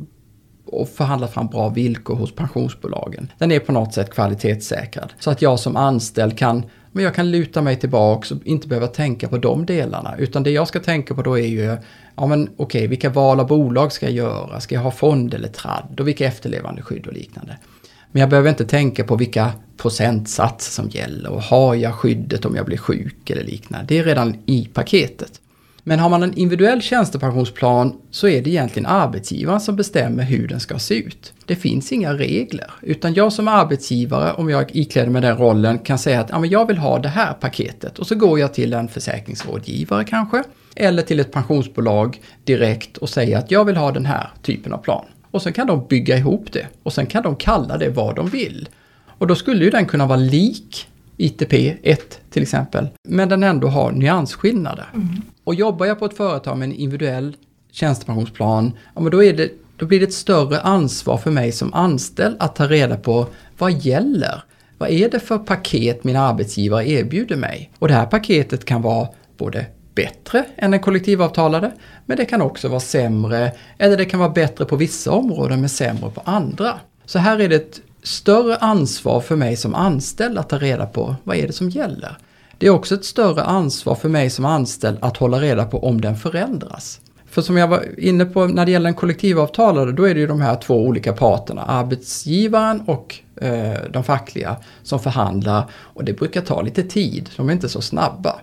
och 0.66 0.88
förhandlat 0.88 1.32
fram 1.32 1.46
bra 1.46 1.68
villkor 1.68 2.14
hos 2.16 2.34
pensionsbolagen. 2.34 3.32
Den 3.38 3.52
är 3.52 3.58
på 3.58 3.72
något 3.72 3.94
sätt 3.94 4.10
kvalitetssäkrad. 4.10 5.12
Så 5.18 5.30
att 5.30 5.42
jag 5.42 5.60
som 5.60 5.76
anställd 5.76 6.38
kan 6.38 6.62
men 6.94 7.04
jag 7.04 7.14
kan 7.14 7.30
luta 7.30 7.62
mig 7.62 7.76
tillbaks 7.76 8.30
och 8.30 8.38
inte 8.44 8.68
behöva 8.68 8.86
tänka 8.86 9.28
på 9.28 9.38
de 9.38 9.66
delarna. 9.66 10.14
Utan 10.18 10.42
det 10.42 10.50
jag 10.50 10.68
ska 10.68 10.80
tänka 10.80 11.14
på 11.14 11.22
då 11.22 11.38
är 11.38 11.46
ju, 11.46 11.76
ja 12.16 12.26
men 12.26 12.42
okej, 12.42 12.56
okay, 12.56 12.86
vilka 12.86 13.10
val 13.10 13.40
av 13.40 13.46
bolag 13.46 13.92
ska 13.92 14.06
jag 14.06 14.14
göra? 14.14 14.60
Ska 14.60 14.74
jag 14.74 14.82
ha 14.82 14.90
fond 14.90 15.34
eller 15.34 15.48
tradd? 15.48 16.00
Och 16.00 16.08
vilka 16.08 16.26
efterlevandeskydd 16.26 17.06
och 17.06 17.12
liknande. 17.12 17.58
Men 18.12 18.20
jag 18.20 18.30
behöver 18.30 18.50
inte 18.50 18.64
tänka 18.64 19.04
på 19.04 19.16
vilka 19.16 19.52
procentsats 19.76 20.74
som 20.74 20.88
gäller 20.88 21.30
och 21.30 21.42
har 21.42 21.74
jag 21.74 21.94
skyddet 21.94 22.44
om 22.44 22.56
jag 22.56 22.66
blir 22.66 22.76
sjuk 22.76 23.30
eller 23.30 23.44
liknande. 23.44 23.86
Det 23.88 23.98
är 23.98 24.04
redan 24.04 24.36
i 24.46 24.68
paketet. 24.74 25.40
Men 25.86 25.98
har 25.98 26.08
man 26.08 26.22
en 26.22 26.34
individuell 26.34 26.82
tjänstepensionsplan 26.82 27.92
så 28.10 28.28
är 28.28 28.42
det 28.42 28.50
egentligen 28.50 28.86
arbetsgivaren 28.86 29.60
som 29.60 29.76
bestämmer 29.76 30.22
hur 30.22 30.48
den 30.48 30.60
ska 30.60 30.78
se 30.78 30.94
ut. 30.94 31.32
Det 31.46 31.56
finns 31.56 31.92
inga 31.92 32.14
regler, 32.14 32.70
utan 32.82 33.14
jag 33.14 33.32
som 33.32 33.48
arbetsgivare, 33.48 34.32
om 34.32 34.50
jag 34.50 34.76
ikläder 34.76 35.10
mig 35.10 35.22
den 35.22 35.36
rollen, 35.36 35.78
kan 35.78 35.98
säga 35.98 36.20
att 36.20 36.30
ja, 36.30 36.38
men 36.38 36.50
jag 36.50 36.66
vill 36.66 36.78
ha 36.78 36.98
det 36.98 37.08
här 37.08 37.32
paketet 37.32 37.98
och 37.98 38.06
så 38.06 38.14
går 38.14 38.38
jag 38.40 38.54
till 38.54 38.72
en 38.72 38.88
försäkringsrådgivare 38.88 40.04
kanske, 40.04 40.42
eller 40.76 41.02
till 41.02 41.20
ett 41.20 41.32
pensionsbolag 41.32 42.20
direkt 42.44 42.96
och 42.96 43.08
säger 43.08 43.38
att 43.38 43.50
jag 43.50 43.64
vill 43.64 43.76
ha 43.76 43.92
den 43.92 44.06
här 44.06 44.30
typen 44.42 44.72
av 44.72 44.78
plan. 44.78 45.04
Och 45.30 45.42
sen 45.42 45.52
kan 45.52 45.66
de 45.66 45.86
bygga 45.86 46.16
ihop 46.16 46.52
det 46.52 46.66
och 46.82 46.92
sen 46.92 47.06
kan 47.06 47.22
de 47.22 47.36
kalla 47.36 47.78
det 47.78 47.90
vad 47.90 48.16
de 48.16 48.28
vill. 48.28 48.68
Och 49.18 49.26
då 49.26 49.34
skulle 49.34 49.64
ju 49.64 49.70
den 49.70 49.86
kunna 49.86 50.06
vara 50.06 50.18
lik 50.18 50.88
ITP 51.16 51.52
1 51.82 52.20
till 52.30 52.42
exempel, 52.42 52.88
men 53.08 53.28
den 53.28 53.42
ändå 53.42 53.68
har 53.68 53.92
nyansskillnader. 53.92 54.86
Mm. 54.94 55.22
Och 55.44 55.54
jobbar 55.54 55.86
jag 55.86 55.98
på 55.98 56.04
ett 56.04 56.16
företag 56.16 56.58
med 56.58 56.66
en 56.66 56.74
individuell 56.74 57.36
tjänstepensionsplan, 57.72 58.72
ja, 58.94 59.00
men 59.00 59.10
då, 59.10 59.24
är 59.24 59.32
det, 59.32 59.50
då 59.76 59.86
blir 59.86 60.00
det 60.00 60.06
ett 60.06 60.12
större 60.12 60.60
ansvar 60.60 61.16
för 61.16 61.30
mig 61.30 61.52
som 61.52 61.74
anställd 61.74 62.36
att 62.38 62.56
ta 62.56 62.66
reda 62.66 62.96
på 62.96 63.26
vad 63.58 63.72
gäller? 63.72 64.42
Vad 64.78 64.90
är 64.90 65.08
det 65.10 65.20
för 65.20 65.38
paket 65.38 66.04
min 66.04 66.16
arbetsgivare 66.16 66.88
erbjuder 66.88 67.36
mig? 67.36 67.70
Och 67.78 67.88
det 67.88 67.94
här 67.94 68.06
paketet 68.06 68.64
kan 68.64 68.82
vara 68.82 69.08
både 69.36 69.66
bättre 69.94 70.44
än 70.56 70.70
den 70.70 70.80
kollektivavtalade, 70.80 71.72
men 72.06 72.16
det 72.16 72.24
kan 72.24 72.42
också 72.42 72.68
vara 72.68 72.80
sämre, 72.80 73.52
eller 73.78 73.96
det 73.96 74.04
kan 74.04 74.20
vara 74.20 74.30
bättre 74.30 74.64
på 74.64 74.76
vissa 74.76 75.12
områden 75.12 75.60
men 75.60 75.68
sämre 75.68 76.10
på 76.10 76.22
andra. 76.24 76.80
Så 77.04 77.18
här 77.18 77.38
är 77.38 77.48
det 77.48 77.56
ett 77.56 77.80
större 78.02 78.56
ansvar 78.56 79.20
för 79.20 79.36
mig 79.36 79.56
som 79.56 79.74
anställd 79.74 80.38
att 80.38 80.48
ta 80.48 80.58
reda 80.58 80.86
på 80.86 81.16
vad 81.24 81.36
är 81.36 81.46
det 81.46 81.52
som 81.52 81.70
gäller. 81.70 82.16
Det 82.64 82.68
är 82.68 82.72
också 82.72 82.94
ett 82.94 83.04
större 83.04 83.42
ansvar 83.42 83.94
för 83.94 84.08
mig 84.08 84.30
som 84.30 84.44
anställd 84.44 84.98
att 85.00 85.16
hålla 85.16 85.40
reda 85.40 85.64
på 85.64 85.84
om 85.84 86.00
den 86.00 86.16
förändras. 86.16 87.00
För 87.26 87.42
som 87.42 87.56
jag 87.56 87.68
var 87.68 88.00
inne 88.00 88.24
på 88.24 88.46
när 88.46 88.66
det 88.66 88.72
gäller 88.72 88.88
en 88.88 88.94
kollektivavtalare, 88.94 89.92
då 89.92 90.04
är 90.08 90.14
det 90.14 90.20
ju 90.20 90.26
de 90.26 90.40
här 90.40 90.56
två 90.56 90.86
olika 90.86 91.12
parterna, 91.12 91.62
arbetsgivaren 91.62 92.80
och 92.86 93.18
eh, 93.40 93.74
de 93.90 94.04
fackliga, 94.04 94.56
som 94.82 95.00
förhandlar 95.00 95.64
och 95.72 96.04
det 96.04 96.12
brukar 96.12 96.40
ta 96.40 96.62
lite 96.62 96.82
tid, 96.82 97.30
de 97.36 97.48
är 97.48 97.52
inte 97.52 97.68
så 97.68 97.80
snabba. 97.80 98.36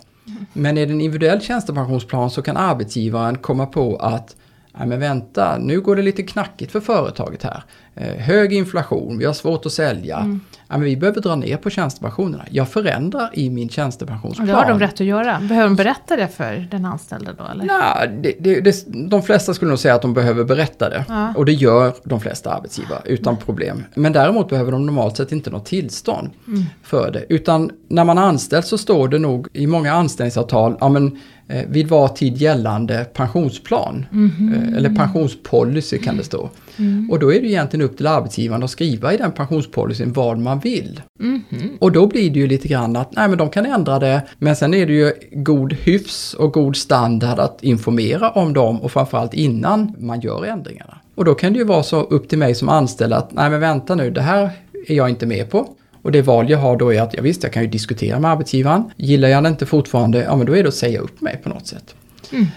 Men 0.54 0.78
i 0.78 0.82
en 0.82 0.92
individuell 0.92 1.42
tjänstepensionsplan 1.42 2.30
så 2.30 2.42
kan 2.42 2.58
arbetsgivaren 2.58 3.38
komma 3.38 3.66
på 3.66 3.98
att 3.98 4.36
Nej 4.78 4.88
men 4.88 5.00
vänta, 5.00 5.58
nu 5.58 5.82
går 5.82 5.96
det 5.96 6.02
lite 6.02 6.24
knackigt 6.24 6.72
för 6.72 6.80
företaget 6.80 7.44
här. 7.44 7.64
Eh, 7.96 8.16
hög 8.16 8.54
inflation, 8.54 9.18
vi 9.18 9.26
har 9.26 9.34
svårt 9.34 9.66
att 9.66 9.72
sälja. 9.72 10.18
Mm. 10.18 10.40
Ja, 10.52 10.78
men 10.78 10.82
vi 10.82 10.98
behöver 10.98 11.22
dra 11.22 11.36
ner 11.36 11.58
på 11.58 11.70
tjänstepensionerna. 11.70 12.46
Jag 12.50 12.70
förändrar 12.70 13.30
i 13.34 13.50
min 13.50 13.70
tjänstepensionsplan. 13.70 14.48
Det 14.48 14.54
har 14.54 14.70
de 14.70 14.80
rätt 14.80 14.94
att 14.94 15.00
göra. 15.00 15.40
Behöver 15.40 15.68
de 15.68 15.76
berätta 15.76 16.16
det 16.16 16.28
för 16.28 16.68
den 16.72 16.86
anställde 16.86 17.34
då? 17.38 17.44
Eller? 17.44 17.66
Nej, 17.66 18.20
det, 18.24 18.36
det, 18.40 18.62
det, 18.62 18.86
de 18.88 19.24
flesta 19.24 19.54
skulle 19.54 19.70
nog 19.70 19.80
säga 19.80 19.96
att 19.96 20.02
de 20.02 20.14
behöver 20.14 20.44
berätta 20.44 20.90
det. 20.90 21.06
Ja. 21.08 21.34
Och 21.38 21.46
det 21.46 21.54
gör 21.54 21.94
de 22.04 22.20
flesta 22.20 22.54
arbetsgivare 22.54 23.02
utan 23.06 23.38
problem. 23.38 23.84
Men 23.96 24.14
däremot 24.14 24.50
behöver 24.50 24.72
de 24.72 24.86
normalt 24.86 25.18
sett 25.18 25.32
inte 25.32 25.50
något 25.50 25.66
tillstånd 25.66 26.30
mm. 26.48 26.64
för 26.84 27.12
det. 27.12 27.26
Utan 27.30 27.72
när 27.88 28.04
man 28.04 28.18
anställs 28.18 28.68
så 28.68 28.78
står 28.78 29.08
det 29.08 29.20
nog 29.20 29.48
i 29.54 29.68
många 29.68 29.94
anställningsavtal, 29.94 30.78
ja 30.80 30.90
men 30.90 31.20
vid 31.68 31.88
var 31.88 32.08
tid 32.08 32.38
gällande 32.38 33.06
pensionsplan. 33.14 34.06
Mm. 34.12 34.54
Eh, 34.54 34.78
eller 34.78 34.96
pensionspolicy 34.96 35.98
kan 35.98 36.18
det 36.18 36.24
stå. 36.24 36.50
Mm. 36.78 37.12
Och 37.12 37.20
då 37.20 37.34
är 37.34 37.42
det 37.42 37.48
egentligen 37.48 37.86
upp 37.86 37.98
till 37.98 38.08
arbetsgivaren 38.08 38.64
att 38.64 38.70
skriva 38.70 39.14
i 39.14 39.18
den 39.18 39.32
pensionspolicyn 39.32 40.14
vad 40.14 40.40
man 40.40 40.60
vill. 40.60 41.02
Mm. 41.20 41.42
Och 41.80 41.92
då 41.92 42.08
blir 42.08 42.30
det 42.30 42.40
ju 42.40 42.48
lite 42.48 42.68
grann 42.68 42.96
att 42.96 43.16
nej 43.16 43.30
men 43.30 43.38
de 43.38 43.50
kan 43.50 43.66
ändra 43.66 44.00
det 44.00 44.22
men 44.38 44.56
sen 44.56 44.74
är 44.74 44.86
det 44.86 44.94
ju 44.94 45.12
god 45.32 45.74
hyfs 45.74 46.34
och 46.34 46.54
god 46.54 46.76
standard 46.76 47.40
att 47.40 47.64
informera 47.64 48.30
om 48.30 48.54
dem 48.54 48.82
och 48.82 48.92
framförallt 48.92 49.34
innan 49.34 49.96
man 50.00 50.22
gör 50.22 50.46
ändringarna. 50.46 50.98
Och 51.16 51.26
då 51.26 51.34
kan 51.34 51.54
det 51.54 51.60
ju 51.60 51.66
vara 51.66 51.84
så 51.84 52.02
upp 52.02 52.30
till 52.30 52.38
mig 52.38 52.56
som 52.56 52.70
anställd 52.70 53.14
att 53.14 53.32
nej 53.34 53.50
men 53.50 53.60
vänta 53.60 53.96
nu, 53.96 54.12
det 54.12 54.22
här 54.22 54.50
är 54.88 54.96
jag 54.96 55.10
inte 55.10 55.26
med 55.26 55.50
på. 55.50 55.68
Och 56.02 56.12
det 56.12 56.22
val 56.22 56.50
jag 56.50 56.60
har 56.60 56.78
då 56.78 56.94
är 56.94 57.02
att, 57.02 57.14
ja 57.14 57.22
visst, 57.22 57.44
jag 57.44 57.54
kan 57.54 57.64
ju 57.64 57.70
diskutera 57.70 58.20
med 58.20 58.32
arbetsgivaren. 58.32 58.92
Gillar 58.98 59.28
jag 59.28 59.44
det 59.44 59.50
inte 59.50 59.66
fortfarande, 59.66 60.24
ja 60.24 60.36
men 60.36 60.46
då 60.46 60.56
är 60.56 60.64
det 60.64 60.70
att 60.70 60.76
säga 60.76 61.00
upp 61.00 61.22
mig 61.22 61.40
på 61.44 61.50
något 61.50 61.68
sätt. 61.68 61.96
Mm. 62.32 62.48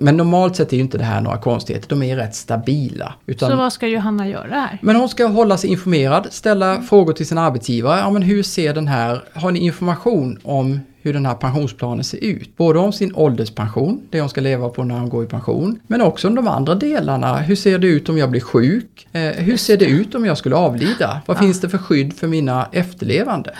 Men 0.00 0.16
normalt 0.16 0.56
sett 0.56 0.72
är 0.72 0.76
ju 0.76 0.82
inte 0.82 0.98
det 0.98 1.04
här 1.04 1.20
några 1.20 1.38
konstigheter, 1.38 1.88
de 1.88 2.02
är 2.02 2.16
rätt 2.16 2.34
stabila. 2.34 3.14
Utan, 3.26 3.50
så 3.50 3.56
vad 3.56 3.72
ska 3.72 3.86
Johanna 3.86 4.28
göra 4.28 4.50
här? 4.50 4.78
Men 4.82 4.96
hon 4.96 5.08
ska 5.08 5.26
hålla 5.26 5.56
sig 5.56 5.70
informerad, 5.70 6.26
ställa 6.30 6.70
mm. 6.70 6.82
frågor 6.82 7.12
till 7.12 7.26
sin 7.26 7.38
arbetsgivare. 7.38 7.98
Ja 7.98 8.10
men 8.10 8.22
hur 8.22 8.42
ser 8.42 8.74
den 8.74 8.88
här, 8.88 9.24
har 9.32 9.50
ni 9.50 9.58
information 9.58 10.38
om 10.42 10.80
hur 11.02 11.12
den 11.12 11.26
här 11.26 11.34
pensionsplanen 11.34 12.04
ser 12.04 12.24
ut? 12.24 12.56
Både 12.56 12.78
om 12.78 12.92
sin 12.92 13.14
ålderspension, 13.14 14.02
det 14.10 14.20
hon 14.20 14.28
ska 14.28 14.40
leva 14.40 14.68
på 14.68 14.84
när 14.84 14.98
hon 14.98 15.08
går 15.08 15.24
i 15.24 15.26
pension, 15.26 15.80
men 15.86 16.02
också 16.02 16.28
om 16.28 16.34
de 16.34 16.48
andra 16.48 16.74
delarna. 16.74 17.36
Hur 17.36 17.56
ser 17.56 17.78
det 17.78 17.86
ut 17.86 18.08
om 18.08 18.18
jag 18.18 18.30
blir 18.30 18.40
sjuk? 18.40 19.08
Eh, 19.12 19.20
hur 19.20 19.56
ser 19.56 19.76
det 19.76 19.86
ut 19.86 20.14
om 20.14 20.26
jag 20.26 20.38
skulle 20.38 20.56
avlida? 20.56 21.20
Vad 21.26 21.36
ja. 21.36 21.40
finns 21.40 21.60
det 21.60 21.68
för 21.68 21.78
skydd 21.78 22.12
för 22.12 22.26
mina 22.26 22.68
efterlevande? 22.72 23.54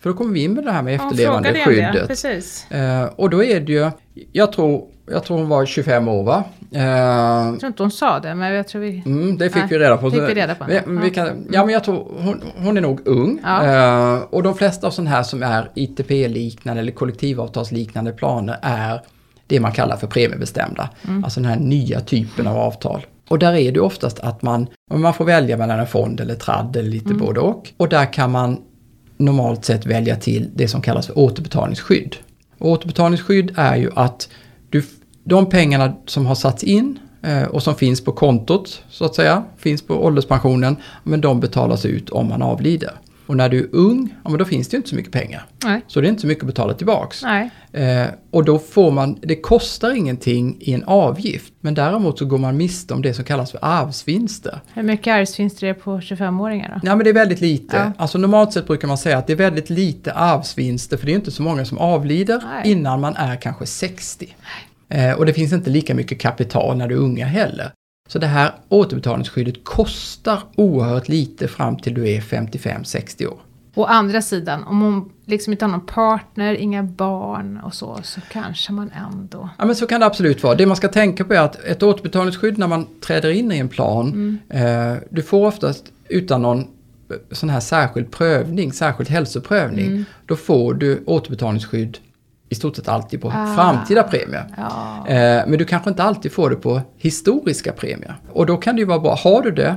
För 0.00 0.10
då 0.10 0.16
kommer 0.16 0.32
vi 0.32 0.44
in 0.44 0.54
med 0.54 0.64
det 0.64 0.70
här 0.70 0.82
med 0.82 0.94
efterlevandeskyddet. 0.94 2.24
Ja, 2.68 2.76
eh, 2.76 3.04
och 3.04 3.30
då 3.30 3.44
är 3.44 3.60
det 3.60 3.72
ju, 3.72 3.90
jag 4.32 4.52
tror 4.52 4.88
jag 5.06 5.24
tror 5.24 5.36
hon 5.38 5.48
var 5.48 5.66
25 5.66 6.08
år 6.08 6.24
va? 6.24 6.44
Eh, 6.72 6.82
jag 6.82 7.60
tror 7.60 7.68
inte 7.68 7.82
hon 7.82 7.90
sa 7.90 8.20
det, 8.20 8.34
men 8.34 8.52
jag 8.52 8.68
tror 8.68 8.80
vi... 8.80 9.02
Mm, 9.06 9.38
det 9.38 9.44
fick 9.44 9.56
nej, 9.56 9.66
vi 9.70 9.78
reda 9.78 9.96
på. 9.96 10.10
Fick 10.10 10.20
vi 10.20 10.34
reda 10.34 10.54
på. 10.54 10.64
Vi, 10.64 10.80
vi 10.86 11.10
kan, 11.10 11.48
ja, 11.52 11.64
men 11.64 11.72
jag 11.72 11.84
tror 11.84 12.12
hon, 12.18 12.42
hon 12.56 12.76
är 12.76 12.80
nog 12.80 13.00
ung. 13.08 13.40
Ja. 13.42 13.64
Eh, 13.64 14.22
och 14.30 14.42
de 14.42 14.54
flesta 14.54 14.86
av 14.86 14.90
sådana 14.90 15.10
här 15.10 15.22
som 15.22 15.42
är 15.42 15.70
ITP-liknande 15.74 16.80
eller 16.80 16.92
kollektivavtalsliknande 16.92 18.12
planer 18.12 18.56
är 18.62 19.00
det 19.46 19.60
man 19.60 19.72
kallar 19.72 19.96
för 19.96 20.06
premiebestämda. 20.06 20.90
Mm. 21.08 21.24
Alltså 21.24 21.40
den 21.40 21.50
här 21.50 21.58
nya 21.58 22.00
typen 22.00 22.46
av 22.46 22.56
avtal. 22.58 23.06
Och 23.28 23.38
där 23.38 23.52
är 23.52 23.72
det 23.72 23.80
oftast 23.80 24.20
att 24.20 24.42
man, 24.42 24.66
man 24.94 25.14
får 25.14 25.24
välja 25.24 25.56
mellan 25.56 25.78
en 25.78 25.86
fond 25.86 26.20
eller 26.20 26.34
tradd 26.34 26.76
eller 26.76 26.90
lite 26.90 27.10
mm. 27.10 27.18
både 27.18 27.40
och. 27.40 27.72
Och 27.76 27.88
där 27.88 28.12
kan 28.12 28.30
man 28.30 28.58
normalt 29.16 29.64
sett 29.64 29.86
välja 29.86 30.16
till 30.16 30.50
det 30.54 30.68
som 30.68 30.82
kallas 30.82 31.06
för 31.06 31.18
återbetalningsskydd. 31.18 32.16
Och 32.58 32.70
återbetalningsskydd 32.70 33.52
är 33.56 33.76
ju 33.76 33.90
att 33.94 34.28
du 34.74 34.82
de 35.24 35.46
pengarna 35.46 35.94
som 36.06 36.26
har 36.26 36.34
satts 36.34 36.64
in 36.64 36.98
eh, 37.22 37.42
och 37.42 37.62
som 37.62 37.74
finns 37.74 38.04
på 38.04 38.12
kontot 38.12 38.82
så 38.90 39.04
att 39.04 39.14
säga, 39.14 39.44
finns 39.58 39.82
på 39.82 40.04
ålderspensionen, 40.04 40.76
men 41.02 41.20
de 41.20 41.40
betalas 41.40 41.84
ut 41.84 42.10
om 42.10 42.28
man 42.28 42.42
avlider. 42.42 42.92
Och 43.26 43.36
när 43.36 43.48
du 43.48 43.58
är 43.58 43.68
ung, 43.72 44.14
ja 44.24 44.30
men 44.30 44.38
då 44.38 44.44
finns 44.44 44.68
det 44.68 44.76
inte 44.76 44.88
så 44.88 44.94
mycket 44.96 45.12
pengar. 45.12 45.46
Nej. 45.64 45.80
Så 45.86 46.00
det 46.00 46.06
är 46.06 46.08
inte 46.08 46.20
så 46.20 46.26
mycket 46.26 46.42
att 46.42 46.46
betala 46.46 46.74
tillbaks. 46.74 47.22
Eh, 47.72 48.06
och 48.30 48.44
då 48.44 48.58
får 48.58 48.90
man, 48.90 49.18
det 49.22 49.36
kostar 49.36 49.94
ingenting 49.94 50.56
i 50.60 50.72
en 50.72 50.84
avgift. 50.84 51.52
Men 51.60 51.74
däremot 51.74 52.18
så 52.18 52.24
går 52.24 52.38
man 52.38 52.56
miste 52.56 52.94
om 52.94 53.02
det 53.02 53.14
som 53.14 53.24
kallas 53.24 53.50
för 53.50 53.58
arvsvinster. 53.62 54.60
Hur 54.74 54.82
mycket 54.82 55.14
arvsvinster 55.14 55.66
är 55.66 55.74
det 55.74 55.80
på 55.80 55.98
25-åringar 55.98 56.68
då? 56.68 56.88
Ja 56.88 56.96
men 56.96 57.04
det 57.04 57.10
är 57.10 57.14
väldigt 57.14 57.40
lite. 57.40 57.76
Ja. 57.76 57.92
Alltså 57.96 58.18
normalt 58.18 58.52
sett 58.52 58.66
brukar 58.66 58.88
man 58.88 58.98
säga 58.98 59.18
att 59.18 59.26
det 59.26 59.32
är 59.32 59.36
väldigt 59.36 59.70
lite 59.70 60.12
arvsvinster 60.12 60.96
för 60.96 61.06
det 61.06 61.12
är 61.12 61.16
inte 61.16 61.30
så 61.30 61.42
många 61.42 61.64
som 61.64 61.78
avlider 61.78 62.42
Nej. 62.54 62.72
innan 62.72 63.00
man 63.00 63.16
är 63.16 63.36
kanske 63.36 63.66
60. 63.66 64.36
Eh, 64.88 65.12
och 65.12 65.26
det 65.26 65.32
finns 65.32 65.52
inte 65.52 65.70
lika 65.70 65.94
mycket 65.94 66.20
kapital 66.20 66.76
när 66.76 66.88
du 66.88 66.94
är 66.94 66.98
unga 66.98 67.26
heller. 67.26 67.70
Så 68.08 68.18
det 68.18 68.26
här 68.26 68.52
återbetalningsskyddet 68.68 69.64
kostar 69.64 70.42
oerhört 70.56 71.08
lite 71.08 71.48
fram 71.48 71.76
till 71.78 71.94
du 71.94 72.08
är 72.10 72.20
55-60 72.20 73.26
år. 73.26 73.38
Å 73.74 73.84
andra 73.84 74.22
sidan, 74.22 74.64
om 74.64 74.80
hon 74.80 75.10
liksom 75.24 75.52
inte 75.52 75.64
har 75.64 75.70
någon 75.72 75.86
partner, 75.86 76.54
inga 76.54 76.82
barn 76.82 77.60
och 77.64 77.74
så, 77.74 77.98
så 78.02 78.20
kanske 78.32 78.72
man 78.72 78.90
ändå... 79.12 79.48
Ja 79.58 79.64
men 79.64 79.76
så 79.76 79.86
kan 79.86 80.00
det 80.00 80.06
absolut 80.06 80.42
vara. 80.42 80.54
Det 80.54 80.66
man 80.66 80.76
ska 80.76 80.88
tänka 80.88 81.24
på 81.24 81.34
är 81.34 81.40
att 81.40 81.56
ett 81.64 81.82
återbetalningsskydd 81.82 82.58
när 82.58 82.66
man 82.66 82.86
träder 83.00 83.30
in 83.30 83.52
i 83.52 83.58
en 83.58 83.68
plan, 83.68 84.08
Mm. 84.12 84.38
eh, 84.92 84.98
du 85.10 85.22
får 85.22 85.46
oftast 85.46 85.84
utan 86.08 86.42
någon 86.42 86.58
eh, 86.60 86.66
sån 87.30 87.50
här 87.50 87.60
särskild 87.60 88.10
prövning, 88.12 88.72
särskild 88.72 89.10
hälsoprövning, 89.10 89.86
Mm. 89.86 90.04
då 90.26 90.36
får 90.36 90.74
du 90.74 91.02
återbetalningsskydd 91.06 91.98
i 92.48 92.54
stort 92.54 92.76
sett 92.76 92.88
alltid 92.88 93.20
på 93.22 93.28
Ah. 93.28 93.54
framtida 93.56 94.02
premier. 94.02 94.44
Ja. 94.56 95.08
Eh, 95.08 95.42
men 95.46 95.58
du 95.58 95.64
kanske 95.64 95.90
inte 95.90 96.02
alltid 96.02 96.32
får 96.32 96.50
det 96.50 96.56
på 96.56 96.80
historiska 96.96 97.72
premier. 97.72 98.14
Och 98.32 98.46
då 98.46 98.56
kan 98.56 98.74
det 98.76 98.80
ju 98.80 98.86
vara 98.86 98.98
bra, 99.00 99.14
har 99.24 99.42
du 99.42 99.50
det, 99.50 99.76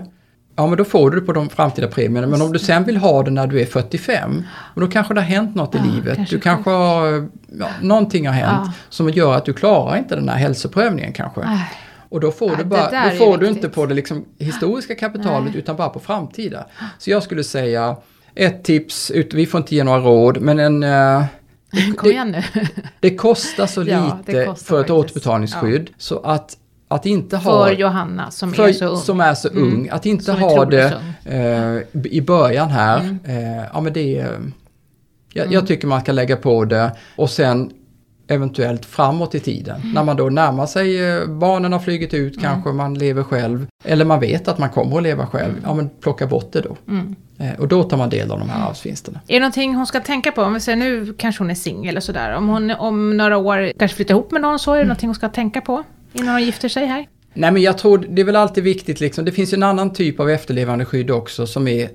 ja 0.56 0.68
men 0.68 0.78
då 0.78 0.84
får 0.86 1.12
du 1.12 1.20
det 1.20 1.26
på 1.26 1.34
de 1.34 1.50
framtida 1.50 1.88
premierna. 1.88 2.28
Men 2.28 2.42
om 2.42 2.52
du 2.54 2.60
sen 2.60 2.84
vill 2.84 2.98
ha 2.98 3.24
det 3.24 3.32
när 3.32 3.48
du 3.48 3.62
är 3.62 3.66
45, 3.66 4.44
och 4.76 4.82
då 4.82 4.88
kanske 4.88 5.14
det 5.14 5.22
har 5.22 5.26
hänt 5.28 5.56
något 5.56 5.76
i 5.76 5.78
Ja, 5.78 5.84
livet. 5.94 6.16
kanske 6.16 6.36
du 6.36 6.40
kanske 6.42 6.70
har, 6.70 7.30
ja, 7.60 7.68
någonting 7.82 8.28
har 8.28 8.34
hänt 8.34 8.62
Ja. 8.66 8.72
som 8.90 9.10
gör 9.10 9.36
att 9.36 9.46
du 9.46 9.54
klarar 9.54 9.98
inte 9.98 10.16
den 10.16 10.30
här 10.30 10.38
hälsoprövningen 10.38 11.14
kanske. 11.14 11.42
Nej. 11.46 11.70
Och 12.10 12.20
då 12.20 12.32
får 12.32 12.50
Ja, 12.52 12.56
du, 12.58 12.64
bara, 12.64 13.10
då 13.10 13.16
får 13.18 13.38
du 13.38 13.48
inte 13.48 13.70
på 13.70 13.86
det 13.86 13.94
liksom 13.94 14.26
historiska 14.38 14.96
kapitalet 14.96 15.50
Nej. 15.50 15.58
utan 15.60 15.76
bara 15.76 15.90
på 15.90 16.00
framtida. 16.00 16.66
Så 16.98 17.10
jag 17.12 17.24
skulle 17.24 17.44
säga 17.44 17.96
ett 18.36 18.64
tips, 18.64 19.12
ut, 19.12 19.34
vi 19.34 19.46
får 19.46 19.58
inte 19.62 19.76
ge 19.76 19.84
några 19.84 20.00
råd, 20.00 20.42
men 20.42 20.60
en, 20.60 20.84
eh, 20.84 21.24
Kom 21.98 22.10
igen 22.12 22.32
nu. 22.32 22.44
det 23.00 23.16
kostar 23.16 23.68
så 23.68 23.84
Ja, 23.88 24.18
lite 24.28 24.46
kostar 24.46 24.66
för 24.66 24.82
ett 24.82 24.88
faktiskt. 24.88 24.90
återbetalningsskydd 25.18 25.90
så 25.98 26.20
att, 26.20 26.58
att 26.88 27.06
inte 27.06 27.38
ha... 27.38 27.66
För 27.66 27.72
Johanna 27.74 28.32
som 28.32 28.54
för- 28.54 28.68
är 28.68 28.74
så 28.74 28.86
ung. 28.86 28.98
som 28.98 29.20
är 29.20 29.34
så 29.34 29.50
Mm. 29.50 29.64
ung, 29.64 29.90
att 29.92 30.06
inte 30.06 30.24
Som 30.24 30.40
ha 30.40 30.66
det 30.66 30.94
eh, 31.26 32.02
i 32.12 32.22
början 32.22 32.70
här, 32.70 33.00
Mm. 33.00 33.20
eh, 33.26 33.66
ja 33.74 33.82
men 33.82 33.94
det 33.94 34.20
är... 34.20 34.40
Jag, 35.34 35.54
jag 35.54 35.68
tycker 35.68 35.88
man 35.88 36.02
ska 36.02 36.12
lägga 36.12 36.36
på 36.36 36.66
det 36.66 36.92
och 37.16 37.30
sen 37.30 37.72
eventuellt 38.28 38.86
framåt 38.86 39.36
i 39.36 39.40
tiden. 39.40 39.76
Mm. 39.82 39.92
När 39.94 40.04
man 40.04 40.16
då 40.18 40.30
närmar 40.30 40.66
sig, 40.66 41.10
eh, 41.10 41.26
barnen 41.28 41.74
har 41.74 41.80
flugit 41.80 42.14
ut, 42.14 42.42
kanske 42.42 42.70
man 42.70 42.94
lever 42.94 43.24
själv. 43.24 43.68
Eller 43.84 44.06
man 44.06 44.20
vet 44.20 44.48
att 44.48 44.58
man 44.58 44.70
kommer 44.70 44.98
att 44.98 45.04
leva 45.04 45.28
själv. 45.28 45.54
Ja 45.64 45.74
men 45.74 45.90
plocka 46.02 46.28
bort 46.28 46.52
det 46.52 46.62
då. 46.62 46.78
Mm. 46.88 47.16
Eh, 47.40 47.60
och 47.60 47.68
då 47.68 47.84
tar 47.84 47.98
man 47.98 48.10
del 48.10 48.32
av 48.32 48.40
de 48.40 48.50
här 48.50 48.70
arvsvinsterna. 48.70 49.20
Är 49.28 49.34
det 49.34 49.40
någonting 49.40 49.76
hon 49.76 49.86
ska 49.88 50.00
tänka 50.00 50.32
på? 50.32 50.42
Om 50.42 50.54
vi 50.54 50.60
säger 50.60 50.76
nu 50.76 51.14
kanske 51.18 51.44
hon 51.44 51.52
är 51.52 51.56
singel 51.56 51.98
och 51.98 52.04
sådär. 52.04 52.36
Om 52.36 52.48
hon 52.48 52.72
om 52.72 53.18
några 53.18 53.38
år 53.38 53.72
kanske 53.80 53.96
flyttar 53.96 54.14
ihop 54.14 54.32
med 54.32 54.42
någon 54.42 54.60
så, 54.60 54.72
är 54.72 54.76
det 54.76 54.82
Mm. 54.82 54.88
någonting 54.88 55.08
hon 55.08 55.16
ska 55.16 55.30
tänka 55.30 55.62
på? 55.62 55.84
Innan 56.14 56.30
hon 56.34 56.44
gifter 56.44 56.70
sig 56.70 56.86
här? 56.86 57.08
Nej 57.34 57.52
men 57.52 57.62
jag 57.62 57.78
tror 57.78 58.06
det 58.10 58.22
är 58.22 58.26
väl 58.26 58.36
alltid 58.36 58.64
viktigt 58.64 59.00
liksom. 59.00 59.26
Det 59.26 59.32
finns 59.32 59.54
ju 59.54 59.56
en 59.56 59.64
annan 59.64 59.94
typ 59.94 60.20
av 60.20 60.30
efterlevandeskydd 60.30 61.12
också 61.12 61.48
som 61.48 61.68
är 61.68 61.90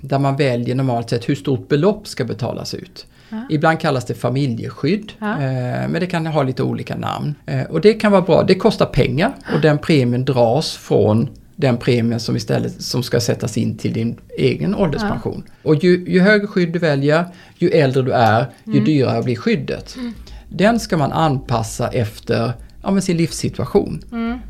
där 0.00 0.18
man 0.18 0.36
väljer 0.36 0.74
normalt 0.74 1.10
sett 1.10 1.28
hur 1.28 1.34
stort 1.34 1.68
belopp 1.68 2.06
ska 2.08 2.24
betalas 2.24 2.74
ut. 2.74 3.06
Ja. 3.30 3.36
Ibland 3.50 3.80
kallas 3.80 4.04
det 4.04 4.14
familjeskydd, 4.14 5.12
Ja. 5.18 5.32
eh, 5.32 5.88
men 5.88 5.92
det 6.00 6.06
kan 6.06 6.26
ha 6.26 6.42
lite 6.42 6.62
olika 6.62 6.96
namn. 6.96 7.34
Eh, 7.46 7.62
och 7.62 7.80
det 7.80 7.94
kan 7.94 8.12
vara 8.12 8.22
bra, 8.22 8.42
det 8.42 8.54
kostar 8.54 8.86
pengar 8.86 9.32
och 9.54 9.60
den 9.60 9.78
premien 9.78 10.24
dras 10.24 10.72
från 10.76 11.28
den 11.56 11.76
premien 11.76 12.20
som 12.20 12.36
istället 12.36 12.82
som 12.82 13.02
ska 13.02 13.20
sättas 13.20 13.56
in 13.58 13.78
till 13.78 13.92
din 13.92 14.16
egen 14.38 14.74
ålderspension. 14.74 15.42
Och 15.62 15.74
ju, 15.84 16.04
ju 16.08 16.20
högre 16.20 16.46
skydd 16.46 16.72
du 16.72 16.78
väljer, 16.78 17.24
ju 17.56 17.68
äldre 17.68 18.02
du 18.02 18.12
är, 18.12 18.46
ju 18.64 18.84
dyrare 18.84 19.22
blir 19.22 19.36
skyddet. 19.36 19.96
Den 20.48 20.80
ska 20.80 20.96
man 20.96 21.12
anpassa 21.12 21.88
efter 21.88 22.52
ja, 22.82 23.00
sin 23.00 23.16
livssituation. 23.16 24.02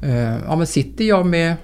Eh, 0.02 0.36
ja, 0.46 0.56
men 0.56 0.66
sitter 0.66 1.04
jag 1.04 1.26
med 1.26 1.54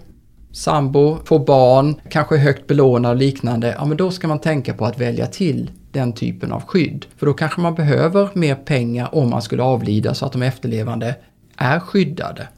sambo, 0.52 1.18
får 1.24 1.38
barn, 1.38 1.94
kanske 2.10 2.36
högt 2.36 2.66
belånad 2.66 3.10
och 3.10 3.16
liknande, 3.16 3.74
ja 3.78 3.84
men 3.84 3.96
då 3.96 4.10
ska 4.10 4.28
man 4.28 4.38
tänka 4.38 4.74
på 4.74 4.84
att 4.86 5.00
välja 5.00 5.26
till 5.26 5.70
den 5.94 6.12
typen 6.12 6.52
av 6.52 6.64
skydd. 6.64 7.06
För 7.16 7.26
då 7.26 7.32
kanske 7.32 7.60
man 7.60 7.74
behöver 7.74 8.28
mer 8.34 8.54
pengar 8.54 9.14
om 9.14 9.30
man 9.30 9.42
skulle 9.42 9.62
avlida 9.62 10.14
så 10.14 10.26
att 10.26 10.32
de 10.32 10.42
efterlevande 10.42 11.14
är 11.56 11.80
skyddade. 11.80 12.48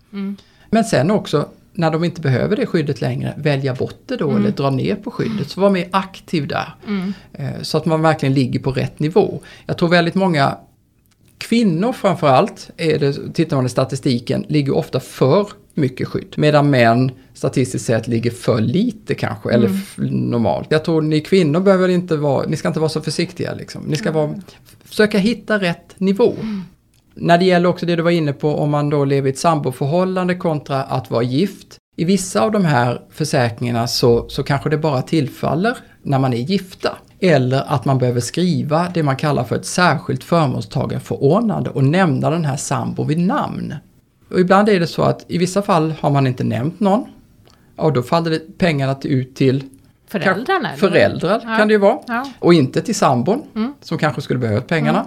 Men 0.70 0.84
sen 0.84 1.10
också 1.10 1.48
när 1.72 1.90
de 1.90 2.04
inte 2.04 2.20
behöver 2.20 2.56
det 2.56 2.66
skyddet 2.66 3.00
längre, 3.00 3.34
välja 3.36 3.74
bort 3.74 3.98
det 4.06 4.16
då 4.16 4.30
eller 4.36 4.50
dra 4.50 4.70
ner 4.70 4.94
på 4.94 5.10
skyddet. 5.10 5.50
Så 5.50 5.60
var 5.60 5.70
mer 5.70 5.88
aktiv 5.90 6.46
där. 6.48 6.74
Eh, 7.32 7.62
Så 7.62 7.78
att 7.78 7.86
man 7.86 8.02
verkligen 8.02 8.34
ligger 8.34 8.60
på 8.60 8.72
rätt 8.72 8.98
nivå. 8.98 9.40
Jag 9.66 9.78
tror 9.78 9.88
väldigt 9.88 10.14
många 10.14 10.56
Kvinnor 11.38 11.92
framförallt, 11.92 12.70
är 12.76 12.98
det, 12.98 13.34
tittar 13.34 13.56
man 13.56 13.66
i 13.66 13.68
statistiken, 13.68 14.44
ligger 14.48 14.74
ofta 14.76 15.00
för 15.00 15.46
mycket 15.76 16.08
skydd. 16.08 16.34
Medan 16.36 16.70
män 16.70 17.10
statistiskt 17.34 17.86
sett 17.86 18.08
ligger 18.08 18.30
för 18.30 18.60
lite 18.60 19.14
kanske, 19.14 19.52
eller 19.52 19.68
f- 19.68 19.94
normalt. 20.10 20.66
Jag 20.70 20.84
tror 20.84 21.02
ni 21.02 21.20
kvinnor 21.20 21.60
behöver 21.60 21.88
inte 21.88 22.16
vara, 22.16 22.46
ni 22.46 22.56
ska 22.56 22.68
inte 22.68 22.80
vara 22.80 22.88
så 22.88 23.00
försiktiga 23.00 23.54
liksom. 23.54 23.82
Ni 23.82 23.96
ska 23.96 24.12
vara, 24.12 24.34
försöka 24.84 25.18
hitta 25.18 25.58
rätt 25.58 26.00
nivå. 26.00 26.34
När 27.14 27.38
det 27.38 27.44
gäller 27.44 27.68
också 27.68 27.86
det 27.86 27.96
du 27.96 28.02
var 28.02 28.10
inne 28.10 28.32
på 28.32 28.54
om 28.56 28.70
man 28.70 28.90
då 28.90 29.04
lever 29.04 29.28
i 29.28 29.32
ett 29.32 29.38
samboförhållande 29.38 30.34
kontra 30.34 30.82
att 30.82 31.10
vara 31.10 31.22
gift. 31.22 31.76
I 31.96 32.04
vissa 32.04 32.40
av 32.40 32.52
de 32.52 32.64
här 32.64 33.00
försäkringarna 33.10 33.86
så, 33.86 34.28
så 34.28 34.42
kanske 34.42 34.70
det 34.70 34.78
bara 34.78 35.02
tillfaller 35.02 35.76
när 36.02 36.18
man 36.18 36.32
är 36.32 36.36
gifta. 36.38 36.96
Eller 37.20 37.62
att 37.74 37.84
man 37.84 37.98
behöver 37.98 38.20
skriva 38.20 38.88
det 38.94 39.02
man 39.02 39.16
kallar 39.16 39.44
för 39.44 39.56
ett 39.56 39.66
särskilt 39.66 40.24
förmånstagarförordnande 40.24 41.70
och 41.70 41.84
nämna 41.84 42.30
den 42.30 42.44
här 42.44 42.56
sambo 42.56 43.04
vid 43.04 43.18
namn. 43.18 43.74
Och 44.30 44.40
ibland 44.40 44.68
är 44.68 44.80
det 44.80 44.86
så 44.86 45.02
att 45.02 45.24
i 45.28 45.38
vissa 45.38 45.62
fall 45.62 45.94
har 46.00 46.10
man 46.10 46.26
inte 46.26 46.44
nämnt 46.44 46.80
någon. 46.80 47.04
Och 47.76 47.92
då 47.92 48.02
faller 48.02 48.30
det 48.30 48.58
pengarna 48.58 48.94
till- 48.94 49.10
ut 49.12 49.34
till 49.34 49.64
Föräldrarna? 50.08 50.68
eller? 50.68 50.76
föräldrar 50.78 51.40
Ja. 51.44 51.56
kan 51.56 51.68
det 51.68 51.74
ju 51.74 51.78
vara. 51.78 51.98
Ja. 52.06 52.24
Och 52.38 52.54
inte 52.54 52.82
till 52.82 52.94
sambon 52.94 53.42
Mm. 53.54 53.74
som 53.80 53.98
kanske 53.98 54.20
skulle 54.22 54.38
behövt 54.40 54.66
pengarna. 54.66 55.06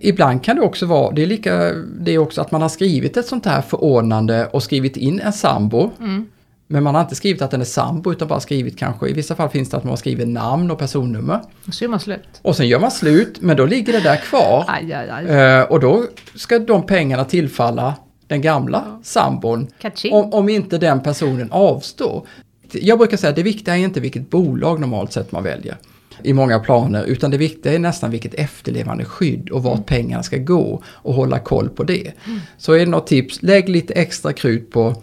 Ibland 0.00 0.44
kan 0.44 0.56
det 0.56 0.62
också 0.62 0.86
vara, 0.86 1.10
det 1.14 1.22
är 1.22 1.26
lika, 1.26 1.72
det 2.00 2.12
är 2.12 2.18
också 2.18 2.40
att 2.40 2.50
man 2.50 2.62
har 2.62 2.68
skrivit 2.68 3.16
ett 3.16 3.26
sånt 3.26 3.46
här 3.46 3.62
förordnande 3.62 4.46
och 4.46 4.62
skrivit 4.62 4.96
in 4.96 5.20
en 5.20 5.32
sambo. 5.32 5.90
Mm. 6.00 6.26
Men 6.68 6.82
man 6.82 6.94
har 6.94 7.02
inte 7.02 7.14
skrivit 7.14 7.42
att 7.42 7.50
den 7.50 7.60
är 7.60 7.64
sambo 7.64 8.12
utan 8.12 8.28
bara 8.28 8.40
skrivit 8.40 8.78
kanske, 8.78 9.08
i 9.08 9.12
vissa 9.12 9.34
fall 9.34 9.48
finns 9.48 9.70
det 9.70 9.76
att 9.76 9.84
man 9.84 9.90
har 9.90 9.96
skrivit 9.96 10.28
namn 10.28 10.70
och 10.70 10.78
personnummer. 10.78 11.40
Och 11.66 11.74
så 11.74 11.84
är 11.84 11.88
man 11.88 12.00
slut. 12.00 12.28
Och 12.42 12.56
sen 12.56 12.68
gör 12.68 12.80
man 12.80 12.90
slut, 12.90 13.38
men 13.40 13.56
då 13.56 13.66
ligger 13.66 13.92
det 13.92 14.00
där 14.00 14.16
kvar. 14.16 14.64
Aj, 14.68 14.92
aj, 14.92 15.10
aj. 15.10 15.26
Eh, 15.26 15.62
och 15.62 15.80
då 15.80 16.04
ska 16.34 16.58
de 16.58 16.86
pengarna 16.86 17.24
tillfalla 17.24 17.94
den 18.26 18.40
gamla 18.40 19.00
sambon. 19.02 19.66
Kaching. 19.80 20.12
Om, 20.12 20.32
om 20.32 20.48
inte 20.48 20.78
den 20.78 21.02
personen 21.02 21.48
avstår. 21.52 22.26
Jag 22.72 22.98
brukar 22.98 23.16
säga 23.16 23.30
att 23.30 23.36
det 23.36 23.42
viktiga 23.42 23.76
är 23.76 23.80
inte 23.80 24.00
vilket 24.00 24.30
bolag 24.30 24.80
normalt 24.80 25.12
sett 25.12 25.32
man 25.32 25.42
väljer 25.42 25.76
i 26.22 26.32
många 26.32 26.58
planer, 26.58 27.04
utan 27.04 27.30
det 27.30 27.36
viktiga 27.36 27.72
är 27.72 27.78
nästan 27.78 28.10
vilket 28.10 28.34
efterlevande 28.34 29.04
skydd 29.04 29.50
och 29.50 29.62
vart 29.62 29.86
pengarna 29.86 30.22
ska 30.22 30.36
gå 30.36 30.82
och 30.86 31.14
hålla 31.14 31.38
koll 31.38 31.68
på 31.68 31.84
det. 31.84 32.12
Så 32.58 32.72
är 32.72 32.78
det 32.78 32.86
något 32.86 33.06
tips, 33.06 33.42
lägg 33.42 33.68
lite 33.68 33.94
extra 33.94 34.32
krut 34.32 34.70
på, 34.70 35.02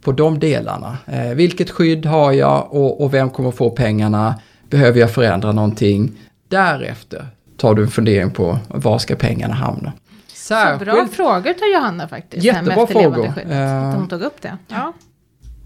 på 0.00 0.12
de 0.12 0.38
delarna. 0.38 0.98
Eh, 1.06 1.28
vilket 1.28 1.70
skydd 1.70 2.06
har 2.06 2.32
jag 2.32 2.68
och, 2.70 3.00
och 3.00 3.14
vem 3.14 3.30
kommer 3.30 3.50
få 3.50 3.70
pengarna? 3.70 4.34
Behöver 4.70 5.00
jag 5.00 5.10
förändra 5.10 5.52
någonting? 5.52 6.12
Därefter 6.48 7.26
tar 7.56 7.74
du 7.74 7.82
en 7.82 7.90
fundering 7.90 8.30
på 8.30 8.58
var 8.68 8.98
ska 8.98 9.16
pengarna 9.16 9.54
hamna. 9.54 9.92
Så 10.46 10.84
bra 10.84 11.06
frågor 11.12 11.52
till 11.52 11.72
Johanna 11.74 12.08
faktiskt. 12.08 12.44
Jättebra 12.44 12.86
frågor. 12.86 13.32
Eh, 13.50 13.88
Att 13.88 13.96
hon 13.96 14.08
tog 14.08 14.22
upp 14.22 14.42
det. 14.42 14.58
Ja. 14.68 14.92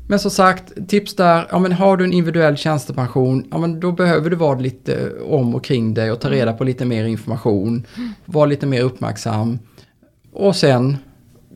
Men 0.08 0.18
som 0.18 0.30
sagt, 0.30 0.88
tips 0.88 1.16
där, 1.16 1.46
ja 1.50 1.58
men 1.58 1.72
har 1.72 1.96
du 1.96 2.04
en 2.04 2.12
individuell 2.12 2.56
tjänstepension, 2.56 3.48
ja 3.50 3.58
men 3.58 3.80
då 3.80 3.92
behöver 3.92 4.30
du 4.30 4.36
vara 4.36 4.58
lite 4.58 5.12
om 5.28 5.54
och 5.54 5.64
kring 5.64 5.94
dig 5.94 6.12
och 6.12 6.20
ta 6.20 6.30
reda 6.30 6.52
på 6.52 6.64
lite 6.64 6.84
mer 6.84 7.04
information. 7.04 7.86
Var 8.24 8.46
lite 8.46 8.66
mer 8.66 8.82
uppmärksam. 8.82 9.58
Och 10.32 10.56
sen 10.56 10.96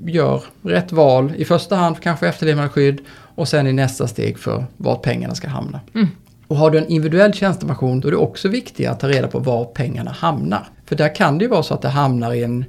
gör 0.04 0.42
rätt 0.62 0.92
val, 0.92 1.32
i 1.36 1.44
första 1.44 1.76
hand 1.76 2.00
kanske 2.00 2.28
efterlevandeskydd 2.28 3.00
och 3.34 3.48
sen 3.48 3.66
i 3.66 3.72
nästa 3.72 4.06
steg 4.06 4.38
för 4.38 4.64
vart 4.76 5.02
pengarna 5.02 5.34
ska 5.34 5.48
hamna. 5.48 5.80
Mm. 5.94 6.08
Och 6.46 6.56
har 6.56 6.70
du 6.70 6.78
en 6.78 6.88
individuell 6.88 7.32
tjänstepension 7.32 8.00
då 8.00 8.08
är 8.08 8.12
det 8.12 8.18
också 8.18 8.48
viktigt 8.48 8.88
att 8.88 9.00
ta 9.00 9.08
reda 9.08 9.28
på 9.28 9.38
var 9.38 9.64
pengarna 9.64 10.10
hamnar. 10.10 10.68
För 10.86 10.96
där 10.96 11.14
kan 11.14 11.38
det 11.38 11.44
ju 11.44 11.50
vara 11.50 11.62
så 11.62 11.74
att 11.74 11.82
det 11.82 11.88
hamnar 11.88 12.32
i 12.32 12.44
en, 12.44 12.64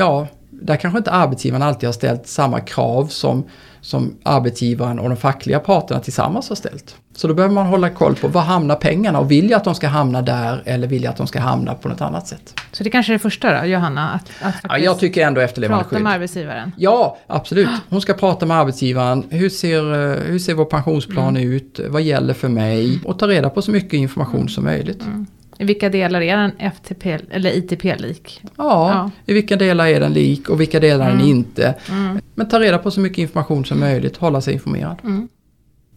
ja, 0.00 0.26
där 0.50 0.76
kanske 0.76 0.98
inte 0.98 1.10
arbetsgivaren 1.10 1.62
alltid 1.62 1.88
har 1.88 1.92
ställt 1.92 2.26
samma 2.26 2.60
krav 2.60 3.06
som, 3.06 3.44
som 3.80 4.16
arbetsgivaren 4.22 4.98
och 4.98 5.08
de 5.08 5.16
fackliga 5.16 5.58
parterna 5.58 6.00
tillsammans 6.00 6.48
har 6.48 6.56
ställt. 6.56 6.96
Så 7.16 7.28
då 7.28 7.34
behöver 7.34 7.54
man 7.54 7.66
hålla 7.66 7.90
koll 7.90 8.14
på 8.14 8.28
var 8.28 8.40
hamnar 8.40 8.76
pengarna 8.76 9.18
och 9.18 9.30
vill 9.30 9.50
jag 9.50 9.56
att 9.56 9.64
de 9.64 9.74
ska 9.74 9.88
hamna 9.88 10.22
där 10.22 10.62
eller 10.64 10.88
vill 10.88 11.02
jag 11.02 11.10
att 11.10 11.16
de 11.16 11.26
ska 11.26 11.40
hamna 11.40 11.74
på 11.74 11.88
något 11.88 12.00
annat 12.00 12.26
sätt. 12.26 12.60
Så 12.72 12.84
det 12.84 12.90
kanske 12.90 13.12
är 13.12 13.14
det 13.14 13.18
första 13.18 13.60
då, 13.60 13.66
Johanna? 13.66 14.10
Att, 14.10 14.30
att 14.40 14.54
ja, 14.62 14.78
jag 14.78 14.98
tycker 14.98 15.26
ändå 15.26 15.40
efterlevande 15.40 15.84
prata 15.84 16.02
med 16.02 16.12
arbetsgivaren? 16.12 16.72
Ja, 16.76 17.18
absolut. 17.26 17.68
Hon 17.88 18.00
ska 18.00 18.14
prata 18.14 18.46
med 18.46 18.56
arbetsgivaren. 18.56 19.24
Hur 19.30 19.48
ser, 19.48 19.82
hur 20.30 20.38
ser 20.38 20.54
vår 20.54 20.64
pensionsplan 20.64 21.36
mm. 21.36 21.52
ut? 21.52 21.80
Vad 21.88 22.02
gäller 22.02 22.34
för 22.34 22.48
mig? 22.48 23.00
Och 23.04 23.18
ta 23.18 23.28
reda 23.28 23.50
på 23.50 23.62
så 23.62 23.70
mycket 23.70 23.92
information 23.92 24.48
som 24.48 24.64
möjligt. 24.64 25.02
Mm. 25.02 25.26
I 25.60 25.64
vilka 25.64 25.88
delar 25.88 26.20
är 26.20 26.36
den 26.36 26.52
FTP 26.72 27.18
eller 27.30 27.50
ITP-lik? 27.50 28.40
Ja, 28.42 28.50
ja, 28.56 29.10
i 29.26 29.34
vilka 29.34 29.56
delar 29.56 29.86
är 29.86 30.00
den 30.00 30.12
lik 30.12 30.48
och 30.48 30.60
vilka 30.60 30.80
delar 30.80 31.04
är 31.04 31.10
den 31.10 31.20
mm. 31.20 31.30
inte. 31.30 31.74
Mm. 31.90 32.20
Men 32.34 32.48
ta 32.48 32.60
reda 32.60 32.78
på 32.78 32.90
så 32.90 33.00
mycket 33.00 33.18
information 33.18 33.64
som 33.64 33.80
möjligt, 33.80 34.16
hålla 34.16 34.40
sig 34.40 34.54
informerad. 34.54 34.96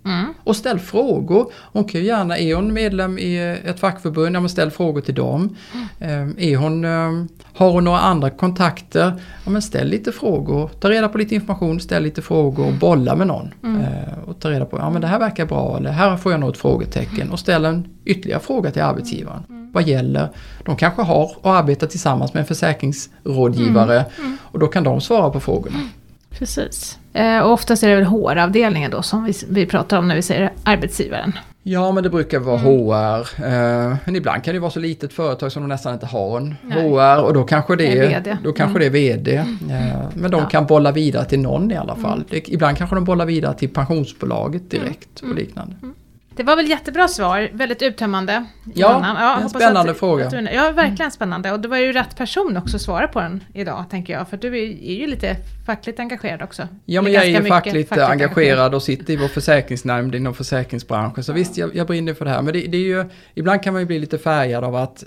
Mm. 0.06 0.20
Mm. 0.20 0.34
Och 0.44 0.56
ställ 0.56 0.80
frågor. 0.80 1.52
Hon 1.54 1.84
kan 1.84 2.02
ju 2.02 2.08
gärna, 2.08 2.38
är 2.38 2.56
hon 2.56 2.74
medlem 2.74 3.18
i 3.18 3.60
ett 3.66 3.80
fackförbund, 3.80 4.36
ja 4.36 4.40
men 4.40 4.50
ställ 4.50 4.72
frågor 4.72 5.02
till 5.02 5.16
dem. 5.16 5.58
Mm. 6.00 6.36
Är 6.38 6.58
hon, 6.58 6.86
ehm, 6.86 7.28
har 7.54 7.72
hon 7.72 7.84
några 7.84 8.00
andra 8.00 8.30
kontakter, 8.30 9.14
ja 9.46 9.52
men 9.52 9.62
ställ 9.62 9.88
lite 9.88 10.12
frågor. 10.12 10.70
Ta 10.80 10.90
reda 10.90 11.10
på 11.10 11.18
lite 11.18 11.36
information, 11.36 11.80
ställ 11.80 12.04
lite 12.04 12.22
frågor 12.22 12.68
och 12.68 12.74
bolla 12.74 13.16
med 13.16 13.28
någon. 13.28 13.54
Mm. 13.64 13.82
Eh, 13.82 14.20
och 14.26 14.40
ta 14.40 14.52
reda 14.52 14.66
på, 14.66 14.78
ja 14.78 14.90
men 14.90 15.02
det 15.02 15.08
här 15.08 15.20
verkar 15.20 15.46
bra 15.46 15.78
eller 15.78 15.92
här 15.92 16.18
får 16.18 16.32
jag 16.32 16.42
nog 16.42 16.50
ett 16.50 16.58
frågetecken. 16.58 17.32
Och 17.32 17.40
ställ 17.40 17.66
en 17.66 17.88
ytterligare 18.06 18.40
fråga 18.40 18.72
till 18.72 18.82
arbetsgivaren. 18.82 19.44
Mm. 19.50 19.72
Vad 19.72 19.88
gäller? 19.88 20.30
De 20.66 20.76
kanske 20.76 21.02
har 21.02 21.32
och 21.42 21.56
arbetar 21.56 21.88
tillsammans 21.88 22.34
med 22.34 22.42
en 22.42 22.48
försäkringsrådgivare 22.48 24.00
mm. 24.00 24.12
Mm. 24.18 24.38
och 24.42 24.60
då 24.60 24.68
kan 24.68 24.84
de 24.84 25.02
svara 25.02 25.30
på 25.30 25.40
frågorna. 25.40 25.80
Precis. 26.40 27.00
Eh, 27.14 27.40
och 27.40 27.52
oftast 27.52 27.84
är 27.84 27.90
det 27.90 27.96
väl 27.96 28.06
HR-avdelningen 28.06 28.92
då 28.92 29.02
som 29.02 29.24
vi, 29.24 29.34
vi 29.50 29.66
pratar 29.66 29.98
om 29.98 30.08
när 30.08 30.16
vi 30.16 30.22
säger 30.22 30.54
arbetsgivaren. 30.64 31.34
Ja, 31.66 31.92
men 31.92 32.04
det 32.04 32.10
brukar 32.10 32.40
vara 32.40 32.60
mm. 32.60 32.72
HR. 32.72 33.46
Eh, 33.46 33.98
men 34.06 34.16
ibland 34.16 34.44
kan 34.44 34.54
det 34.54 34.60
vara 34.60 34.72
så 34.72 34.80
litet 34.80 35.14
företag 35.14 35.52
som 35.52 35.64
de 35.64 35.68
nästan 35.68 35.94
inte 35.94 36.06
har 36.06 36.38
en 36.38 36.56
Nej. 36.62 36.90
HR 36.90 37.24
och 37.24 37.34
då 37.34 37.44
kanske 37.44 37.76
det, 37.76 37.98
är, 37.98 38.10
VD. 38.10 38.38
Då 38.44 38.54
kanske 38.54 38.80
mm. 38.80 38.80
det 38.80 38.86
är 38.86 39.18
VD. 39.18 39.36
Eh, 39.36 39.46
men 40.14 40.32
de 40.32 40.42
ja. 40.42 40.50
kan 40.50 40.66
bolla 40.66 40.92
vidare 40.92 41.26
till 41.26 41.40
någon 41.40 41.72
i 41.72 41.76
alla 41.76 41.96
fall. 41.96 42.18
Mm. 42.18 42.28
Det, 42.30 42.50
ibland 42.50 42.78
kanske 42.78 42.96
de 42.96 43.04
bollar 43.04 43.26
vidare 43.26 43.54
till 43.54 43.70
pensionsbolaget 43.70 44.72
direkt 44.72 45.20
och 45.20 45.24
mm. 45.24 45.38
liknande. 45.38 45.76
Det 46.36 46.44
var 46.44 46.56
väl 46.56 46.70
jättebra 46.70 47.08
svar, 47.08 47.50
väldigt 47.54 47.82
uttömmande. 47.82 48.46
Ja, 48.74 49.16
ja 49.20 49.40
en 49.42 49.50
spännande 49.50 49.92
att, 49.92 50.00
fråga. 50.00 50.28
Att 50.28 50.34
ja, 50.34 50.72
verkligen 50.72 51.12
spännande. 51.12 51.52
Och 51.52 51.60
det 51.60 51.68
var 51.68 51.78
ju 51.78 51.94
rätt 51.94 52.18
person 52.18 52.58
också 52.58 52.76
att 52.76 52.82
svara 52.82 53.08
på 53.08 53.20
den 53.20 53.44
idag, 53.54 53.86
tänker 53.90 54.14
jag. 54.14 54.30
För 54.30 54.38
du 54.38 54.48
är 54.48 54.94
ju 54.94 55.08
lite 55.08 55.36
fackligt 55.66 56.00
engagerad 56.00 56.42
också. 56.42 56.68
Ja, 56.86 57.02
men 57.02 57.12
jag 57.12 57.26
är 57.26 57.42
ju 57.42 57.44
fackligt, 57.44 57.90
fackligt 57.90 58.10
engagerad 58.10 58.76
och 58.76 58.84
sitter 58.84 59.14
i 59.14 59.16
vår 59.16 59.28
försäkringsnämnd 59.28 60.16
inom 60.16 60.34
försäkringsbranschen. 60.34 61.24
Så 61.24 61.32
ja. 61.32 61.36
visst, 61.36 61.58
jag, 61.58 61.76
jag 61.76 61.88
brinner 61.88 62.14
för 62.14 62.26
det 62.26 62.32
här. 62.32 62.42
Men 62.42 62.54
det, 62.54 62.60
det, 62.60 62.78
är 62.78 62.82
ju, 62.82 63.06
ibland 63.36 63.64
kan 63.64 63.74
man 63.74 63.82
ju 63.82 63.86
bli 63.86 64.00
lite 64.00 64.18
färgad 64.18 64.64
av 64.64 64.76
att 64.76 65.04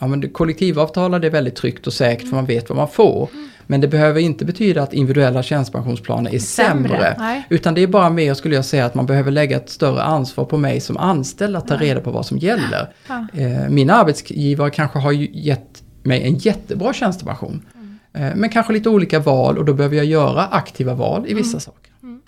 ja, 0.00 0.06
men 0.06 0.30
kollektivavtal 0.30 1.14
är 1.14 1.30
väldigt 1.30 1.56
tryggt 1.56 1.86
och 1.86 1.92
säkert 1.92 2.22
mm. 2.22 2.30
för 2.30 2.36
man 2.36 2.46
vet 2.46 2.68
vad 2.68 2.76
man 2.76 2.88
får. 2.88 3.28
Mm. 3.32 3.50
Men 3.70 3.80
det 3.80 3.88
behöver 3.88 4.20
inte 4.20 4.44
betyda 4.44 4.82
att 4.82 4.92
individuella 4.92 5.42
tjänstepensionsplaner 5.42 6.34
är 6.34 6.38
sämre. 6.38 7.14
sämre 7.16 7.42
utan 7.48 7.74
det 7.74 7.80
är 7.80 7.86
bara 7.86 8.10
mer, 8.10 8.34
skulle 8.34 8.54
jag 8.54 8.64
säga, 8.64 8.86
att 8.86 8.94
man 8.94 9.06
behöver 9.06 9.30
lägga 9.30 9.56
ett 9.56 9.70
större 9.70 10.02
ansvar 10.02 10.44
på 10.44 10.56
mig 10.56 10.80
som 10.80 10.96
anställd 10.96 11.56
att 11.56 11.68
ta 11.68 11.76
reda 11.76 12.00
på 12.00 12.10
vad 12.10 12.26
som 12.26 12.38
gäller. 12.38 12.92
Ja. 13.08 13.26
Eh, 13.34 13.68
min 13.68 13.90
arbetsgivare 13.90 14.70
kanske 14.70 14.98
har 14.98 15.12
gett 15.12 15.82
mig 16.02 16.22
en 16.22 16.34
jättebra 16.34 16.92
tjänstepension. 16.92 17.66
Mm. 17.74 17.98
Eh, 18.12 18.36
men 18.36 18.50
kanske 18.50 18.72
lite 18.72 18.88
olika 18.88 19.18
val 19.18 19.58
och 19.58 19.64
då 19.64 19.74
behöver 19.74 19.96
jag 19.96 20.06
göra 20.06 20.46
aktiva 20.46 20.94
val 20.94 21.24
i 21.28 21.34
vissa 21.34 21.50
mm. 21.54 21.60
saker. 21.60 21.92
Mm. 22.02 22.20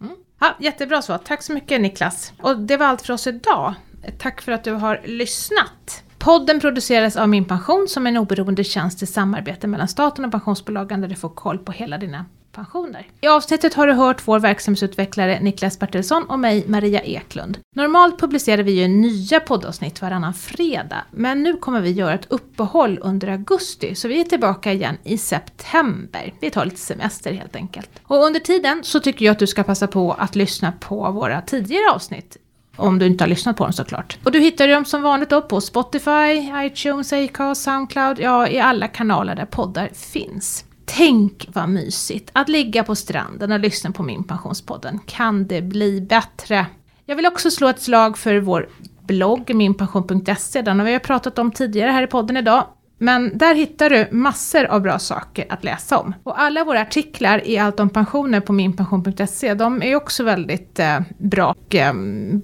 mm. 0.00 0.16
Ja, 0.40 0.56
jättebra 0.60 1.02
svar. 1.02 1.18
Tack 1.18 1.42
så 1.42 1.52
mycket 1.52 1.80
Niklas. 1.80 2.32
Och 2.38 2.58
det 2.58 2.76
var 2.76 2.86
allt 2.86 3.02
för 3.02 3.12
oss 3.12 3.26
idag. 3.26 3.74
Tack 4.18 4.42
för 4.42 4.52
att 4.52 4.64
du 4.64 4.72
har 4.72 5.00
lyssnat. 5.04 6.02
Podden 6.18 6.60
produceras 6.60 7.16
av 7.16 7.28
Min 7.28 7.44
Pension 7.44 7.86
som 7.88 8.06
är 8.06 8.10
en 8.10 8.16
oberoende 8.16 8.64
tjänst 8.64 9.02
i 9.02 9.06
samarbete 9.06 9.66
mellan 9.66 9.88
staten 9.88 10.24
och 10.24 10.30
pensionsbolagen 10.30 11.00
där 11.00 11.08
du 11.08 11.14
får 11.14 11.28
koll 11.28 11.58
på 11.58 11.72
hela 11.72 11.98
dina 11.98 12.24
pensioner. 12.56 13.06
I 13.20 13.26
avsnittet 13.26 13.74
har 13.74 13.86
du 13.86 13.92
hört 13.92 14.28
vår 14.28 14.38
verksamhetsutvecklare 14.38 15.40
Niklas 15.40 15.78
Bertilsson 15.78 16.24
och 16.24 16.38
mig, 16.38 16.64
Maria 16.68 17.00
Eklund. 17.00 17.58
Normalt 17.76 18.18
publicerar 18.20 18.62
vi 18.62 18.72
ju 18.72 18.88
nya 18.88 19.40
poddavsnitt 19.40 20.02
varannan 20.02 20.34
fredag, 20.34 21.04
men 21.10 21.42
nu 21.42 21.56
kommer 21.56 21.80
vi 21.80 21.90
göra 21.90 22.14
ett 22.14 22.26
uppehåll 22.32 22.98
under 23.02 23.28
augusti, 23.28 23.94
så 23.94 24.08
vi 24.08 24.20
är 24.20 24.24
tillbaka 24.24 24.72
igen 24.72 24.96
i 25.04 25.18
september. 25.18 26.34
Vi 26.40 26.50
tar 26.50 26.64
lite 26.64 26.76
semester 26.76 27.32
helt 27.32 27.56
enkelt. 27.56 27.90
Och 28.02 28.24
under 28.24 28.40
tiden 28.40 28.80
så 28.84 29.00
tycker 29.00 29.24
jag 29.24 29.32
att 29.32 29.38
du 29.38 29.46
ska 29.46 29.62
passa 29.62 29.86
på 29.86 30.12
att 30.12 30.36
lyssna 30.36 30.72
på 30.80 31.10
våra 31.10 31.40
tidigare 31.40 31.90
avsnitt 31.94 32.36
om 32.76 32.98
du 32.98 33.06
inte 33.06 33.24
har 33.24 33.28
lyssnat 33.28 33.56
på 33.56 33.64
dem 33.64 33.72
såklart. 33.72 34.18
Och 34.24 34.32
du 34.32 34.40
hittar 34.40 34.68
dem 34.68 34.84
som 34.84 35.02
vanligt 35.02 35.30
då 35.30 35.42
på 35.42 35.60
Spotify, 35.60 36.50
iTunes, 36.54 37.12
Acast, 37.12 37.62
Soundcloud, 37.62 38.18
ja 38.20 38.48
i 38.48 38.60
alla 38.60 38.88
kanaler 38.88 39.34
där 39.34 39.46
poddar 39.46 39.90
finns. 39.94 40.64
Tänk 40.84 41.48
vad 41.52 41.68
mysigt 41.68 42.30
att 42.32 42.48
ligga 42.48 42.84
på 42.84 42.94
stranden 42.94 43.52
och 43.52 43.60
lyssna 43.60 43.90
på 43.90 44.02
min 44.02 44.24
pensionspodden. 44.24 45.00
Kan 45.06 45.46
det 45.46 45.62
bli 45.62 46.00
bättre? 46.00 46.66
Jag 47.04 47.16
vill 47.16 47.26
också 47.26 47.50
slå 47.50 47.68
ett 47.68 47.82
slag 47.82 48.18
för 48.18 48.40
vår 48.40 48.68
blogg 49.06 49.54
minpension.se, 49.54 50.62
den 50.62 50.78
har 50.78 50.86
vi 50.86 50.98
pratat 50.98 51.38
om 51.38 51.50
tidigare 51.50 51.90
här 51.90 52.02
i 52.02 52.06
podden 52.06 52.36
idag. 52.36 52.64
Men 52.98 53.38
där 53.38 53.54
hittar 53.54 53.90
du 53.90 54.08
massor 54.10 54.64
av 54.64 54.82
bra 54.82 54.98
saker 54.98 55.46
att 55.48 55.64
läsa 55.64 55.98
om. 55.98 56.14
Och 56.22 56.40
alla 56.40 56.64
våra 56.64 56.80
artiklar 56.80 57.46
i 57.46 57.58
Allt 57.58 57.80
om 57.80 57.90
pensioner 57.90 58.40
på 58.40 58.52
minpension.se, 58.52 59.54
de 59.54 59.82
är 59.82 59.96
också 59.96 60.24
väldigt 60.24 60.78
eh, 60.78 61.00
bra 61.18 61.54
och 61.58 61.74
eh, 61.74 61.94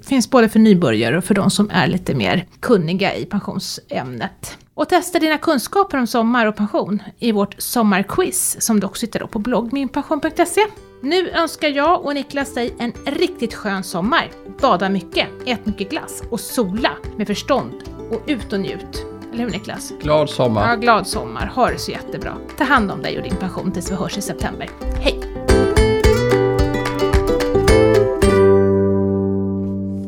finns 0.03 0.30
både 0.30 0.48
för 0.48 0.59
nybörjare 0.59 1.18
och 1.18 1.24
för 1.24 1.34
de 1.34 1.50
som 1.50 1.70
är 1.70 1.86
lite 1.86 2.14
mer 2.14 2.46
kunniga 2.61 3.14
i 3.14 3.24
pensionsämnet. 3.24 4.59
Och 4.74 4.88
testa 4.88 5.18
dina 5.18 5.38
kunskaper 5.38 5.98
om 5.98 6.07
sommar 6.07 6.46
och 6.46 6.57
pension 6.57 7.03
i 7.18 7.32
vårt 7.32 7.55
sommarquiz 7.59 8.57
som 8.61 8.80
du 8.80 8.86
också 8.86 9.07
hittar 9.07 9.26
på 9.26 9.38
blogg 9.38 9.72
minpension.se. 9.72 10.61
Nu 11.03 11.30
önskar 11.30 11.68
jag 11.68 12.05
och 12.05 12.14
Niklas 12.14 12.55
dig 12.55 12.74
en 12.78 12.92
riktigt 13.07 13.55
skön 13.55 13.82
sommar. 13.82 14.30
Bada 14.61 14.88
mycket, 14.88 15.28
ät 15.46 15.66
mycket 15.66 15.90
glass 15.90 16.22
och 16.30 16.40
sola 16.40 16.90
med 17.16 17.26
förstånd 17.26 17.74
och 18.11 18.22
ut 18.26 18.53
och 18.53 18.61
njut. 18.61 19.11
Eller 19.32 19.44
hur 19.44 19.50
Niklas? 19.50 19.92
Glad 20.00 20.30
sommar! 20.30 20.68
Ja, 20.68 20.76
glad 20.76 21.06
sommar. 21.06 21.46
Ha 21.54 21.70
det 21.70 21.78
så 21.78 21.90
jättebra. 21.90 22.36
Ta 22.58 22.64
hand 22.64 22.90
om 22.90 23.02
dig 23.02 23.16
och 23.16 23.22
din 23.22 23.36
pension 23.36 23.72
tills 23.72 23.90
vi 23.90 23.94
hörs 23.94 24.18
i 24.18 24.22
september. 24.22 24.70
Hej! 25.00 25.20